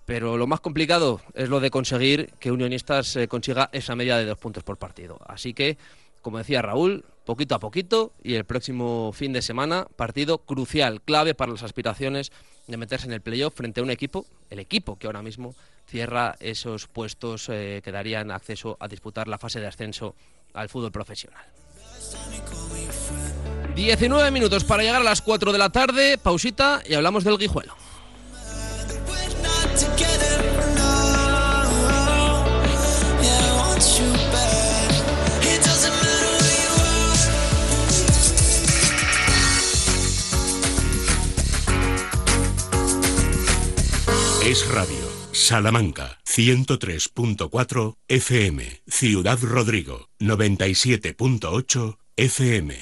Pero 0.05 0.35
lo 0.35 0.47
más 0.47 0.59
complicado 0.59 1.21
es 1.33 1.47
lo 1.47 1.61
de 1.61 1.71
conseguir 1.71 2.33
que 2.39 2.51
Unionistas 2.51 3.15
eh, 3.15 3.29
consiga 3.29 3.69
esa 3.71 3.95
media 3.95 4.17
de 4.17 4.25
dos 4.25 4.37
puntos 4.37 4.63
por 4.63 4.77
partido. 4.77 5.17
Así 5.25 5.53
que, 5.53 5.77
como 6.21 6.37
decía 6.37 6.61
Raúl, 6.61 7.05
poquito 7.25 7.55
a 7.55 7.59
poquito 7.59 8.13
y 8.23 8.35
el 8.35 8.45
próximo 8.45 9.11
fin 9.13 9.33
de 9.33 9.41
semana, 9.41 9.87
partido 9.95 10.37
crucial, 10.37 11.01
clave 11.01 11.35
para 11.35 11.51
las 11.51 11.63
aspiraciones 11.63 12.31
de 12.67 12.77
meterse 12.77 13.07
en 13.07 13.13
el 13.13 13.21
playoff 13.21 13.55
frente 13.55 13.81
a 13.81 13.83
un 13.83 13.91
equipo, 13.91 14.25
el 14.49 14.59
equipo 14.59 14.97
que 14.97 15.07
ahora 15.07 15.21
mismo 15.21 15.55
cierra 15.87 16.35
esos 16.39 16.87
puestos 16.87 17.49
eh, 17.49 17.81
que 17.83 17.91
darían 17.91 18.31
acceso 18.31 18.77
a 18.79 18.87
disputar 18.87 19.27
la 19.27 19.37
fase 19.37 19.59
de 19.59 19.67
ascenso 19.67 20.15
al 20.53 20.69
fútbol 20.69 20.91
profesional. 20.91 21.43
19 23.75 24.31
minutos 24.31 24.63
para 24.63 24.83
llegar 24.83 25.01
a 25.01 25.03
las 25.03 25.21
4 25.21 25.51
de 25.51 25.57
la 25.57 25.69
tarde, 25.69 26.17
pausita 26.17 26.81
y 26.87 26.93
hablamos 26.93 27.23
del 27.23 27.37
guijuelo. 27.37 27.75
Es 44.45 44.69
Radio, 44.69 44.95
Salamanca, 45.31 46.19
103.4 46.23 47.95
FM, 48.07 48.83
Ciudad 48.85 49.39
Rodrigo, 49.41 50.09
97.8 50.19 51.97
FM. 52.15 52.81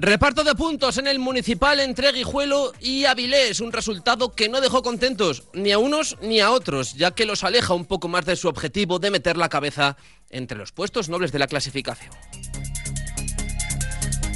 Reparto 0.00 0.44
de 0.44 0.54
puntos 0.54 0.96
en 0.98 1.08
el 1.08 1.18
municipal 1.18 1.80
entre 1.80 2.12
Guijuelo 2.12 2.72
y 2.78 3.04
Avilés, 3.06 3.58
un 3.58 3.72
resultado 3.72 4.32
que 4.32 4.48
no 4.48 4.60
dejó 4.60 4.80
contentos 4.80 5.48
ni 5.54 5.72
a 5.72 5.78
unos 5.78 6.16
ni 6.22 6.38
a 6.38 6.52
otros, 6.52 6.94
ya 6.94 7.10
que 7.10 7.26
los 7.26 7.42
aleja 7.42 7.74
un 7.74 7.84
poco 7.84 8.06
más 8.06 8.24
de 8.24 8.36
su 8.36 8.46
objetivo 8.46 9.00
de 9.00 9.10
meter 9.10 9.36
la 9.36 9.48
cabeza 9.48 9.96
entre 10.30 10.56
los 10.56 10.70
puestos 10.70 11.08
nobles 11.08 11.32
de 11.32 11.40
la 11.40 11.48
clasificación. 11.48 12.12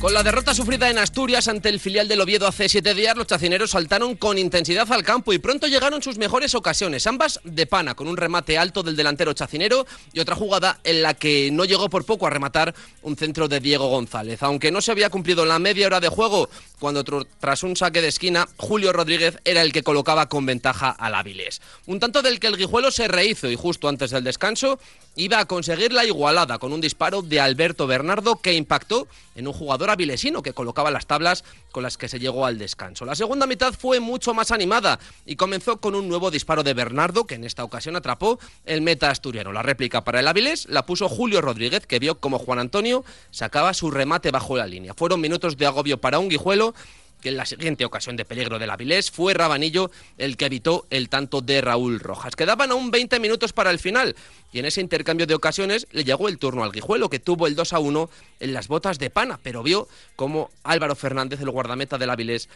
Con 0.03 0.15
la 0.15 0.25
derrota 0.25 0.53
sufrida 0.53 0.91
en 0.91 0.99
Asturias 0.99 1.47
ante 1.47 1.69
el 1.69 1.79
filial 1.79 2.09
del 2.09 2.21
Oviedo 2.21 2.49
hace 2.49 2.69
siete 2.69 2.93
días, 2.93 3.17
los 3.17 3.29
chacineros 3.29 3.71
saltaron 3.71 4.17
con 4.17 4.37
intensidad 4.37 4.91
al 4.93 5.05
campo 5.05 5.33
y 5.33 5.39
pronto 5.39 5.69
llegaron 5.69 6.03
sus 6.03 6.19
mejores 6.19 6.57
ocasiones, 6.57 7.07
ambas 7.07 7.39
de 7.45 7.67
pana, 7.67 7.95
con 7.95 8.09
un 8.09 8.17
remate 8.17 8.59
alto 8.59 8.83
del 8.83 8.97
delantero 8.97 9.33
chacinero 9.33 9.87
y 10.13 10.19
otra 10.19 10.35
jugada 10.35 10.81
en 10.83 11.03
la 11.03 11.15
que 11.15 11.51
no 11.53 11.65
llegó 11.65 11.89
por 11.89 12.05
poco 12.05 12.27
a 12.27 12.31
rematar 12.31 12.75
un 13.03 13.17
centro 13.17 13.47
de 13.47 13.61
Diego 13.61 13.91
González. 13.91 14.43
Aunque 14.43 14.73
no 14.73 14.81
se 14.81 14.91
había 14.91 15.09
cumplido 15.09 15.45
la 15.45 15.61
media 15.61 15.87
hora 15.87 16.01
de 16.01 16.09
juego, 16.09 16.51
cuando 16.81 17.05
tras 17.39 17.63
un 17.63 17.77
saque 17.77 18.03
de 18.03 18.09
esquina, 18.09 18.49
Julio 18.57 18.93
Rodríguez 18.93 19.39
era 19.45 19.63
el 19.63 19.73
que 19.73 19.85
colocaba 19.85 20.29
con 20.29 20.45
ventaja 20.45 20.91
al 20.91 21.15
Áviles. 21.15 21.63
Un 21.87 22.01
tanto 22.01 22.23
del 22.23 22.41
que 22.41 22.49
el 22.49 22.57
Guijuelo 22.57 22.91
se 22.91 23.07
rehizo 23.07 23.49
y 23.49 23.55
justo 23.55 23.89
antes 23.89 24.11
del 24.11 24.25
descanso 24.25 24.81
iba 25.17 25.39
a 25.39 25.45
conseguir 25.45 25.93
la 25.93 26.05
igualada 26.05 26.59
con 26.59 26.73
un 26.73 26.81
disparo 26.81 27.23
de 27.23 27.41
Alberto 27.41 27.87
Bernardo 27.87 28.37
que 28.37 28.55
impactó 28.55 29.07
en 29.35 29.47
un 29.47 29.53
jugador 29.53 29.91
avilesino 29.91 30.43
que 30.43 30.53
colocaba 30.53 30.91
las 30.91 31.07
tablas 31.07 31.45
con 31.71 31.83
las 31.83 31.97
que 31.99 32.09
se 32.09 32.19
llegó 32.19 32.47
al 32.47 32.59
descanso. 32.59 33.05
La 33.05 33.15
segunda 33.15 33.47
mitad 33.47 33.75
fue 33.75 34.01
mucho 34.01 34.35
más 34.35 34.51
animada 34.51 34.99
y 35.27 35.37
comenzó 35.37 35.79
con 35.79 35.95
un 35.95 36.09
nuevo 36.09 36.31
disparo 36.31 36.63
de 36.63 36.75
Bernardo 36.75 37.27
que 37.27 37.35
en 37.35 37.45
esta 37.45 37.65
ocasión 37.65 37.97
atrapó 37.97 38.39
el 38.65 38.81
meta 38.81 39.11
asturiano. 39.11 39.53
La 39.53 39.63
réplica 39.63 40.05
para 40.05 40.21
el 40.21 40.29
Avilés 40.29 40.67
la 40.69 40.87
puso 40.87 41.09
Julio 41.09 41.41
Rodríguez 41.41 41.87
que 41.87 41.99
vio 41.99 42.19
como 42.19 42.39
Juan 42.39 42.59
Antonio 42.59 43.05
sacaba 43.31 43.75
su 43.75 43.91
remate 43.91 44.31
bajo 44.31 44.57
la 44.57 44.67
línea. 44.67 44.95
Fueron 44.95 45.21
minutos 45.21 45.57
de 45.57 45.67
agobio 45.67 45.99
para 45.99 46.19
un 46.19 46.29
guijuelo 46.29 46.75
que 47.23 47.31
en 47.31 47.39
la 47.39 47.47
siguiente 47.47 47.87
ocasión 47.87 48.17
de 48.17 48.27
peligro 48.27 48.59
del 48.59 48.69
Avilés 48.69 49.11
fue 49.11 49.33
Rabanillo 49.33 49.91
el 50.19 50.37
que 50.37 50.47
evitó 50.47 50.87
el 50.91 51.09
tanto 51.09 51.41
de 51.41 51.63
Raúl 51.63 52.01
Rojas. 52.01 52.37
Quedaban 52.37 52.71
aún 52.71 52.91
20 52.91 53.19
minutos 53.21 53.55
para 53.55 53.71
el 53.71 53.79
final 53.79 54.15
y 54.53 54.59
en 54.59 54.67
ese 54.67 54.83
intercambio 54.83 55.27
de 55.27 55.35
ocasiones 55.35 55.87
le 55.93 56.05
llegó 56.05 56.29
el 56.29 56.39
turno 56.39 56.65
al 56.65 56.73
Guijuelo 56.73 57.09
que 57.09 57.21
tuvo 57.21 57.47
el 57.47 57.55
2 57.55 57.73
a 57.73 57.79
1 57.79 58.11
en 58.41 58.53
las 58.53 58.69
botas 58.69 58.99
de 58.99 59.09
pana, 59.09 59.41
pero 59.43 59.63
vio 59.63 59.89
como 60.17 60.51
Álvaro 60.65 60.95
Fernández, 60.95 61.41
el 61.41 61.51
guardameta 61.51 61.97
del 61.97 62.11
Avilés, 62.11 62.49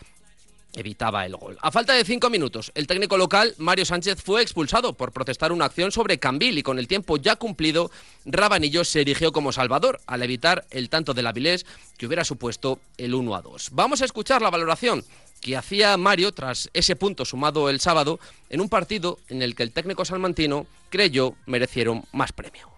evitaba 0.76 1.26
el 1.26 1.36
gol. 1.36 1.58
A 1.60 1.72
falta 1.72 1.94
de 1.94 2.04
cinco 2.04 2.30
minutos, 2.30 2.70
el 2.74 2.86
técnico 2.86 3.16
local, 3.16 3.54
Mario 3.58 3.84
Sánchez, 3.84 4.22
fue 4.22 4.42
expulsado 4.42 4.92
por 4.92 5.10
protestar 5.10 5.50
una 5.50 5.64
acción 5.64 5.90
sobre 5.90 6.18
Cambil 6.18 6.58
y 6.58 6.62
con 6.62 6.78
el 6.78 6.86
tiempo 6.86 7.16
ya 7.16 7.36
cumplido, 7.36 7.90
Rabanillo 8.24 8.84
se 8.84 9.00
erigió 9.00 9.32
como 9.32 9.52
salvador 9.52 10.00
al 10.06 10.22
evitar 10.22 10.66
el 10.70 10.88
tanto 10.88 11.14
del 11.14 11.26
Avilés 11.26 11.66
que 11.96 12.06
hubiera 12.06 12.24
supuesto 12.24 12.78
el 12.98 13.14
1 13.14 13.34
a 13.34 13.42
2. 13.42 13.70
Vamos 13.72 14.02
a 14.02 14.04
escuchar 14.04 14.42
la 14.42 14.50
valoración 14.50 15.04
que 15.40 15.56
hacía 15.56 15.96
Mario 15.96 16.32
tras 16.32 16.70
ese 16.72 16.96
punto 16.96 17.24
sumado 17.24 17.70
el 17.70 17.80
sábado 17.80 18.20
en 18.50 18.60
un 18.60 18.68
partido 18.68 19.18
en 19.28 19.42
el 19.42 19.54
que 19.54 19.62
el 19.62 19.72
técnico 19.72 20.04
salmantino 20.04 20.66
creyó 20.90 21.34
merecieron 21.46 22.04
más 22.12 22.32
premio. 22.32 22.68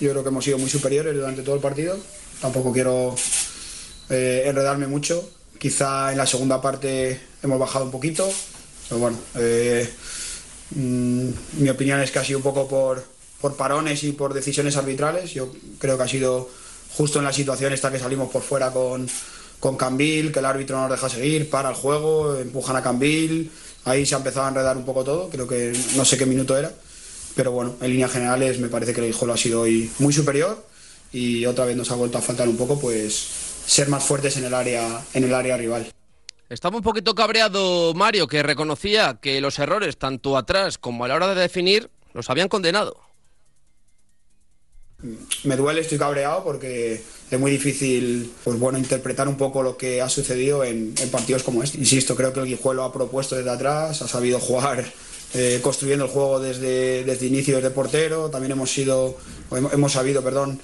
Yo 0.00 0.10
creo 0.10 0.22
que 0.22 0.28
hemos 0.28 0.44
sido 0.44 0.58
muy 0.58 0.70
superiores 0.70 1.14
durante 1.14 1.42
todo 1.42 1.54
el 1.54 1.60
partido. 1.60 1.98
Tampoco 2.40 2.72
quiero 2.72 3.14
eh, 4.10 4.44
enredarme 4.46 4.86
mucho. 4.86 5.28
Quizá 5.62 6.10
en 6.10 6.18
la 6.18 6.26
segunda 6.26 6.60
parte 6.60 7.20
hemos 7.40 7.56
bajado 7.56 7.84
un 7.84 7.92
poquito, 7.92 8.28
pero 8.88 9.00
bueno, 9.00 9.16
eh, 9.36 9.88
mm, 10.74 11.28
mi 11.58 11.68
opinión 11.68 12.00
es 12.00 12.10
que 12.10 12.18
ha 12.18 12.24
sido 12.24 12.40
un 12.40 12.42
poco 12.42 12.66
por, 12.66 13.04
por 13.40 13.54
parones 13.54 14.02
y 14.02 14.10
por 14.10 14.34
decisiones 14.34 14.76
arbitrales. 14.76 15.32
Yo 15.32 15.52
creo 15.78 15.96
que 15.96 16.02
ha 16.02 16.08
sido 16.08 16.50
justo 16.96 17.20
en 17.20 17.26
la 17.26 17.32
situación 17.32 17.72
esta 17.72 17.92
que 17.92 18.00
salimos 18.00 18.28
por 18.32 18.42
fuera 18.42 18.72
con, 18.72 19.08
con 19.60 19.76
Cambil, 19.76 20.32
que 20.32 20.40
el 20.40 20.46
árbitro 20.46 20.74
no 20.74 20.88
nos 20.88 20.90
deja 20.90 21.08
seguir, 21.08 21.48
para 21.48 21.68
el 21.68 21.76
juego, 21.76 22.36
empujan 22.36 22.74
a 22.74 22.82
Cambil, 22.82 23.48
ahí 23.84 24.04
se 24.04 24.16
ha 24.16 24.18
empezado 24.18 24.46
a 24.46 24.48
enredar 24.48 24.76
un 24.76 24.84
poco 24.84 25.04
todo, 25.04 25.28
creo 25.28 25.46
que 25.46 25.72
no 25.94 26.04
sé 26.04 26.18
qué 26.18 26.26
minuto 26.26 26.58
era, 26.58 26.72
pero 27.36 27.52
bueno, 27.52 27.76
en 27.80 27.88
líneas 27.88 28.10
generales 28.10 28.58
me 28.58 28.66
parece 28.66 28.92
que 28.92 29.00
el 29.00 29.06
Guijuelo 29.06 29.34
ha 29.34 29.36
sido 29.36 29.60
hoy 29.60 29.88
muy 30.00 30.12
superior 30.12 30.60
y 31.12 31.46
otra 31.46 31.66
vez 31.66 31.76
nos 31.76 31.88
ha 31.92 31.94
vuelto 31.94 32.18
a 32.18 32.20
faltar 32.20 32.48
un 32.48 32.56
poco 32.56 32.80
pues 32.80 33.51
ser 33.66 33.88
más 33.88 34.04
fuertes 34.04 34.36
en 34.36 34.44
el 34.44 34.54
área, 34.54 35.02
en 35.14 35.24
el 35.24 35.34
área 35.34 35.56
rival. 35.56 35.92
Estaba 36.48 36.76
un 36.76 36.82
poquito 36.82 37.14
cabreado 37.14 37.94
Mario, 37.94 38.26
que 38.26 38.42
reconocía 38.42 39.18
que 39.20 39.40
los 39.40 39.58
errores, 39.58 39.96
tanto 39.96 40.36
atrás 40.36 40.76
como 40.76 41.04
a 41.04 41.08
la 41.08 41.14
hora 41.14 41.34
de 41.34 41.40
definir, 41.40 41.90
los 42.12 42.28
habían 42.28 42.48
condenado. 42.48 43.00
Me 45.44 45.56
duele, 45.56 45.80
estoy 45.80 45.98
cabreado 45.98 46.44
porque 46.44 47.02
es 47.30 47.40
muy 47.40 47.50
difícil 47.50 48.30
pues 48.44 48.58
bueno, 48.58 48.78
interpretar 48.78 49.26
un 49.26 49.36
poco 49.36 49.62
lo 49.62 49.76
que 49.76 50.00
ha 50.00 50.08
sucedido 50.08 50.62
en, 50.62 50.94
en 51.00 51.10
partidos 51.10 51.42
como 51.42 51.62
este. 51.62 51.78
Insisto, 51.78 52.14
creo 52.14 52.32
que 52.32 52.40
el 52.40 52.46
Guijuelo 52.46 52.84
ha 52.84 52.92
propuesto 52.92 53.34
desde 53.34 53.50
atrás, 53.50 54.02
ha 54.02 54.06
sabido 54.06 54.38
jugar 54.38 54.84
eh, 55.34 55.60
construyendo 55.62 56.04
el 56.04 56.10
juego 56.10 56.38
desde, 56.38 57.04
desde 57.04 57.26
inicio, 57.26 57.56
desde 57.56 57.70
portero. 57.70 58.28
También 58.30 58.52
hemos 58.52 58.70
sido, 58.70 59.16
hemos 59.72 59.92
sabido, 59.92 60.22
perdón, 60.22 60.60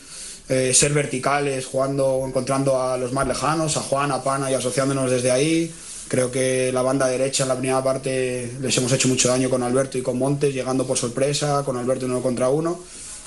eh, 0.49 0.73
ser 0.73 0.93
verticales, 0.93 1.67
jugando, 1.67 2.25
encontrando 2.27 2.81
a 2.81 2.97
los 2.97 3.13
más 3.13 3.27
lejanos, 3.29 3.77
a 3.77 3.81
Juan, 3.81 4.13
a 4.13 4.23
Pana 4.23 4.51
y 4.51 4.55
asociándonos 4.55 5.11
desde 5.11 5.31
ahí. 5.31 5.73
Creo 6.09 6.31
que 6.31 6.73
la 6.73 6.81
banda 6.81 7.07
derecha 7.07 7.43
en 7.43 7.51
la 7.51 7.59
primera 7.59 7.85
parte 7.85 8.51
les 8.61 8.77
hemos 8.79 8.91
hecho 8.93 9.09
mucho 9.09 9.29
daño 9.29 9.51
con 9.51 9.63
Alberto 9.63 9.99
y 9.99 10.03
con 10.03 10.19
Montes, 10.19 10.55
llegando 10.55 10.87
por 10.87 10.97
sorpresa, 10.97 11.63
con 11.65 11.77
Alberto 11.77 12.07
uno 12.07 12.23
contra 12.23 12.49
uno. 12.49 12.81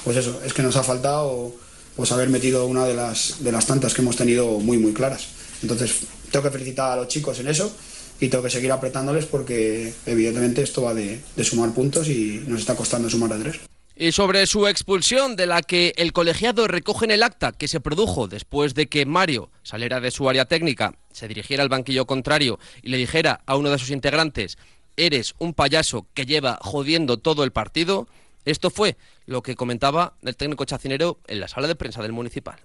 Pues 0.04 0.18
eso, 0.18 0.42
es 0.44 0.54
que 0.54 0.64
nos 0.64 0.76
ha 0.78 0.84
faltado 0.84 1.54
pues 1.96 2.12
haber 2.12 2.30
metido 2.30 2.66
una 2.66 2.86
de 2.86 2.96
las, 2.96 3.44
de 3.44 3.52
las 3.52 3.68
tantas 3.68 3.94
que 3.94 4.02
hemos 4.02 4.16
tenido 4.16 4.60
muy, 4.60 4.78
muy 4.78 4.94
claras. 4.94 5.28
Entonces, 5.62 6.00
tengo 6.32 6.44
que 6.44 6.52
felicitar 6.52 6.92
a 6.92 6.96
los 6.96 7.08
chicos 7.08 7.40
en 7.40 7.50
eso 7.50 7.72
y 8.20 8.30
tengo 8.30 8.44
que 8.44 8.50
seguir 8.50 8.72
apretándoles 8.72 9.26
porque 9.26 9.94
evidentemente 10.08 10.64
esto 10.64 10.82
va 10.82 10.96
de, 10.96 11.22
de 11.36 11.44
sumar 11.44 11.72
puntos 11.72 12.08
y 12.08 12.44
nos 12.48 12.62
está 12.62 12.76
costando 12.76 13.10
sumar 13.10 13.34
a 13.34 13.38
tres. 13.38 13.71
Y 14.02 14.14
sobre 14.14 14.48
su 14.48 14.66
expulsión, 14.66 15.36
de 15.36 15.46
la 15.46 15.62
que 15.62 15.94
el 15.96 16.12
colegiado 16.12 16.68
recoge 16.68 17.06
en 17.06 17.12
el 17.12 17.22
acta 17.22 17.52
que 17.52 17.68
se 17.68 17.80
produjo 17.80 18.28
después 18.28 18.74
de 18.74 18.88
que 18.88 19.06
Mario 19.06 19.52
saliera 19.62 20.00
de 20.00 20.10
su 20.10 20.28
área 20.28 20.46
técnica, 20.46 20.96
se 21.14 21.28
dirigiera 21.28 21.62
al 21.62 21.70
banquillo 21.70 22.08
contrario 22.08 22.58
y 22.82 22.90
le 22.90 22.98
dijera 22.98 23.44
a 23.46 23.56
uno 23.58 23.70
de 23.70 23.78
sus 23.78 23.92
integrantes, 23.92 24.58
eres 24.98 25.36
un 25.38 25.54
payaso 25.54 26.08
que 26.16 26.26
lleva 26.26 26.58
jodiendo 26.64 27.20
todo 27.20 27.44
el 27.44 27.52
partido, 27.52 28.08
esto 28.44 28.72
fue 28.72 28.98
lo 29.28 29.44
que 29.44 29.56
comentaba 29.56 30.16
el 30.24 30.36
técnico 30.36 30.66
chacinero 30.66 31.20
en 31.28 31.40
la 31.40 31.48
sala 31.48 31.68
de 31.68 31.76
prensa 31.76 32.02
del 32.02 32.12
municipal. 32.12 32.60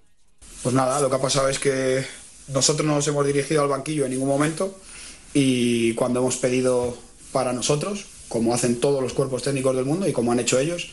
Pues 0.63 0.75
nada, 0.75 1.03
lo 1.03 1.11
que 1.11 1.17
ha 1.17 1.21
pasado 1.21 1.51
es 1.51 1.59
que 1.59 2.03
nosotros 2.49 2.87
no 2.87 2.95
nos 2.95 3.07
hemos 3.09 3.27
dirigido 3.27 3.61
al 3.61 3.69
banquillo 3.69 4.07
en 4.07 4.13
ningún 4.13 4.29
momento 4.29 4.81
y 5.35 5.93
cuando 5.97 6.21
hemos 6.21 6.39
pedido 6.39 6.97
para 7.31 7.53
nosotros, 7.53 8.07
como 8.29 8.55
hacen 8.55 8.81
todos 8.81 9.03
los 9.03 9.13
cuerpos 9.13 9.43
técnicos 9.43 9.77
del 9.77 9.85
mundo 9.85 10.09
y 10.09 10.15
como 10.15 10.33
han 10.33 10.41
hecho 10.41 10.59
ellos, 10.59 10.93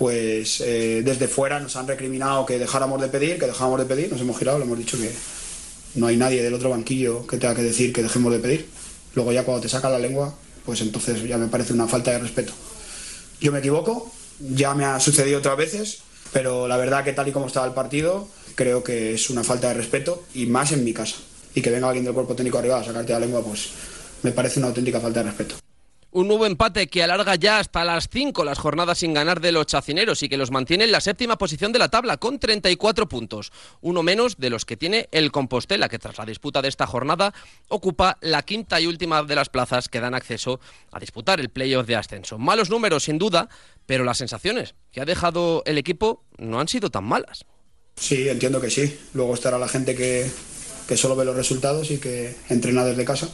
pues 0.00 0.62
eh, 0.62 1.02
desde 1.04 1.28
fuera 1.28 1.60
nos 1.60 1.76
han 1.76 1.86
recriminado 1.86 2.46
que 2.46 2.58
dejáramos 2.58 3.02
de 3.02 3.08
pedir, 3.08 3.38
que 3.38 3.44
dejáramos 3.44 3.80
de 3.80 3.84
pedir, 3.84 4.10
nos 4.10 4.18
hemos 4.22 4.38
girado, 4.38 4.58
le 4.58 4.64
hemos 4.64 4.78
dicho 4.78 4.96
que 4.96 5.12
no 5.96 6.06
hay 6.06 6.16
nadie 6.16 6.42
del 6.42 6.54
otro 6.54 6.70
banquillo 6.70 7.26
que 7.26 7.36
tenga 7.36 7.54
que 7.54 7.62
decir 7.62 7.92
que 7.92 8.02
dejemos 8.02 8.32
de 8.32 8.38
pedir. 8.38 8.66
Luego 9.14 9.30
ya 9.30 9.44
cuando 9.44 9.60
te 9.60 9.68
saca 9.68 9.90
la 9.90 9.98
lengua, 9.98 10.34
pues 10.64 10.80
entonces 10.80 11.22
ya 11.24 11.36
me 11.36 11.48
parece 11.48 11.74
una 11.74 11.86
falta 11.86 12.12
de 12.12 12.18
respeto. 12.18 12.54
Yo 13.42 13.52
me 13.52 13.58
equivoco, 13.58 14.10
ya 14.38 14.74
me 14.74 14.86
ha 14.86 14.98
sucedido 15.00 15.40
otras 15.40 15.58
veces, 15.58 15.98
pero 16.32 16.66
la 16.66 16.78
verdad 16.78 17.04
que 17.04 17.12
tal 17.12 17.28
y 17.28 17.32
como 17.32 17.48
estaba 17.48 17.66
el 17.66 17.74
partido, 17.74 18.26
creo 18.54 18.82
que 18.82 19.12
es 19.12 19.28
una 19.28 19.44
falta 19.44 19.68
de 19.68 19.74
respeto 19.74 20.24
y 20.32 20.46
más 20.46 20.72
en 20.72 20.82
mi 20.82 20.94
casa. 20.94 21.16
Y 21.54 21.60
que 21.60 21.68
venga 21.68 21.88
alguien 21.88 22.06
del 22.06 22.14
cuerpo 22.14 22.34
técnico 22.34 22.56
arriba 22.56 22.80
a 22.80 22.84
sacarte 22.84 23.12
la 23.12 23.20
lengua, 23.20 23.42
pues 23.42 23.68
me 24.22 24.32
parece 24.32 24.60
una 24.60 24.68
auténtica 24.68 24.98
falta 24.98 25.20
de 25.20 25.26
respeto. 25.26 25.56
Un 26.12 26.26
nuevo 26.26 26.44
empate 26.44 26.88
que 26.88 27.04
alarga 27.04 27.36
ya 27.36 27.60
hasta 27.60 27.84
las 27.84 28.08
5 28.08 28.44
las 28.44 28.58
jornadas 28.58 28.98
sin 28.98 29.14
ganar 29.14 29.40
de 29.40 29.52
los 29.52 29.66
chacineros 29.66 30.24
y 30.24 30.28
que 30.28 30.36
los 30.36 30.50
mantiene 30.50 30.82
en 30.82 30.90
la 30.90 31.00
séptima 31.00 31.38
posición 31.38 31.70
de 31.70 31.78
la 31.78 31.88
tabla 31.88 32.16
con 32.16 32.40
34 32.40 33.08
puntos, 33.08 33.52
uno 33.80 34.02
menos 34.02 34.36
de 34.36 34.50
los 34.50 34.64
que 34.64 34.76
tiene 34.76 35.08
el 35.12 35.30
Compostela, 35.30 35.88
que 35.88 36.00
tras 36.00 36.18
la 36.18 36.26
disputa 36.26 36.62
de 36.62 36.68
esta 36.68 36.88
jornada 36.88 37.32
ocupa 37.68 38.18
la 38.22 38.42
quinta 38.42 38.80
y 38.80 38.88
última 38.88 39.22
de 39.22 39.36
las 39.36 39.50
plazas 39.50 39.88
que 39.88 40.00
dan 40.00 40.14
acceso 40.14 40.58
a 40.90 40.98
disputar 40.98 41.38
el 41.38 41.48
playoff 41.48 41.86
de 41.86 41.94
ascenso. 41.94 42.38
Malos 42.38 42.70
números, 42.70 43.04
sin 43.04 43.18
duda, 43.18 43.48
pero 43.86 44.02
las 44.02 44.18
sensaciones 44.18 44.74
que 44.90 45.00
ha 45.00 45.04
dejado 45.04 45.62
el 45.64 45.78
equipo 45.78 46.24
no 46.38 46.58
han 46.58 46.66
sido 46.66 46.90
tan 46.90 47.04
malas. 47.04 47.46
Sí, 47.94 48.28
entiendo 48.28 48.60
que 48.60 48.70
sí. 48.70 48.98
Luego 49.14 49.34
estará 49.34 49.58
la 49.58 49.68
gente 49.68 49.94
que, 49.94 50.28
que 50.88 50.96
solo 50.96 51.14
ve 51.14 51.24
los 51.24 51.36
resultados 51.36 51.88
y 51.92 51.98
que 51.98 52.34
entrena 52.48 52.84
desde 52.84 53.04
casa 53.04 53.28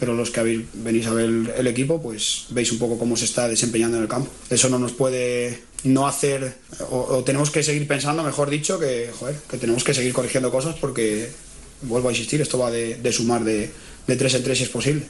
pero 0.00 0.14
los 0.14 0.30
que 0.30 0.40
habéis, 0.40 0.62
venís 0.72 1.06
a 1.06 1.12
ver 1.12 1.28
el 1.56 1.66
equipo, 1.66 2.00
pues 2.00 2.46
veis 2.48 2.72
un 2.72 2.78
poco 2.78 2.98
cómo 2.98 3.16
se 3.16 3.26
está 3.26 3.46
desempeñando 3.48 3.98
en 3.98 4.04
el 4.04 4.08
campo. 4.08 4.30
Eso 4.48 4.70
no 4.70 4.78
nos 4.78 4.92
puede 4.92 5.62
no 5.84 6.08
hacer, 6.08 6.56
o, 6.90 7.22
tenemos 7.22 7.50
que 7.50 7.62
seguir 7.62 7.86
pensando, 7.86 8.22
mejor 8.22 8.48
dicho, 8.48 8.78
que, 8.78 9.10
joder, 9.18 9.36
que 9.48 9.58
tenemos 9.58 9.84
que 9.84 9.92
seguir 9.94 10.14
corrigiendo 10.14 10.50
cosas 10.50 10.74
porque, 10.80 11.28
vuelvo 11.82 12.08
a 12.08 12.12
insistir, 12.12 12.40
esto 12.40 12.58
va 12.58 12.70
de, 12.70 12.96
de 12.96 13.12
sumar 13.12 13.44
de, 13.44 13.70
de 14.06 14.16
tres 14.16 14.34
en 14.34 14.42
tres 14.42 14.58
si 14.58 14.64
es 14.64 14.70
posible. 14.70 15.06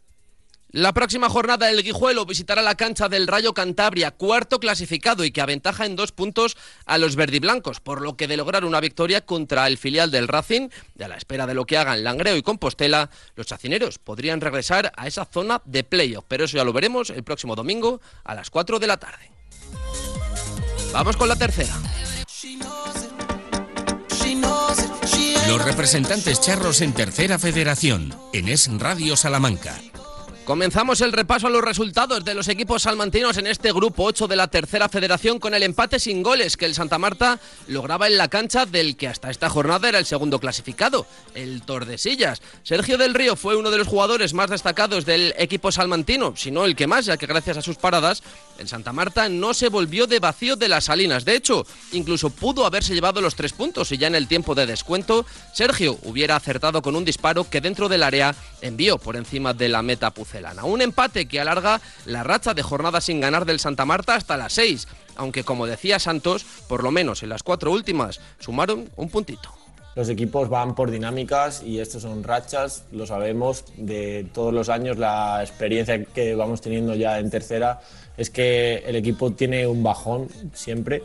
La 0.72 0.92
próxima 0.92 1.28
jornada 1.28 1.68
el 1.68 1.82
Guijuelo 1.82 2.24
visitará 2.26 2.62
la 2.62 2.76
cancha 2.76 3.08
del 3.08 3.26
Rayo 3.26 3.54
Cantabria, 3.54 4.12
cuarto 4.12 4.60
clasificado 4.60 5.24
y 5.24 5.32
que 5.32 5.40
aventaja 5.40 5.84
en 5.84 5.96
dos 5.96 6.12
puntos 6.12 6.56
a 6.86 6.96
los 6.96 7.16
verdiblancos, 7.16 7.80
por 7.80 8.00
lo 8.00 8.16
que 8.16 8.28
de 8.28 8.36
lograr 8.36 8.64
una 8.64 8.78
victoria 8.78 9.26
contra 9.26 9.66
el 9.66 9.78
filial 9.78 10.12
del 10.12 10.28
Racing, 10.28 10.68
y 10.96 11.02
a 11.02 11.08
la 11.08 11.16
espera 11.16 11.48
de 11.48 11.54
lo 11.54 11.66
que 11.66 11.76
hagan 11.76 12.04
Langreo 12.04 12.36
y 12.36 12.42
Compostela, 12.42 13.10
los 13.34 13.46
chacineros 13.48 13.98
podrían 13.98 14.40
regresar 14.40 14.92
a 14.96 15.08
esa 15.08 15.24
zona 15.24 15.60
de 15.64 15.82
playoff, 15.82 16.24
pero 16.28 16.44
eso 16.44 16.56
ya 16.56 16.64
lo 16.64 16.72
veremos 16.72 17.10
el 17.10 17.24
próximo 17.24 17.56
domingo 17.56 18.00
a 18.22 18.36
las 18.36 18.48
4 18.50 18.78
de 18.78 18.86
la 18.86 18.96
tarde. 18.96 19.28
Vamos 20.92 21.16
con 21.16 21.28
la 21.28 21.36
tercera. 21.36 21.74
Los 25.48 25.64
representantes 25.64 26.40
charros 26.40 26.80
en 26.80 26.92
Tercera 26.92 27.40
Federación, 27.40 28.14
en 28.32 28.46
Es 28.46 28.70
Radio 28.78 29.16
Salamanca. 29.16 29.80
Comenzamos 30.50 31.00
el 31.00 31.12
repaso 31.12 31.46
a 31.46 31.50
los 31.50 31.62
resultados 31.62 32.24
de 32.24 32.34
los 32.34 32.48
equipos 32.48 32.82
salmantinos 32.82 33.36
en 33.36 33.46
este 33.46 33.72
grupo 33.72 34.02
8 34.02 34.26
de 34.26 34.34
la 34.34 34.48
tercera 34.48 34.88
federación 34.88 35.38
con 35.38 35.54
el 35.54 35.62
empate 35.62 36.00
sin 36.00 36.24
goles 36.24 36.56
que 36.56 36.64
el 36.64 36.74
Santa 36.74 36.98
Marta 36.98 37.38
lograba 37.68 38.08
en 38.08 38.18
la 38.18 38.26
cancha 38.26 38.66
del 38.66 38.96
que 38.96 39.06
hasta 39.06 39.30
esta 39.30 39.48
jornada 39.48 39.88
era 39.88 40.00
el 40.00 40.06
segundo 40.06 40.40
clasificado, 40.40 41.06
el 41.36 41.62
Tordesillas. 41.62 42.42
Sergio 42.64 42.98
del 42.98 43.14
Río 43.14 43.36
fue 43.36 43.54
uno 43.54 43.70
de 43.70 43.78
los 43.78 43.86
jugadores 43.86 44.34
más 44.34 44.50
destacados 44.50 45.04
del 45.04 45.34
equipo 45.38 45.70
salmantino, 45.70 46.34
si 46.36 46.50
no 46.50 46.64
el 46.64 46.74
que 46.74 46.88
más, 46.88 47.06
ya 47.06 47.16
que 47.16 47.26
gracias 47.26 47.56
a 47.56 47.62
sus 47.62 47.76
paradas 47.76 48.24
el 48.58 48.66
Santa 48.66 48.92
Marta 48.92 49.28
no 49.28 49.54
se 49.54 49.68
volvió 49.68 50.08
de 50.08 50.18
vacío 50.18 50.56
de 50.56 50.68
las 50.68 50.84
salinas. 50.84 51.24
De 51.24 51.36
hecho, 51.36 51.64
incluso 51.92 52.28
pudo 52.28 52.66
haberse 52.66 52.92
llevado 52.92 53.20
los 53.20 53.36
tres 53.36 53.52
puntos 53.52 53.92
y 53.92 53.98
ya 53.98 54.08
en 54.08 54.16
el 54.16 54.26
tiempo 54.26 54.56
de 54.56 54.66
descuento 54.66 55.24
Sergio 55.54 55.96
hubiera 56.02 56.34
acertado 56.34 56.82
con 56.82 56.96
un 56.96 57.04
disparo 57.04 57.48
que 57.48 57.60
dentro 57.60 57.88
del 57.88 58.02
área 58.02 58.34
envió 58.60 58.98
por 58.98 59.14
encima 59.14 59.54
de 59.54 59.68
la 59.68 59.82
meta 59.82 60.10
Pucel. 60.40 60.64
Un 60.64 60.82
empate 60.82 61.26
que 61.26 61.40
alarga 61.40 61.80
la 62.06 62.22
racha 62.22 62.54
de 62.54 62.62
jornada 62.62 63.00
sin 63.00 63.20
ganar 63.20 63.44
del 63.44 63.60
Santa 63.60 63.84
Marta 63.84 64.14
hasta 64.14 64.36
las 64.36 64.52
6, 64.54 64.88
aunque 65.16 65.44
como 65.44 65.66
decía 65.66 65.98
Santos, 65.98 66.44
por 66.68 66.82
lo 66.82 66.90
menos 66.90 67.22
en 67.22 67.28
las 67.28 67.42
cuatro 67.42 67.72
últimas 67.72 68.20
sumaron 68.38 68.88
un 68.96 69.08
puntito. 69.08 69.50
los 69.96 70.08
equipos 70.08 70.48
van 70.48 70.74
por 70.74 70.90
dinámicas 70.90 71.62
y 71.62 71.80
estos 71.80 72.02
son 72.02 72.22
rachas, 72.22 72.84
lo 72.92 73.06
sabemos, 73.06 73.64
de 73.76 74.26
todos 74.32 74.54
los 74.54 74.68
años 74.68 74.98
la 74.98 75.42
experiencia 75.42 76.04
que 76.04 76.34
vamos 76.34 76.60
teniendo 76.60 76.94
ya 76.94 77.18
en 77.18 77.28
tercera 77.28 77.80
es 78.16 78.30
que 78.30 78.78
el 78.86 78.96
equipo 78.96 79.32
tiene 79.32 79.66
un 79.66 79.82
bajón 79.82 80.28
siempre. 80.54 81.02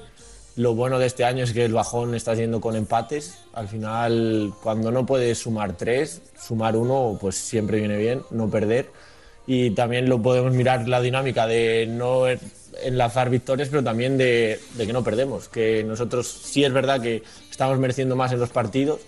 Lo 0.56 0.74
bueno 0.74 1.00
de 1.00 1.08
este 1.08 1.26
año 1.26 1.44
es 1.44 1.52
que 1.52 1.66
el 1.66 1.74
bajón 1.74 2.16
está 2.16 2.36
siendo 2.36 2.62
con 2.62 2.76
empates. 2.78 3.40
Al 3.54 3.68
final, 3.68 4.54
cuando 4.64 4.90
no 4.90 5.06
puedes 5.06 5.40
sumar 5.40 5.76
tres, 5.76 6.22
sumar 6.40 6.78
uno, 6.78 7.18
pues 7.20 7.36
siempre 7.36 7.80
viene 7.80 7.98
bien, 7.98 8.22
no 8.32 8.50
perder. 8.50 8.90
Y 9.48 9.72
también 9.72 10.10
lo 10.10 10.22
podemos 10.22 10.54
mirar 10.54 10.88
la 10.88 11.02
dinámica 11.02 11.46
de 11.46 11.88
no 11.88 12.26
enlazar 12.84 13.30
victorias, 13.30 13.70
pero 13.70 13.84
también 13.84 14.18
de, 14.18 14.60
de 14.76 14.88
que 14.88 14.94
no 14.94 15.04
perdemos. 15.04 15.48
Que 15.50 15.84
nosotros 15.84 16.28
sí 16.28 16.64
es 16.64 16.74
verdad 16.74 17.02
que 17.02 17.24
estamos 17.50 17.78
mereciendo 17.78 18.16
más 18.16 18.32
en 18.32 18.40
los 18.40 18.50
partidos, 18.50 19.02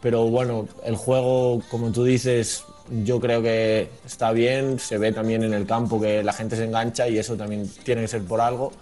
pero 0.00 0.26
bueno, 0.26 0.66
el 0.84 0.96
juego, 0.96 1.62
como 1.70 1.92
tú 1.92 2.04
dices, 2.04 2.64
yo 3.04 3.20
creo 3.20 3.42
que 3.42 3.88
está 4.06 4.32
bien, 4.32 4.78
se 4.78 4.98
ve 4.98 5.12
también 5.12 5.44
en 5.44 5.52
el 5.52 5.66
campo 5.66 6.00
que 6.00 6.22
la 6.22 6.32
gente 6.32 6.56
se 6.56 6.64
engancha 6.64 7.08
y 7.08 7.18
eso 7.18 7.36
también 7.36 7.68
tiene 7.84 8.02
que 8.02 8.08
ser 8.08 8.22
por 8.22 8.40
algo. 8.40 8.72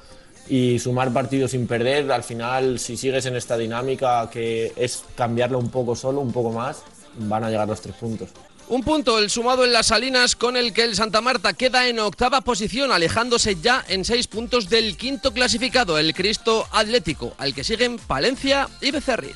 Y 0.49 0.79
sumar 0.79 1.13
partidos 1.13 1.51
sin 1.51 1.67
perder, 1.67 2.11
al 2.11 2.23
final, 2.23 2.79
si 2.79 2.97
sigues 2.97 3.27
en 3.27 3.37
esta 3.37 3.59
dinámica 3.59 4.31
que 4.31 4.73
es 4.77 5.05
cambiarlo 5.15 5.59
un 5.59 5.69
poco 5.69 5.95
solo, 5.95 6.21
un 6.21 6.33
poco 6.33 6.53
más, 6.53 6.83
van 7.19 7.45
a 7.45 7.51
llegar 7.51 7.69
los 7.69 7.81
tres 7.83 7.97
puntos. 7.97 8.31
Un 8.69 8.83
punto, 8.83 9.19
el 9.19 9.31
sumado 9.31 9.65
en 9.65 9.73
las 9.73 9.87
Salinas, 9.87 10.37
con 10.37 10.57
el 10.57 10.75
que 10.75 10.85
el 10.85 10.95
Santa 10.95 11.23
Marta 11.23 11.55
queda 11.55 11.89
en 11.89 11.99
octava 11.99 12.43
posición, 12.43 12.93
alejándose 12.93 13.57
ya 13.61 13.83
en 13.89 14.05
seis 14.05 14.27
puntos 14.27 14.69
del 14.69 14.99
quinto 14.99 15.33
clasificado, 15.33 15.99
el 15.99 16.13
Cristo 16.15 16.69
Atlético, 16.71 17.35
al 17.39 17.55
que 17.55 17.65
siguen 17.65 17.99
Palencia 17.99 18.69
y 18.83 18.91
Becerril. 18.91 19.35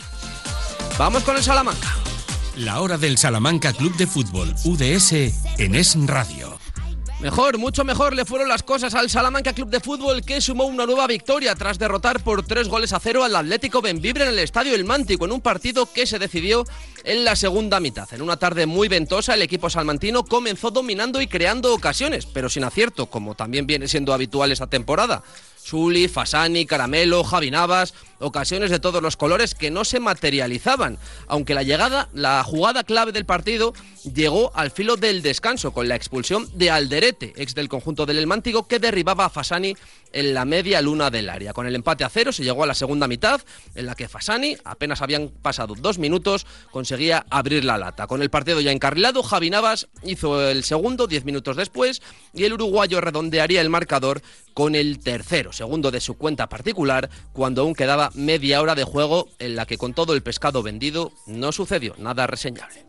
Vamos 0.99 1.23
con 1.23 1.37
el 1.37 1.43
Salamanca. 1.43 1.97
La 2.57 2.83
hora 2.83 2.99
del 2.99 3.17
Salamanca 3.17 3.73
Club 3.73 3.97
de 3.97 4.07
Fútbol, 4.07 4.55
UDS, 4.65 5.13
en 5.59 5.75
Es 5.75 5.97
Radio. 6.07 6.62
Mejor, 7.23 7.57
mucho 7.57 7.85
mejor 7.85 8.17
le 8.17 8.25
fueron 8.25 8.49
las 8.49 8.65
cosas 8.65 8.95
al 8.95 9.09
Salamanca 9.09 9.53
Club 9.53 9.71
de 9.71 9.79
Fútbol 9.79 10.25
que 10.25 10.41
sumó 10.41 10.65
una 10.65 10.87
nueva 10.87 11.07
victoria 11.07 11.55
tras 11.55 11.79
derrotar 11.79 12.19
por 12.25 12.45
tres 12.45 12.67
goles 12.67 12.93
a 12.93 12.99
cero 12.99 13.23
al 13.23 13.37
Atlético 13.37 13.81
Benvibre 13.81 14.25
en 14.25 14.31
el 14.31 14.41
Estadio 14.41 14.75
El 14.75 14.85
Mántico 14.85 15.25
en 15.25 15.31
un 15.31 15.41
partido 15.41 15.87
que 15.87 16.05
se 16.05 16.19
decidió 16.19 16.65
en 17.05 17.25
la 17.25 17.37
segunda 17.37 17.79
mitad. 17.79 18.13
En 18.13 18.23
una 18.23 18.39
tarde 18.39 18.67
muy 18.67 18.89
ventosa 18.89 19.35
el 19.35 19.43
equipo 19.43 19.71
salmantino 19.71 20.25
comenzó 20.25 20.73
dominando 20.73 21.21
y 21.21 21.29
creando 21.29 21.73
ocasiones, 21.73 22.27
pero 22.27 22.49
sin 22.49 22.65
acierto, 22.65 23.07
como 23.07 23.37
también 23.37 23.69
viene 23.69 23.87
siendo 23.87 24.13
habitual 24.13 24.51
esta 24.51 24.67
temporada. 24.67 25.23
Zuli, 25.63 26.09
Fasani, 26.09 26.67
Caramelo, 26.67 27.23
Javi 27.23 27.51
Navas, 27.51 27.95
ocasiones 28.19 28.71
de 28.71 28.81
todos 28.81 29.03
los 29.03 29.17
colores 29.17 29.55
que 29.55 29.71
no 29.71 29.85
se 29.85 30.01
materializaban, 30.01 30.99
aunque 31.27 31.55
la 31.55 31.63
llegada, 31.63 32.09
la 32.13 32.43
jugada 32.45 32.85
clave 32.85 33.13
del 33.13 33.27
partido 33.27 33.73
llegó 34.15 34.53
al 34.55 34.71
filo 34.71 34.97
del 34.97 35.23
descanso 35.23 35.73
con 35.73 35.89
la 35.89 35.97
expulsión 35.97 36.49
de 36.55 36.71
Alderete, 36.71 37.33
ex 37.37 37.55
del 37.55 37.69
conjunto 37.69 38.07
del 38.07 38.19
El 38.19 38.43
que 38.69 38.79
derribaba 38.79 39.27
a 39.27 39.31
Fasani 39.31 39.77
en 40.13 40.35
la 40.35 40.45
media 40.45 40.81
luna 40.83 41.11
del 41.11 41.29
área. 41.29 41.53
Con 41.53 41.67
el 41.67 41.75
empate 41.75 42.05
a 42.05 42.09
cero 42.09 42.33
se 42.33 42.45
llegó 42.45 42.65
a 42.65 42.67
la 42.67 42.75
segunda 42.75 43.07
mitad, 43.07 43.41
en 43.75 43.87
la 43.87 43.95
que 43.95 44.09
Fasani, 44.09 44.57
apenas 44.65 45.03
habían 45.03 45.29
pasado 45.29 45.75
dos 45.79 45.99
minutos, 45.99 46.47
conseguía 46.71 47.25
abrir 47.31 47.65
la 47.65 47.79
lata. 47.79 48.07
Con 48.07 48.23
el 48.23 48.31
partido 48.31 48.61
ya 48.61 48.73
encarrilado, 48.73 49.23
Javi 49.23 49.51
Navas 49.51 49.89
hizo 50.05 50.49
el 50.49 50.65
segundo 50.65 51.07
diez 51.07 51.25
minutos 51.25 51.57
después 51.57 52.03
y 52.35 52.45
el 52.45 52.55
uruguayo 52.55 53.01
redondearía 53.01 53.61
el 53.61 53.71
marcador 53.71 54.23
con 54.55 54.75
el 54.75 54.99
tercero, 54.99 55.52
segundo 55.53 55.91
de 55.91 56.01
su 56.01 56.15
cuenta 56.15 56.49
particular, 56.49 57.11
cuando 57.33 57.63
aún 57.63 57.75
quedaba 57.75 58.11
media 58.15 58.61
hora 58.61 58.75
de 58.75 58.85
juego 58.85 59.29
en 59.39 59.57
la 59.57 59.67
que 59.67 59.79
con 59.79 59.95
todo 59.95 60.15
el 60.15 60.23
pescado 60.23 60.63
vendido 60.63 61.13
no 61.27 61.53
sucedió 61.53 61.95
nada 61.99 62.27
reseñable. 62.27 62.85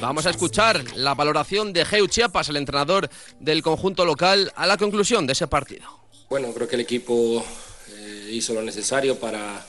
Vamos 0.00 0.26
a 0.26 0.30
escuchar 0.30 0.84
la 0.96 1.14
valoración 1.14 1.72
de 1.72 1.84
Geu 1.84 2.06
Chiapas, 2.06 2.48
el 2.48 2.56
entrenador 2.56 3.08
del 3.40 3.62
conjunto 3.62 4.04
local, 4.04 4.52
a 4.54 4.66
la 4.66 4.76
conclusión 4.76 5.26
de 5.26 5.32
ese 5.32 5.46
partido. 5.46 5.84
Bueno, 6.28 6.52
creo 6.52 6.68
que 6.68 6.76
el 6.76 6.80
equipo 6.82 7.44
eh, 7.90 8.28
hizo 8.30 8.54
lo 8.54 8.62
necesario 8.62 9.18
para, 9.18 9.64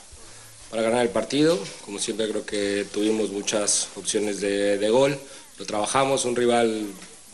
para, 0.70 0.82
ganar 0.82 1.02
el 1.02 1.10
partido. 1.10 1.58
Como 1.84 1.98
siempre 1.98 2.28
creo 2.28 2.46
que 2.46 2.86
tuvimos 2.92 3.30
muchas 3.30 3.88
opciones 3.96 4.40
de, 4.40 4.88
gol. 4.90 5.18
Lo 5.58 5.66
trabajamos, 5.66 6.24
un 6.24 6.36
rival, 6.36 6.86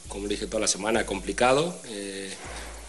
como 0.09 0.27
dije 0.29 0.47
toda 0.47 0.61
la 0.61 0.69
semana, 0.69 1.07
complicado. 1.07 1.77
Eh, 1.89 2.31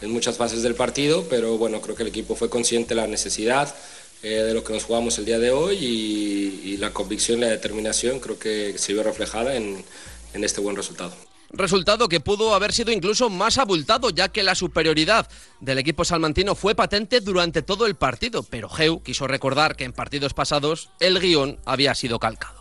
en 0.02 0.12
muchas 0.12 0.38
fases 0.38 0.64
del 0.64 0.76
partido, 0.76 1.26
pero 1.30 1.58
bueno, 1.58 1.82
creo 1.82 1.96
que 1.96 2.04
el 2.04 2.10
equipo 2.10 2.36
fue 2.36 2.50
consciente 2.50 2.90
de 2.90 3.02
la 3.02 3.08
necesidad 3.08 3.74
eh, 4.24 4.30
de 4.30 4.54
lo 4.54 4.64
que 4.64 4.74
nos 4.74 4.84
jugamos 4.84 5.18
el 5.18 5.26
día 5.26 5.40
de 5.40 5.52
hoy 5.52 5.78
y, 5.78 6.78
la 6.78 6.92
convicción 6.92 7.38
y 7.40 7.42
la 7.42 7.50
determinación 7.50 8.20
creo 8.20 8.40
que 8.40 8.76
se 8.78 8.94
vio 8.94 9.04
reflejada 9.04 9.56
en, 9.56 9.84
en 10.34 10.44
este 10.44 10.62
buen 10.62 10.76
resultado. 10.76 11.14
Resultado 11.52 12.08
que 12.08 12.20
pudo 12.22 12.56
haber 12.56 12.72
sido 12.74 12.92
incluso 12.92 13.30
más 13.30 13.58
abultado, 13.58 14.10
ya 14.10 14.30
que 14.30 14.42
la 14.42 14.56
superioridad 14.56 15.28
del 15.60 15.78
equipo 15.78 16.06
salmantino 16.06 16.56
fue 16.56 16.76
patente 16.76 17.20
durante 17.20 17.62
todo 17.62 17.86
el 17.86 17.96
partido, 17.96 18.42
pero 18.42 18.70
Geu 18.70 19.04
quiso 19.04 19.28
recordar 19.28 19.76
que 19.76 19.84
en 19.84 19.94
partidos 19.94 20.34
pasados 20.34 20.90
el 21.00 21.20
guion 21.20 21.60
había 21.66 21.94
sido 21.94 22.18
calcado. 22.20 22.61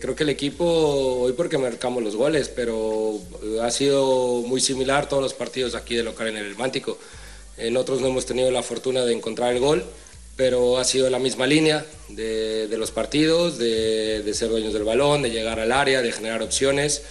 Creo 0.00 0.14
que 0.14 0.22
el 0.22 0.28
equipo, 0.28 0.64
hoy 0.64 1.32
porque 1.32 1.58
marcamos 1.58 2.04
los 2.04 2.14
goles, 2.14 2.48
pero 2.48 3.18
ha 3.62 3.70
sido 3.72 4.42
muy 4.46 4.60
similar 4.60 5.08
todos 5.08 5.22
los 5.22 5.34
partidos 5.34 5.74
aquí 5.74 5.96
de 5.96 6.04
local 6.04 6.28
en 6.28 6.36
el 6.36 6.56
Mántico. 6.56 6.98
En 7.56 7.76
otros 7.76 8.00
no 8.00 8.06
hemos 8.06 8.24
tenido 8.24 8.52
la 8.52 8.62
fortuna 8.62 9.04
de 9.04 9.12
encontrar 9.12 9.52
el 9.52 9.58
gol, 9.58 9.84
pero 10.36 10.78
ha 10.78 10.84
sido 10.84 11.10
la 11.10 11.18
misma 11.18 11.48
línea 11.48 11.84
de, 12.10 12.68
los 12.78 12.92
partidos, 12.92 13.58
de, 13.58 14.22
ser 14.34 14.50
dueños 14.50 14.72
del 14.72 14.84
balón, 14.84 15.22
de 15.22 15.32
llegar 15.32 15.58
al 15.58 15.72
área, 15.72 16.00
de 16.00 16.12
generar 16.12 16.42
opciones. 16.42 17.02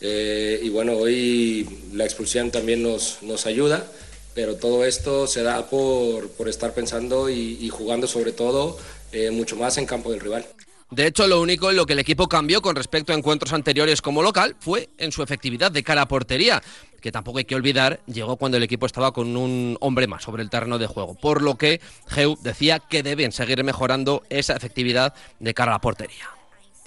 Eh, 0.00 0.60
y 0.62 0.68
bueno, 0.68 0.92
hoy 0.92 1.68
la 1.94 2.04
expulsión 2.04 2.52
también 2.52 2.80
nos, 2.80 3.18
nos 3.22 3.46
ayuda, 3.46 3.90
pero 4.34 4.54
todo 4.54 4.84
esto 4.84 5.26
se 5.26 5.42
da 5.42 5.68
por, 5.68 6.28
por 6.28 6.48
estar 6.48 6.74
pensando 6.74 7.28
y, 7.28 7.68
jugando 7.70 8.06
sobre 8.06 8.30
todo 8.30 8.78
eh, 9.10 9.32
mucho 9.32 9.56
más 9.56 9.78
en 9.78 9.86
campo 9.86 10.12
del 10.12 10.20
rival. 10.20 10.46
De 10.90 11.06
hecho, 11.06 11.26
lo 11.26 11.40
único 11.40 11.70
en 11.70 11.76
lo 11.76 11.84
que 11.84 11.94
el 11.94 11.98
equipo 11.98 12.28
cambió 12.28 12.62
con 12.62 12.76
respecto 12.76 13.12
a 13.12 13.16
encuentros 13.16 13.52
anteriores 13.52 14.00
como 14.00 14.22
local 14.22 14.54
fue 14.60 14.88
en 14.98 15.10
su 15.10 15.22
efectividad 15.22 15.72
de 15.72 15.82
cara 15.82 16.02
a 16.02 16.08
portería, 16.08 16.62
que 17.00 17.10
tampoco 17.10 17.38
hay 17.38 17.44
que 17.44 17.56
olvidar, 17.56 18.00
llegó 18.06 18.36
cuando 18.36 18.56
el 18.56 18.62
equipo 18.62 18.86
estaba 18.86 19.12
con 19.12 19.36
un 19.36 19.76
hombre 19.80 20.06
más 20.06 20.22
sobre 20.22 20.44
el 20.44 20.50
terreno 20.50 20.78
de 20.78 20.86
juego, 20.86 21.14
por 21.14 21.42
lo 21.42 21.56
que 21.56 21.80
Geu 22.06 22.38
decía 22.40 22.78
que 22.78 23.02
deben 23.02 23.32
seguir 23.32 23.62
mejorando 23.64 24.22
esa 24.30 24.54
efectividad 24.54 25.12
de 25.40 25.54
cara 25.54 25.72
a 25.72 25.74
la 25.74 25.80
portería. 25.80 26.30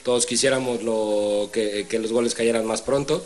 Todos 0.03 0.25
quisiéramos 0.25 0.81
lo, 0.81 1.49
que, 1.51 1.85
que 1.89 1.99
los 1.99 2.13
goles 2.13 2.35
cayeran 2.35 2.65
más 2.65 2.81
pronto, 2.81 3.25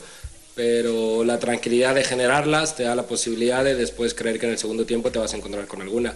pero 0.55 1.23
la 1.23 1.37
tranquilidad 1.37 1.93
de 1.93 2.03
generarlas 2.03 2.75
te 2.75 2.83
da 2.83 2.95
la 2.95 3.03
posibilidad 3.03 3.63
de 3.63 3.75
después 3.75 4.15
creer 4.15 4.39
que 4.39 4.47
en 4.47 4.53
el 4.53 4.57
segundo 4.57 4.85
tiempo 4.85 5.11
te 5.11 5.19
vas 5.19 5.33
a 5.33 5.37
encontrar 5.37 5.67
con 5.67 5.83
alguna. 5.83 6.15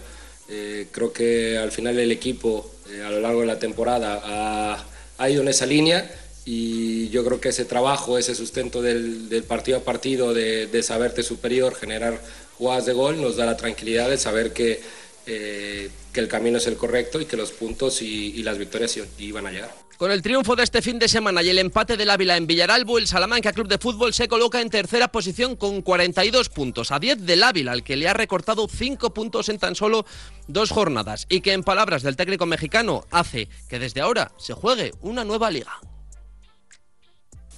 Eh, 0.50 0.86
creo 0.90 1.12
que 1.12 1.58
al 1.58 1.72
final 1.72 1.98
el 1.98 2.10
equipo 2.10 2.70
eh, 2.90 3.02
a 3.02 3.10
lo 3.10 3.20
largo 3.20 3.40
de 3.40 3.46
la 3.46 3.58
temporada 3.58 4.84
ha, 5.18 5.30
ido 5.30 5.42
en 5.42 5.48
esa 5.48 5.66
línea 5.66 6.10
y 6.44 7.08
yo 7.10 7.24
creo 7.24 7.40
que 7.40 7.50
ese 7.50 7.64
trabajo, 7.64 8.16
ese 8.16 8.34
sustento 8.34 8.80
del, 8.80 9.44
partido 9.46 9.78
a 9.78 9.80
partido, 9.80 10.32
de, 10.32 10.82
saberte 10.82 11.22
superior, 11.22 11.74
generar 11.74 12.20
jugadas 12.56 12.86
de 12.86 12.92
gol, 12.92 13.20
nos 13.20 13.36
da 13.36 13.44
la 13.44 13.56
tranquilidad 13.56 14.08
de 14.08 14.16
saber 14.16 14.52
que, 14.52 14.80
eh, 15.26 15.90
que 16.18 16.22
el 16.22 16.28
camino 16.28 16.58
es 16.58 16.66
el 16.66 16.76
correcto 16.76 17.20
y 17.20 17.26
que 17.26 17.36
los 17.36 17.52
puntos 17.52 18.02
y, 18.02 18.32
y 18.34 18.42
las 18.42 18.58
victorias 18.58 18.98
iban 19.20 19.46
a 19.46 19.52
llegar. 19.52 19.72
Con 19.96 20.10
el 20.10 20.20
triunfo 20.20 20.56
de 20.56 20.64
este 20.64 20.82
fin 20.82 20.98
de 20.98 21.06
semana 21.06 21.44
y 21.44 21.48
el 21.48 21.60
empate 21.60 21.96
del 21.96 22.10
Ávila 22.10 22.36
en 22.36 22.48
Villaralbo, 22.48 22.98
el 22.98 23.06
Salamanca 23.06 23.52
Club 23.52 23.68
de 23.68 23.78
Fútbol 23.78 24.12
se 24.12 24.26
coloca 24.26 24.60
en 24.60 24.68
tercera 24.68 25.12
posición 25.12 25.54
con 25.54 25.80
42 25.80 26.48
puntos, 26.48 26.90
a 26.90 26.98
10 26.98 27.24
del 27.24 27.44
Ávila, 27.44 27.70
al 27.70 27.84
que 27.84 27.96
le 27.96 28.08
ha 28.08 28.14
recortado 28.14 28.66
5 28.66 29.14
puntos 29.14 29.48
en 29.48 29.60
tan 29.60 29.76
solo 29.76 30.04
dos 30.48 30.70
jornadas, 30.70 31.24
y 31.28 31.40
que 31.40 31.52
en 31.52 31.62
palabras 31.62 32.02
del 32.02 32.16
técnico 32.16 32.46
mexicano 32.46 33.04
hace 33.12 33.48
que 33.68 33.78
desde 33.78 34.00
ahora 34.00 34.32
se 34.38 34.54
juegue 34.54 34.90
una 35.02 35.22
nueva 35.22 35.52
liga. 35.52 35.78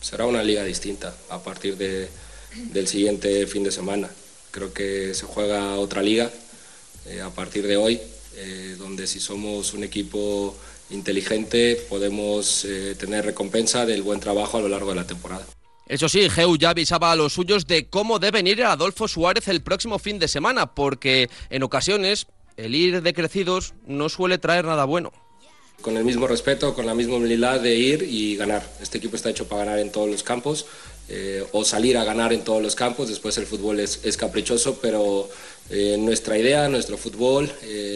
Será 0.02 0.26
una 0.26 0.42
liga 0.42 0.64
distinta 0.64 1.14
a 1.30 1.42
partir 1.42 1.78
de, 1.78 2.10
del 2.72 2.86
siguiente 2.86 3.46
fin 3.46 3.64
de 3.64 3.72
semana. 3.72 4.10
Creo 4.50 4.74
que 4.74 5.14
se 5.14 5.24
juega 5.24 5.76
otra 5.76 6.02
liga 6.02 6.30
eh, 7.06 7.22
a 7.22 7.30
partir 7.30 7.66
de 7.66 7.78
hoy, 7.78 7.98
eh, 8.36 8.76
donde 8.78 9.06
si 9.06 9.20
somos 9.20 9.74
un 9.74 9.84
equipo 9.84 10.56
inteligente 10.90 11.76
podemos 11.88 12.64
eh, 12.64 12.94
tener 12.98 13.24
recompensa 13.24 13.86
del 13.86 14.02
buen 14.02 14.20
trabajo 14.20 14.58
a 14.58 14.60
lo 14.60 14.68
largo 14.68 14.90
de 14.90 14.96
la 14.96 15.06
temporada. 15.06 15.46
Eso 15.86 16.08
sí, 16.08 16.30
Geu 16.30 16.56
ya 16.56 16.70
avisaba 16.70 17.10
a 17.10 17.16
los 17.16 17.32
suyos 17.32 17.66
de 17.66 17.86
cómo 17.88 18.20
deben 18.20 18.46
ir 18.46 18.62
a 18.62 18.72
Adolfo 18.72 19.08
Suárez 19.08 19.48
el 19.48 19.60
próximo 19.60 19.98
fin 19.98 20.20
de 20.20 20.28
semana, 20.28 20.72
porque 20.72 21.28
en 21.50 21.64
ocasiones 21.64 22.28
el 22.56 22.74
ir 22.74 23.02
de 23.02 23.12
crecidos 23.12 23.74
no 23.86 24.08
suele 24.08 24.38
traer 24.38 24.66
nada 24.66 24.84
bueno. 24.84 25.12
Con 25.80 25.96
el 25.96 26.04
mismo 26.04 26.26
respeto, 26.26 26.74
con 26.74 26.86
la 26.86 26.94
misma 26.94 27.16
humildad 27.16 27.58
de 27.58 27.74
ir 27.74 28.02
y 28.02 28.36
ganar. 28.36 28.70
Este 28.80 28.98
equipo 28.98 29.16
está 29.16 29.30
hecho 29.30 29.48
para 29.48 29.64
ganar 29.64 29.78
en 29.80 29.90
todos 29.90 30.08
los 30.08 30.22
campos 30.22 30.66
eh, 31.08 31.44
o 31.50 31.64
salir 31.64 31.96
a 31.98 32.04
ganar 32.04 32.32
en 32.32 32.44
todos 32.44 32.62
los 32.62 32.76
campos. 32.76 33.08
Después 33.08 33.36
el 33.38 33.46
fútbol 33.46 33.80
es, 33.80 34.16
caprichoso, 34.16 34.78
pero 34.80 35.28
eh, 35.70 35.96
nuestra 35.98 36.36
idea, 36.36 36.68
nuestro 36.68 36.96
fútbol, 36.96 37.50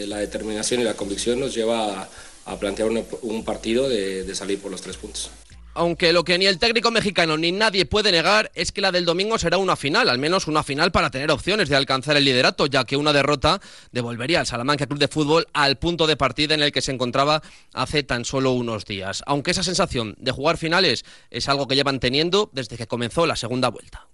la 0.07 0.17
determinación 0.17 0.81
y 0.81 0.83
la 0.83 0.95
convicción 0.95 1.39
nos 1.39 1.53
lleva 1.53 2.09
a 2.45 2.59
plantear 2.59 2.89
un, 2.89 3.03
un 3.23 3.43
partido 3.43 3.89
de, 3.89 4.23
de 4.23 4.35
salir 4.35 4.59
por 4.59 4.71
los 4.71 4.81
tres 4.81 4.97
puntos 4.97 5.31
aunque 5.75 6.13
lo 6.13 6.23
que 6.23 6.37
ni 6.37 6.45
el 6.45 6.57
técnico 6.57 6.89
mexicano 6.89 7.37
ni 7.37 7.51
nadie 7.51 7.85
puede 7.85 8.11
negar 8.11 8.49
es 8.55 8.71
que 8.71 8.81
la 8.81 8.91
del 8.91 9.05
domingo 9.05 9.37
será 9.37 9.57
una 9.57 9.75
final, 9.75 10.09
al 10.09 10.17
menos 10.17 10.47
una 10.47 10.63
final 10.63 10.91
para 10.91 11.11
tener 11.11 11.29
opciones 11.29 11.69
de 11.69 11.75
alcanzar 11.75 12.17
el 12.17 12.23
liderato, 12.25 12.65
ya 12.65 12.85
que 12.85 12.97
una 12.97 13.13
derrota 13.13 13.61
devolvería 13.91 14.39
al 14.39 14.47
Salamanca 14.47 14.87
Club 14.87 14.99
de 14.99 15.09
Fútbol 15.09 15.47
al 15.53 15.77
punto 15.77 16.07
de 16.07 16.17
partida 16.17 16.55
en 16.55 16.63
el 16.63 16.71
que 16.71 16.81
se 16.81 16.93
encontraba 16.93 17.43
hace 17.73 18.03
tan 18.03 18.25
solo 18.25 18.53
unos 18.53 18.85
días. 18.85 19.21
Aunque 19.27 19.51
esa 19.51 19.63
sensación 19.63 20.15
de 20.17 20.31
jugar 20.31 20.57
finales 20.57 21.03
es 21.29 21.49
algo 21.49 21.67
que 21.67 21.75
llevan 21.75 21.99
teniendo 21.99 22.49
desde 22.53 22.77
que 22.77 22.87
comenzó 22.87 23.25
la 23.25 23.35
segunda 23.35 23.69
vuelta. 23.69 24.07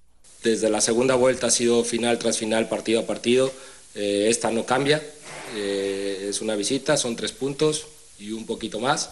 Desde 0.44 0.70
la 0.70 0.82
segunda 0.82 1.16
vuelta 1.16 1.48
ha 1.48 1.52
sido 1.52 1.84
final 1.84 2.18
tras 2.18 2.38
final, 2.38 2.68
partido 2.68 3.02
a 3.02 3.06
partido. 3.06 3.52
Eh, 3.94 4.28
esta 4.30 4.50
no 4.52 4.66
cambia, 4.66 5.02
eh, 5.56 6.28
es 6.30 6.42
una 6.42 6.56
visita, 6.56 6.98
son 6.98 7.16
tres 7.16 7.32
puntos 7.32 7.88
y 8.18 8.32
un 8.32 8.46
poquito 8.46 8.80
más, 8.80 9.12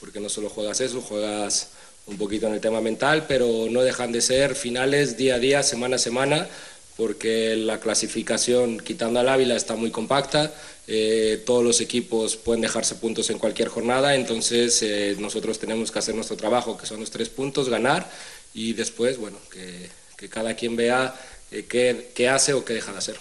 porque 0.00 0.20
no 0.20 0.28
solo 0.28 0.50
juegas 0.50 0.80
eso, 0.80 1.00
juegas 1.00 1.70
un 2.06 2.18
poquito 2.18 2.46
en 2.46 2.54
el 2.54 2.60
tema 2.60 2.80
mental, 2.80 3.26
pero 3.26 3.66
no 3.70 3.82
dejan 3.82 4.12
de 4.12 4.20
ser 4.20 4.54
finales 4.54 5.16
día 5.16 5.36
a 5.36 5.38
día, 5.38 5.62
semana 5.62 5.96
a 5.96 5.98
semana, 5.98 6.48
porque 6.96 7.56
la 7.56 7.80
clasificación, 7.80 8.80
quitando 8.80 9.20
al 9.20 9.28
Ávila, 9.28 9.56
está 9.56 9.76
muy 9.76 9.90
compacta, 9.90 10.52
eh, 10.86 11.42
todos 11.46 11.62
los 11.62 11.80
equipos 11.80 12.36
pueden 12.36 12.60
dejarse 12.60 12.96
puntos 12.96 13.30
en 13.30 13.38
cualquier 13.38 13.68
jornada, 13.68 14.14
entonces 14.14 14.82
eh, 14.82 15.16
nosotros 15.18 15.58
tenemos 15.58 15.90
que 15.90 15.98
hacer 16.00 16.14
nuestro 16.14 16.36
trabajo, 16.36 16.76
que 16.76 16.86
son 16.86 17.00
los 17.00 17.10
tres 17.10 17.28
puntos, 17.28 17.68
ganar, 17.68 18.10
y 18.52 18.72
después, 18.72 19.18
bueno, 19.18 19.38
que, 19.50 19.88
que 20.18 20.28
cada 20.28 20.54
quien 20.54 20.76
vea 20.76 21.14
eh, 21.50 21.64
qué, 21.66 22.10
qué 22.14 22.28
hace 22.28 22.52
o 22.52 22.64
qué 22.64 22.74
deja 22.74 22.92
de 22.92 22.98
hacer. 22.98 23.18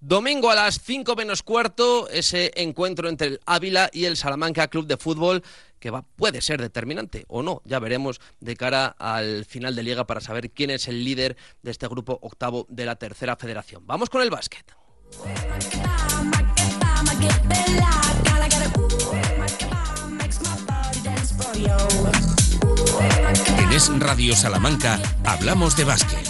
Domingo 0.00 0.50
a 0.50 0.54
las 0.54 0.80
5 0.82 1.16
menos 1.16 1.42
cuarto, 1.42 2.08
ese 2.10 2.52
encuentro 2.56 3.08
entre 3.08 3.28
el 3.28 3.40
Ávila 3.46 3.88
y 3.92 4.04
el 4.04 4.18
Salamanca 4.18 4.68
Club 4.68 4.86
de 4.86 4.98
Fútbol 4.98 5.42
que 5.80 5.90
va, 5.90 6.02
puede 6.02 6.40
ser 6.42 6.60
determinante 6.60 7.24
o 7.28 7.42
no. 7.42 7.62
Ya 7.64 7.78
veremos 7.78 8.20
de 8.40 8.56
cara 8.56 8.86
al 8.98 9.44
final 9.44 9.74
de 9.74 9.82
liga 9.82 10.06
para 10.06 10.20
saber 10.20 10.50
quién 10.50 10.70
es 10.70 10.88
el 10.88 11.04
líder 11.04 11.36
de 11.62 11.70
este 11.70 11.86
grupo 11.88 12.18
octavo 12.22 12.66
de 12.68 12.86
la 12.86 12.96
tercera 12.96 13.36
federación. 13.36 13.86
Vamos 13.86 14.10
con 14.10 14.22
el 14.22 14.30
básquet. 14.30 14.66
Radio 23.76 24.34
Salamanca 24.34 24.98
hablamos 25.22 25.76
de 25.76 25.84
básquet. 25.84 26.26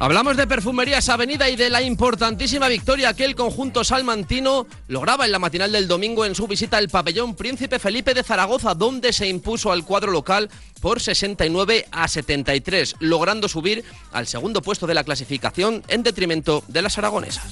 Hablamos 0.00 0.36
de 0.36 0.48
Perfumerías 0.48 1.08
Avenida 1.08 1.48
y 1.48 1.54
de 1.54 1.70
la 1.70 1.80
importantísima 1.80 2.66
victoria 2.66 3.14
que 3.14 3.24
el 3.24 3.36
conjunto 3.36 3.84
salmantino 3.84 4.66
lograba 4.88 5.26
en 5.26 5.30
la 5.30 5.38
matinal 5.38 5.70
del 5.70 5.86
domingo 5.86 6.24
en 6.24 6.34
su 6.34 6.48
visita 6.48 6.76
al 6.78 6.88
pabellón 6.88 7.36
Príncipe 7.36 7.78
Felipe 7.78 8.14
de 8.14 8.24
Zaragoza, 8.24 8.74
donde 8.74 9.12
se 9.12 9.28
impuso 9.28 9.70
al 9.70 9.84
cuadro 9.84 10.10
local 10.10 10.50
por 10.80 11.00
69 11.00 11.86
a 11.92 12.08
73, 12.08 12.96
logrando 12.98 13.46
subir 13.46 13.84
al 14.10 14.26
segundo 14.26 14.60
puesto 14.60 14.88
de 14.88 14.94
la 14.94 15.04
clasificación 15.04 15.84
en 15.86 16.02
detrimento 16.02 16.64
de 16.66 16.82
las 16.82 16.98
aragonesas. 16.98 17.44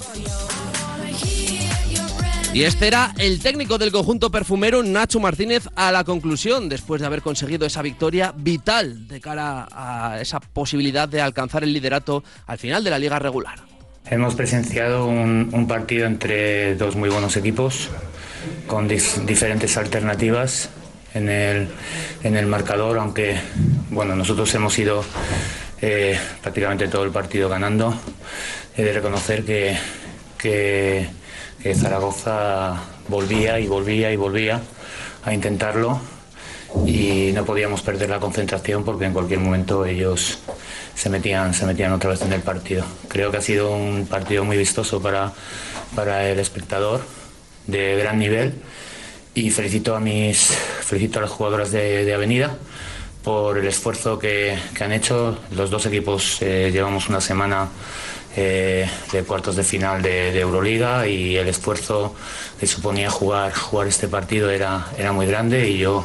Y 2.55 2.63
este 2.63 2.87
era 2.87 3.13
el 3.19 3.41
técnico 3.41 3.79
del 3.79 3.91
conjunto 3.91 4.31
perfumero, 4.31 4.81
Nacho 4.85 5.19
Martínez, 5.19 5.65
a 5.75 5.91
la 5.91 6.05
conclusión, 6.05 6.69
después 6.69 7.01
de 7.01 7.09
haber 7.09 7.21
conseguido 7.21 7.67
esa 7.67 7.83
victoria 7.83 8.33
vital 8.33 9.09
de 9.09 9.21
cara 9.21 9.67
a 9.73 10.21
esa 10.21 10.39
posibilidad 10.39 11.09
de 11.09 11.21
alcanzar 11.21 11.65
el 11.65 11.73
liderato 11.73 12.23
al 12.47 12.59
final 12.59 12.85
de 12.85 12.91
la 12.91 13.01
liga 13.01 13.19
regular. 13.19 13.59
Hemos 14.09 14.37
presenciado 14.37 15.07
un, 15.07 15.67
partido 15.67 16.07
entre 16.07 16.77
dos 16.77 16.95
muy 16.95 17.09
buenos 17.09 17.37
equipos, 17.37 17.91
con 18.69 18.87
diferentes 18.87 19.77
alternativas 19.77 20.71
en 21.13 21.29
el, 21.29 21.69
en 22.23 22.37
el 22.37 22.47
marcador, 22.47 22.99
aunque 22.99 23.37
bueno, 23.91 24.15
nosotros 24.15 24.55
hemos 24.55 24.79
ido 24.79 25.05
eh, 25.83 26.17
prácticamente 26.41 26.87
todo 26.87 27.03
el 27.03 27.11
partido 27.11 27.49
ganando. 27.49 27.99
He 28.77 28.85
de 28.85 28.93
reconocer 28.93 29.45
que, 29.45 29.77
que 30.39 31.24
que 31.63 31.75
Zaragoza 31.75 32.81
volvía 33.09 33.59
y 33.59 33.67
volvía 33.67 34.13
y 34.13 34.17
volvía 34.17 34.61
a 35.25 35.35
intentarlo 35.35 36.01
y 36.87 37.31
no 37.33 37.45
podíamos 37.45 37.83
perder 37.83 38.11
la 38.11 38.21
concentración 38.21 38.85
porque 38.85 39.07
en 39.07 39.13
cualquier 39.13 39.41
momento 39.41 39.87
ellos 39.87 40.39
se 40.95 41.09
metían, 41.09 41.55
se 41.55 41.67
metían 41.67 41.93
otra 41.93 42.11
vez 42.11 42.23
en 42.23 42.33
el 42.33 42.43
partido. 42.43 42.85
Creo 43.09 43.31
que 43.31 43.39
ha 43.39 43.43
sido 43.43 43.75
un 43.75 44.07
partido 44.07 44.45
muy 44.45 44.57
vistoso 44.57 45.01
para, 45.01 45.33
para 45.95 46.29
el 46.29 46.39
espectador, 46.39 47.01
de 47.67 47.97
gran 47.97 48.19
nivel 48.19 48.55
y 49.35 49.51
felicito 49.51 49.97
a, 49.97 50.01
mis, 50.01 50.55
felicito 50.83 51.19
a 51.19 51.23
las 51.23 51.31
jugadoras 51.31 51.73
de, 51.73 52.05
de 52.05 52.15
Avenida 52.15 52.57
por 53.23 53.59
el 53.59 53.67
esfuerzo 53.67 54.19
que, 54.19 54.57
que, 54.77 54.85
han 54.85 54.93
hecho. 54.93 55.39
Los 55.57 55.71
dos 55.71 55.87
equipos 55.87 56.43
eh, 56.43 56.71
llevamos 56.73 57.09
una 57.09 57.21
semana 57.21 57.69
eh, 58.37 58.89
de 59.12 59.22
cuartos 59.24 59.57
de 59.57 59.64
final 59.64 60.03
de, 60.03 60.32
de, 60.32 60.41
Euroliga 60.41 61.07
y 61.07 61.37
el 61.37 61.49
esfuerzo 61.49 62.14
que 62.59 62.66
suponía 62.66 63.11
jugar, 63.11 63.53
jugar 63.53 63.89
este 63.89 64.09
partido 64.09 64.51
era, 64.51 64.89
era 64.99 65.12
muy 65.12 65.26
grande 65.26 65.68
y 65.68 65.78
yo 65.78 66.05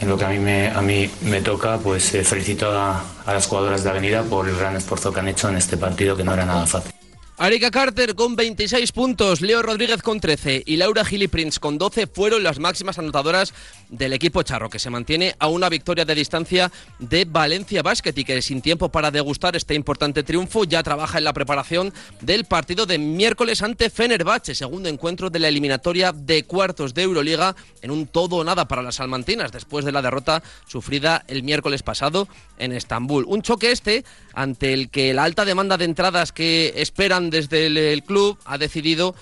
en 0.00 0.08
lo 0.08 0.18
que 0.18 0.24
a 0.24 0.28
mí 0.28 0.38
me, 0.38 0.68
a 0.68 0.82
mí 0.82 1.10
me 1.22 1.40
toca, 1.40 1.78
pues 1.78 2.14
eh, 2.14 2.24
felicito 2.24 2.70
a, 2.70 3.02
a 3.24 3.32
las 3.32 3.46
jugadoras 3.46 3.82
de 3.82 3.90
Avenida 3.90 4.22
por 4.22 4.48
el 4.48 4.56
gran 4.56 4.76
esfuerzo 4.76 5.12
que 5.12 5.20
han 5.20 5.28
hecho 5.28 5.48
en 5.48 5.56
este 5.56 5.76
partido 5.76 6.16
que 6.16 6.24
no 6.24 6.34
era 6.34 6.44
nada 6.44 6.66
fácil. 6.66 6.95
Arika 7.38 7.70
Carter 7.70 8.14
con 8.14 8.34
26 8.34 8.92
puntos, 8.92 9.42
Leo 9.42 9.60
Rodríguez 9.60 10.00
con 10.00 10.20
13 10.20 10.62
y 10.64 10.76
Laura 10.76 11.04
Gili 11.04 11.28
Prince 11.28 11.60
con 11.60 11.76
12 11.76 12.06
fueron 12.06 12.42
las 12.42 12.58
máximas 12.58 12.98
anotadoras 12.98 13.52
del 13.90 14.14
equipo 14.14 14.42
charro, 14.42 14.70
que 14.70 14.78
se 14.78 14.88
mantiene 14.88 15.36
a 15.38 15.48
una 15.48 15.68
victoria 15.68 16.06
de 16.06 16.14
distancia 16.14 16.72
de 16.98 17.26
Valencia 17.26 17.82
Basket 17.82 18.14
y 18.16 18.24
que 18.24 18.40
sin 18.40 18.62
tiempo 18.62 18.88
para 18.88 19.10
degustar 19.10 19.54
este 19.54 19.74
importante 19.74 20.22
triunfo 20.22 20.64
ya 20.64 20.82
trabaja 20.82 21.18
en 21.18 21.24
la 21.24 21.34
preparación 21.34 21.92
del 22.22 22.46
partido 22.46 22.86
de 22.86 22.96
miércoles 22.96 23.60
ante 23.60 23.90
Fenerbahce, 23.90 24.54
segundo 24.54 24.88
encuentro 24.88 25.28
de 25.28 25.38
la 25.38 25.48
eliminatoria 25.48 26.12
de 26.12 26.44
cuartos 26.44 26.94
de 26.94 27.02
Euroliga 27.02 27.54
en 27.82 27.90
un 27.90 28.06
todo 28.06 28.36
o 28.36 28.44
nada 28.44 28.66
para 28.66 28.80
las 28.80 28.94
salmantinas 28.94 29.52
después 29.52 29.84
de 29.84 29.92
la 29.92 30.00
derrota 30.00 30.42
sufrida 30.66 31.22
el 31.28 31.42
miércoles 31.42 31.82
pasado 31.82 32.28
en 32.56 32.72
Estambul. 32.72 33.26
Un 33.28 33.42
choque 33.42 33.72
este 33.72 34.06
ante 34.36 34.74
el 34.74 34.90
que 34.90 35.14
la 35.14 35.24
alta 35.24 35.44
demanda 35.44 35.78
de 35.78 35.86
entradas 35.86 36.30
que 36.30 36.74
esperan 36.76 37.30
desde 37.30 37.66
el, 37.66 38.02
club 38.04 38.38
ha 38.44 38.58
decidido 38.58 39.14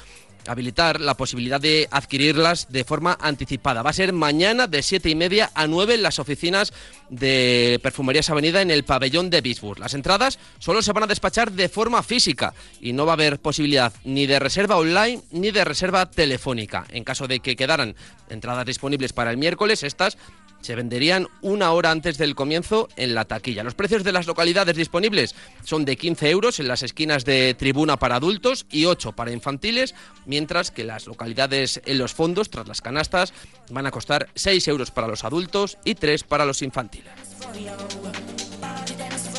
habilitar 0.46 1.00
la 1.00 1.16
posibilidad 1.16 1.60
de 1.60 1.88
adquirirlas 1.90 2.70
de 2.70 2.84
forma 2.84 3.16
anticipada. 3.20 3.82
Va 3.82 3.90
a 3.90 3.94
ser 3.94 4.12
mañana 4.12 4.66
de 4.66 4.82
siete 4.82 5.08
y 5.08 5.14
media 5.14 5.52
a 5.54 5.68
9 5.68 5.94
en 5.94 6.02
las 6.02 6.18
oficinas 6.18 6.72
de 7.08 7.78
Perfumerías 7.82 8.28
Avenida 8.28 8.60
en 8.60 8.72
el 8.72 8.84
pabellón 8.84 9.30
de 9.30 9.40
Bisburg. 9.40 9.78
Las 9.78 9.94
entradas 9.94 10.38
solo 10.58 10.82
se 10.82 10.92
van 10.92 11.04
a 11.04 11.06
despachar 11.06 11.52
de 11.52 11.68
forma 11.68 12.02
física 12.02 12.52
y 12.80 12.92
no 12.92 13.06
va 13.06 13.12
a 13.12 13.14
haber 13.14 13.38
posibilidad 13.38 13.92
ni 14.04 14.26
de 14.26 14.40
reserva 14.40 14.76
online 14.76 15.22
ni 15.30 15.52
de 15.52 15.64
reserva 15.64 16.10
telefónica. 16.10 16.86
En 16.90 17.04
caso 17.04 17.28
de 17.28 17.38
que 17.38 17.56
quedaran 17.56 17.94
entradas 18.28 18.66
disponibles 18.66 19.12
para 19.12 19.30
el 19.30 19.38
miércoles, 19.38 19.84
estas 19.84 20.18
se 20.64 20.74
venderían 20.74 21.28
una 21.42 21.72
hora 21.72 21.90
antes 21.90 22.16
del 22.16 22.34
comienzo 22.34 22.88
en 22.96 23.14
la 23.14 23.26
taquilla. 23.26 23.62
Los 23.62 23.74
precios 23.74 24.02
de 24.02 24.12
las 24.12 24.26
localidades 24.26 24.76
disponibles 24.76 25.34
son 25.62 25.84
de 25.84 25.96
15 25.96 26.30
euros 26.30 26.58
en 26.58 26.68
las 26.68 26.82
esquinas 26.82 27.26
de 27.26 27.52
tribuna 27.52 27.98
para 27.98 28.16
adultos 28.16 28.64
y 28.70 28.86
8 28.86 29.12
para 29.12 29.32
infantiles, 29.32 29.94
mientras 30.24 30.70
que 30.70 30.84
las 30.84 31.06
localidades 31.06 31.82
en 31.84 31.98
los 31.98 32.14
fondos, 32.14 32.48
tras 32.48 32.66
las 32.66 32.80
canastas, 32.80 33.34
van 33.70 33.86
a 33.86 33.90
costar 33.90 34.30
6 34.34 34.66
euros 34.68 34.90
para 34.90 35.06
los 35.06 35.24
adultos 35.24 35.76
y 35.84 35.96
3 35.96 36.24
para 36.24 36.46
los 36.46 36.62
infantiles. 36.62 37.12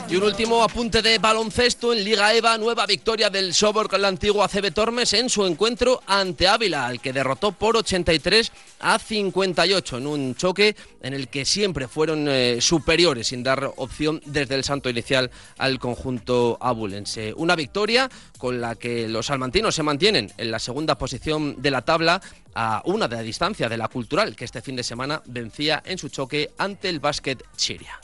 Y 0.08 0.16
un 0.18 0.24
último 0.24 0.62
apunte 0.62 1.02
de 1.02 1.18
baloncesto 1.18 1.92
en 1.92 2.04
Liga 2.04 2.32
EVA, 2.32 2.60
nueva 2.60 2.86
victoria 2.86 3.32
del 3.32 3.56
Sobor 3.56 3.90
con 3.90 4.04
la 4.04 4.08
antigua 4.08 4.48
CB 4.48 4.72
Tormes 4.72 5.14
en 5.14 5.32
su 5.32 5.44
encuentro 5.48 6.00
ante 6.06 6.48
Ávila, 6.48 6.86
al 6.86 7.02
que 7.02 7.12
derrotó 7.12 7.54
por 7.54 7.76
83 7.76 8.52
a 8.82 9.00
58 9.00 9.98
en 9.98 10.06
un 10.06 10.36
choque 10.36 10.76
en 11.02 11.16
el 11.16 11.28
que 11.28 11.44
siempre 11.44 11.88
fueron 11.88 12.28
eh, 12.30 12.62
superiores 12.62 13.28
sin 13.28 13.42
dar 13.42 13.72
opción 13.78 14.22
desde 14.28 14.54
el 14.54 14.64
santo 14.64 14.92
inicial 14.92 15.32
al 15.58 15.80
conjunto 15.80 16.60
abulense. 16.62 17.34
Una 17.36 17.56
victoria 17.56 18.08
con 18.38 18.62
la 18.62 18.76
que 18.76 19.10
los 19.10 19.26
salmantinos 19.26 19.74
se 19.74 19.82
mantienen 19.82 20.32
en 20.38 20.52
la 20.52 20.60
segunda 20.60 21.00
posición 21.00 21.60
de 21.64 21.72
la 21.72 21.82
tabla 21.82 22.22
a 22.54 22.84
una 22.86 23.08
de 23.08 23.16
la 23.16 23.24
distancia 23.24 23.70
de 23.70 23.78
la 23.78 23.88
cultural 23.88 24.36
que 24.36 24.46
este 24.46 24.62
fin 24.62 24.76
de 24.76 24.84
semana 24.84 25.24
vencía 25.26 25.82
en 25.84 25.98
su 25.98 26.10
choque 26.10 26.52
ante 26.60 26.90
el 26.90 27.00
básquet 27.00 27.44
Chiria. 27.58 28.00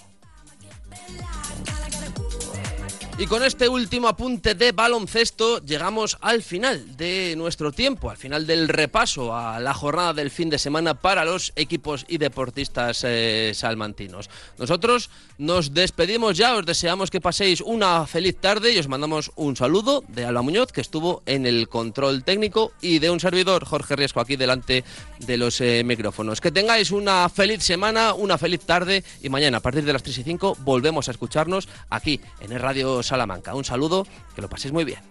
Y 3.22 3.28
con 3.28 3.44
este 3.44 3.70
último 3.70 4.08
apunte 4.08 4.56
de 4.56 4.72
baloncesto 4.72 5.62
llegamos 5.62 6.18
al 6.22 6.42
final 6.42 6.98
de 6.98 7.36
nuestro 7.38 7.72
tiempo, 7.72 8.10
al 8.10 8.18
final 8.18 8.48
del 8.48 8.68
repaso 8.68 9.36
a 9.36 9.60
la 9.60 9.76
jornada 9.76 10.16
del 10.16 10.32
fin 10.32 10.50
de 10.50 10.58
semana 10.58 10.96
para 10.96 11.24
los 11.24 11.54
equipos 11.56 12.04
y 12.08 12.18
deportistas 12.18 13.04
eh, 13.04 13.52
salmantinos. 13.54 14.32
Nosotros 14.58 15.12
nos 15.38 15.76
despedimos 15.76 16.36
ya, 16.36 16.56
os 16.56 16.66
deseamos 16.66 17.12
que 17.12 17.22
paséis 17.22 17.62
una 17.62 18.08
feliz 18.08 18.38
tarde 18.38 18.74
y 18.74 18.80
os 18.80 18.88
mandamos 18.88 19.32
un 19.36 19.56
saludo 19.56 20.04
de 20.08 20.26
Alba 20.26 20.42
Muñoz 20.42 20.72
que 20.72 20.82
estuvo 20.82 21.22
en 21.28 21.46
el 21.46 21.70
control 21.70 22.24
técnico 22.24 22.72
y 22.82 22.98
de 22.98 23.12
un 23.12 23.20
servidor, 23.20 23.66
Jorge 23.66 23.96
Riesco, 23.96 24.20
aquí 24.20 24.36
delante 24.36 24.84
de 25.20 25.38
los 25.38 25.62
eh, 25.62 25.84
micrófonos. 25.86 26.42
Que 26.42 26.52
tengáis 26.52 26.90
una 26.90 27.30
feliz 27.30 27.62
semana, 27.62 28.16
una 28.16 28.40
feliz 28.40 28.62
tarde 28.62 29.04
y 29.22 29.30
mañana 29.30 29.58
a 29.58 29.62
partir 29.62 29.86
de 29.86 29.94
las 29.94 30.02
3 30.02 30.18
y 30.18 30.24
5 30.24 30.58
volvemos 30.62 31.08
a 31.08 31.12
escucharnos 31.12 31.70
aquí 31.92 32.20
en 32.40 32.52
el 32.52 32.60
Radio 32.60 33.04
Salamanca. 33.12 33.54
Un 33.56 33.66
saludo, 33.66 34.08
que 34.34 34.42
lo 34.42 34.48
paséis 34.48 34.72
muy 34.72 34.86
bien. 34.86 35.02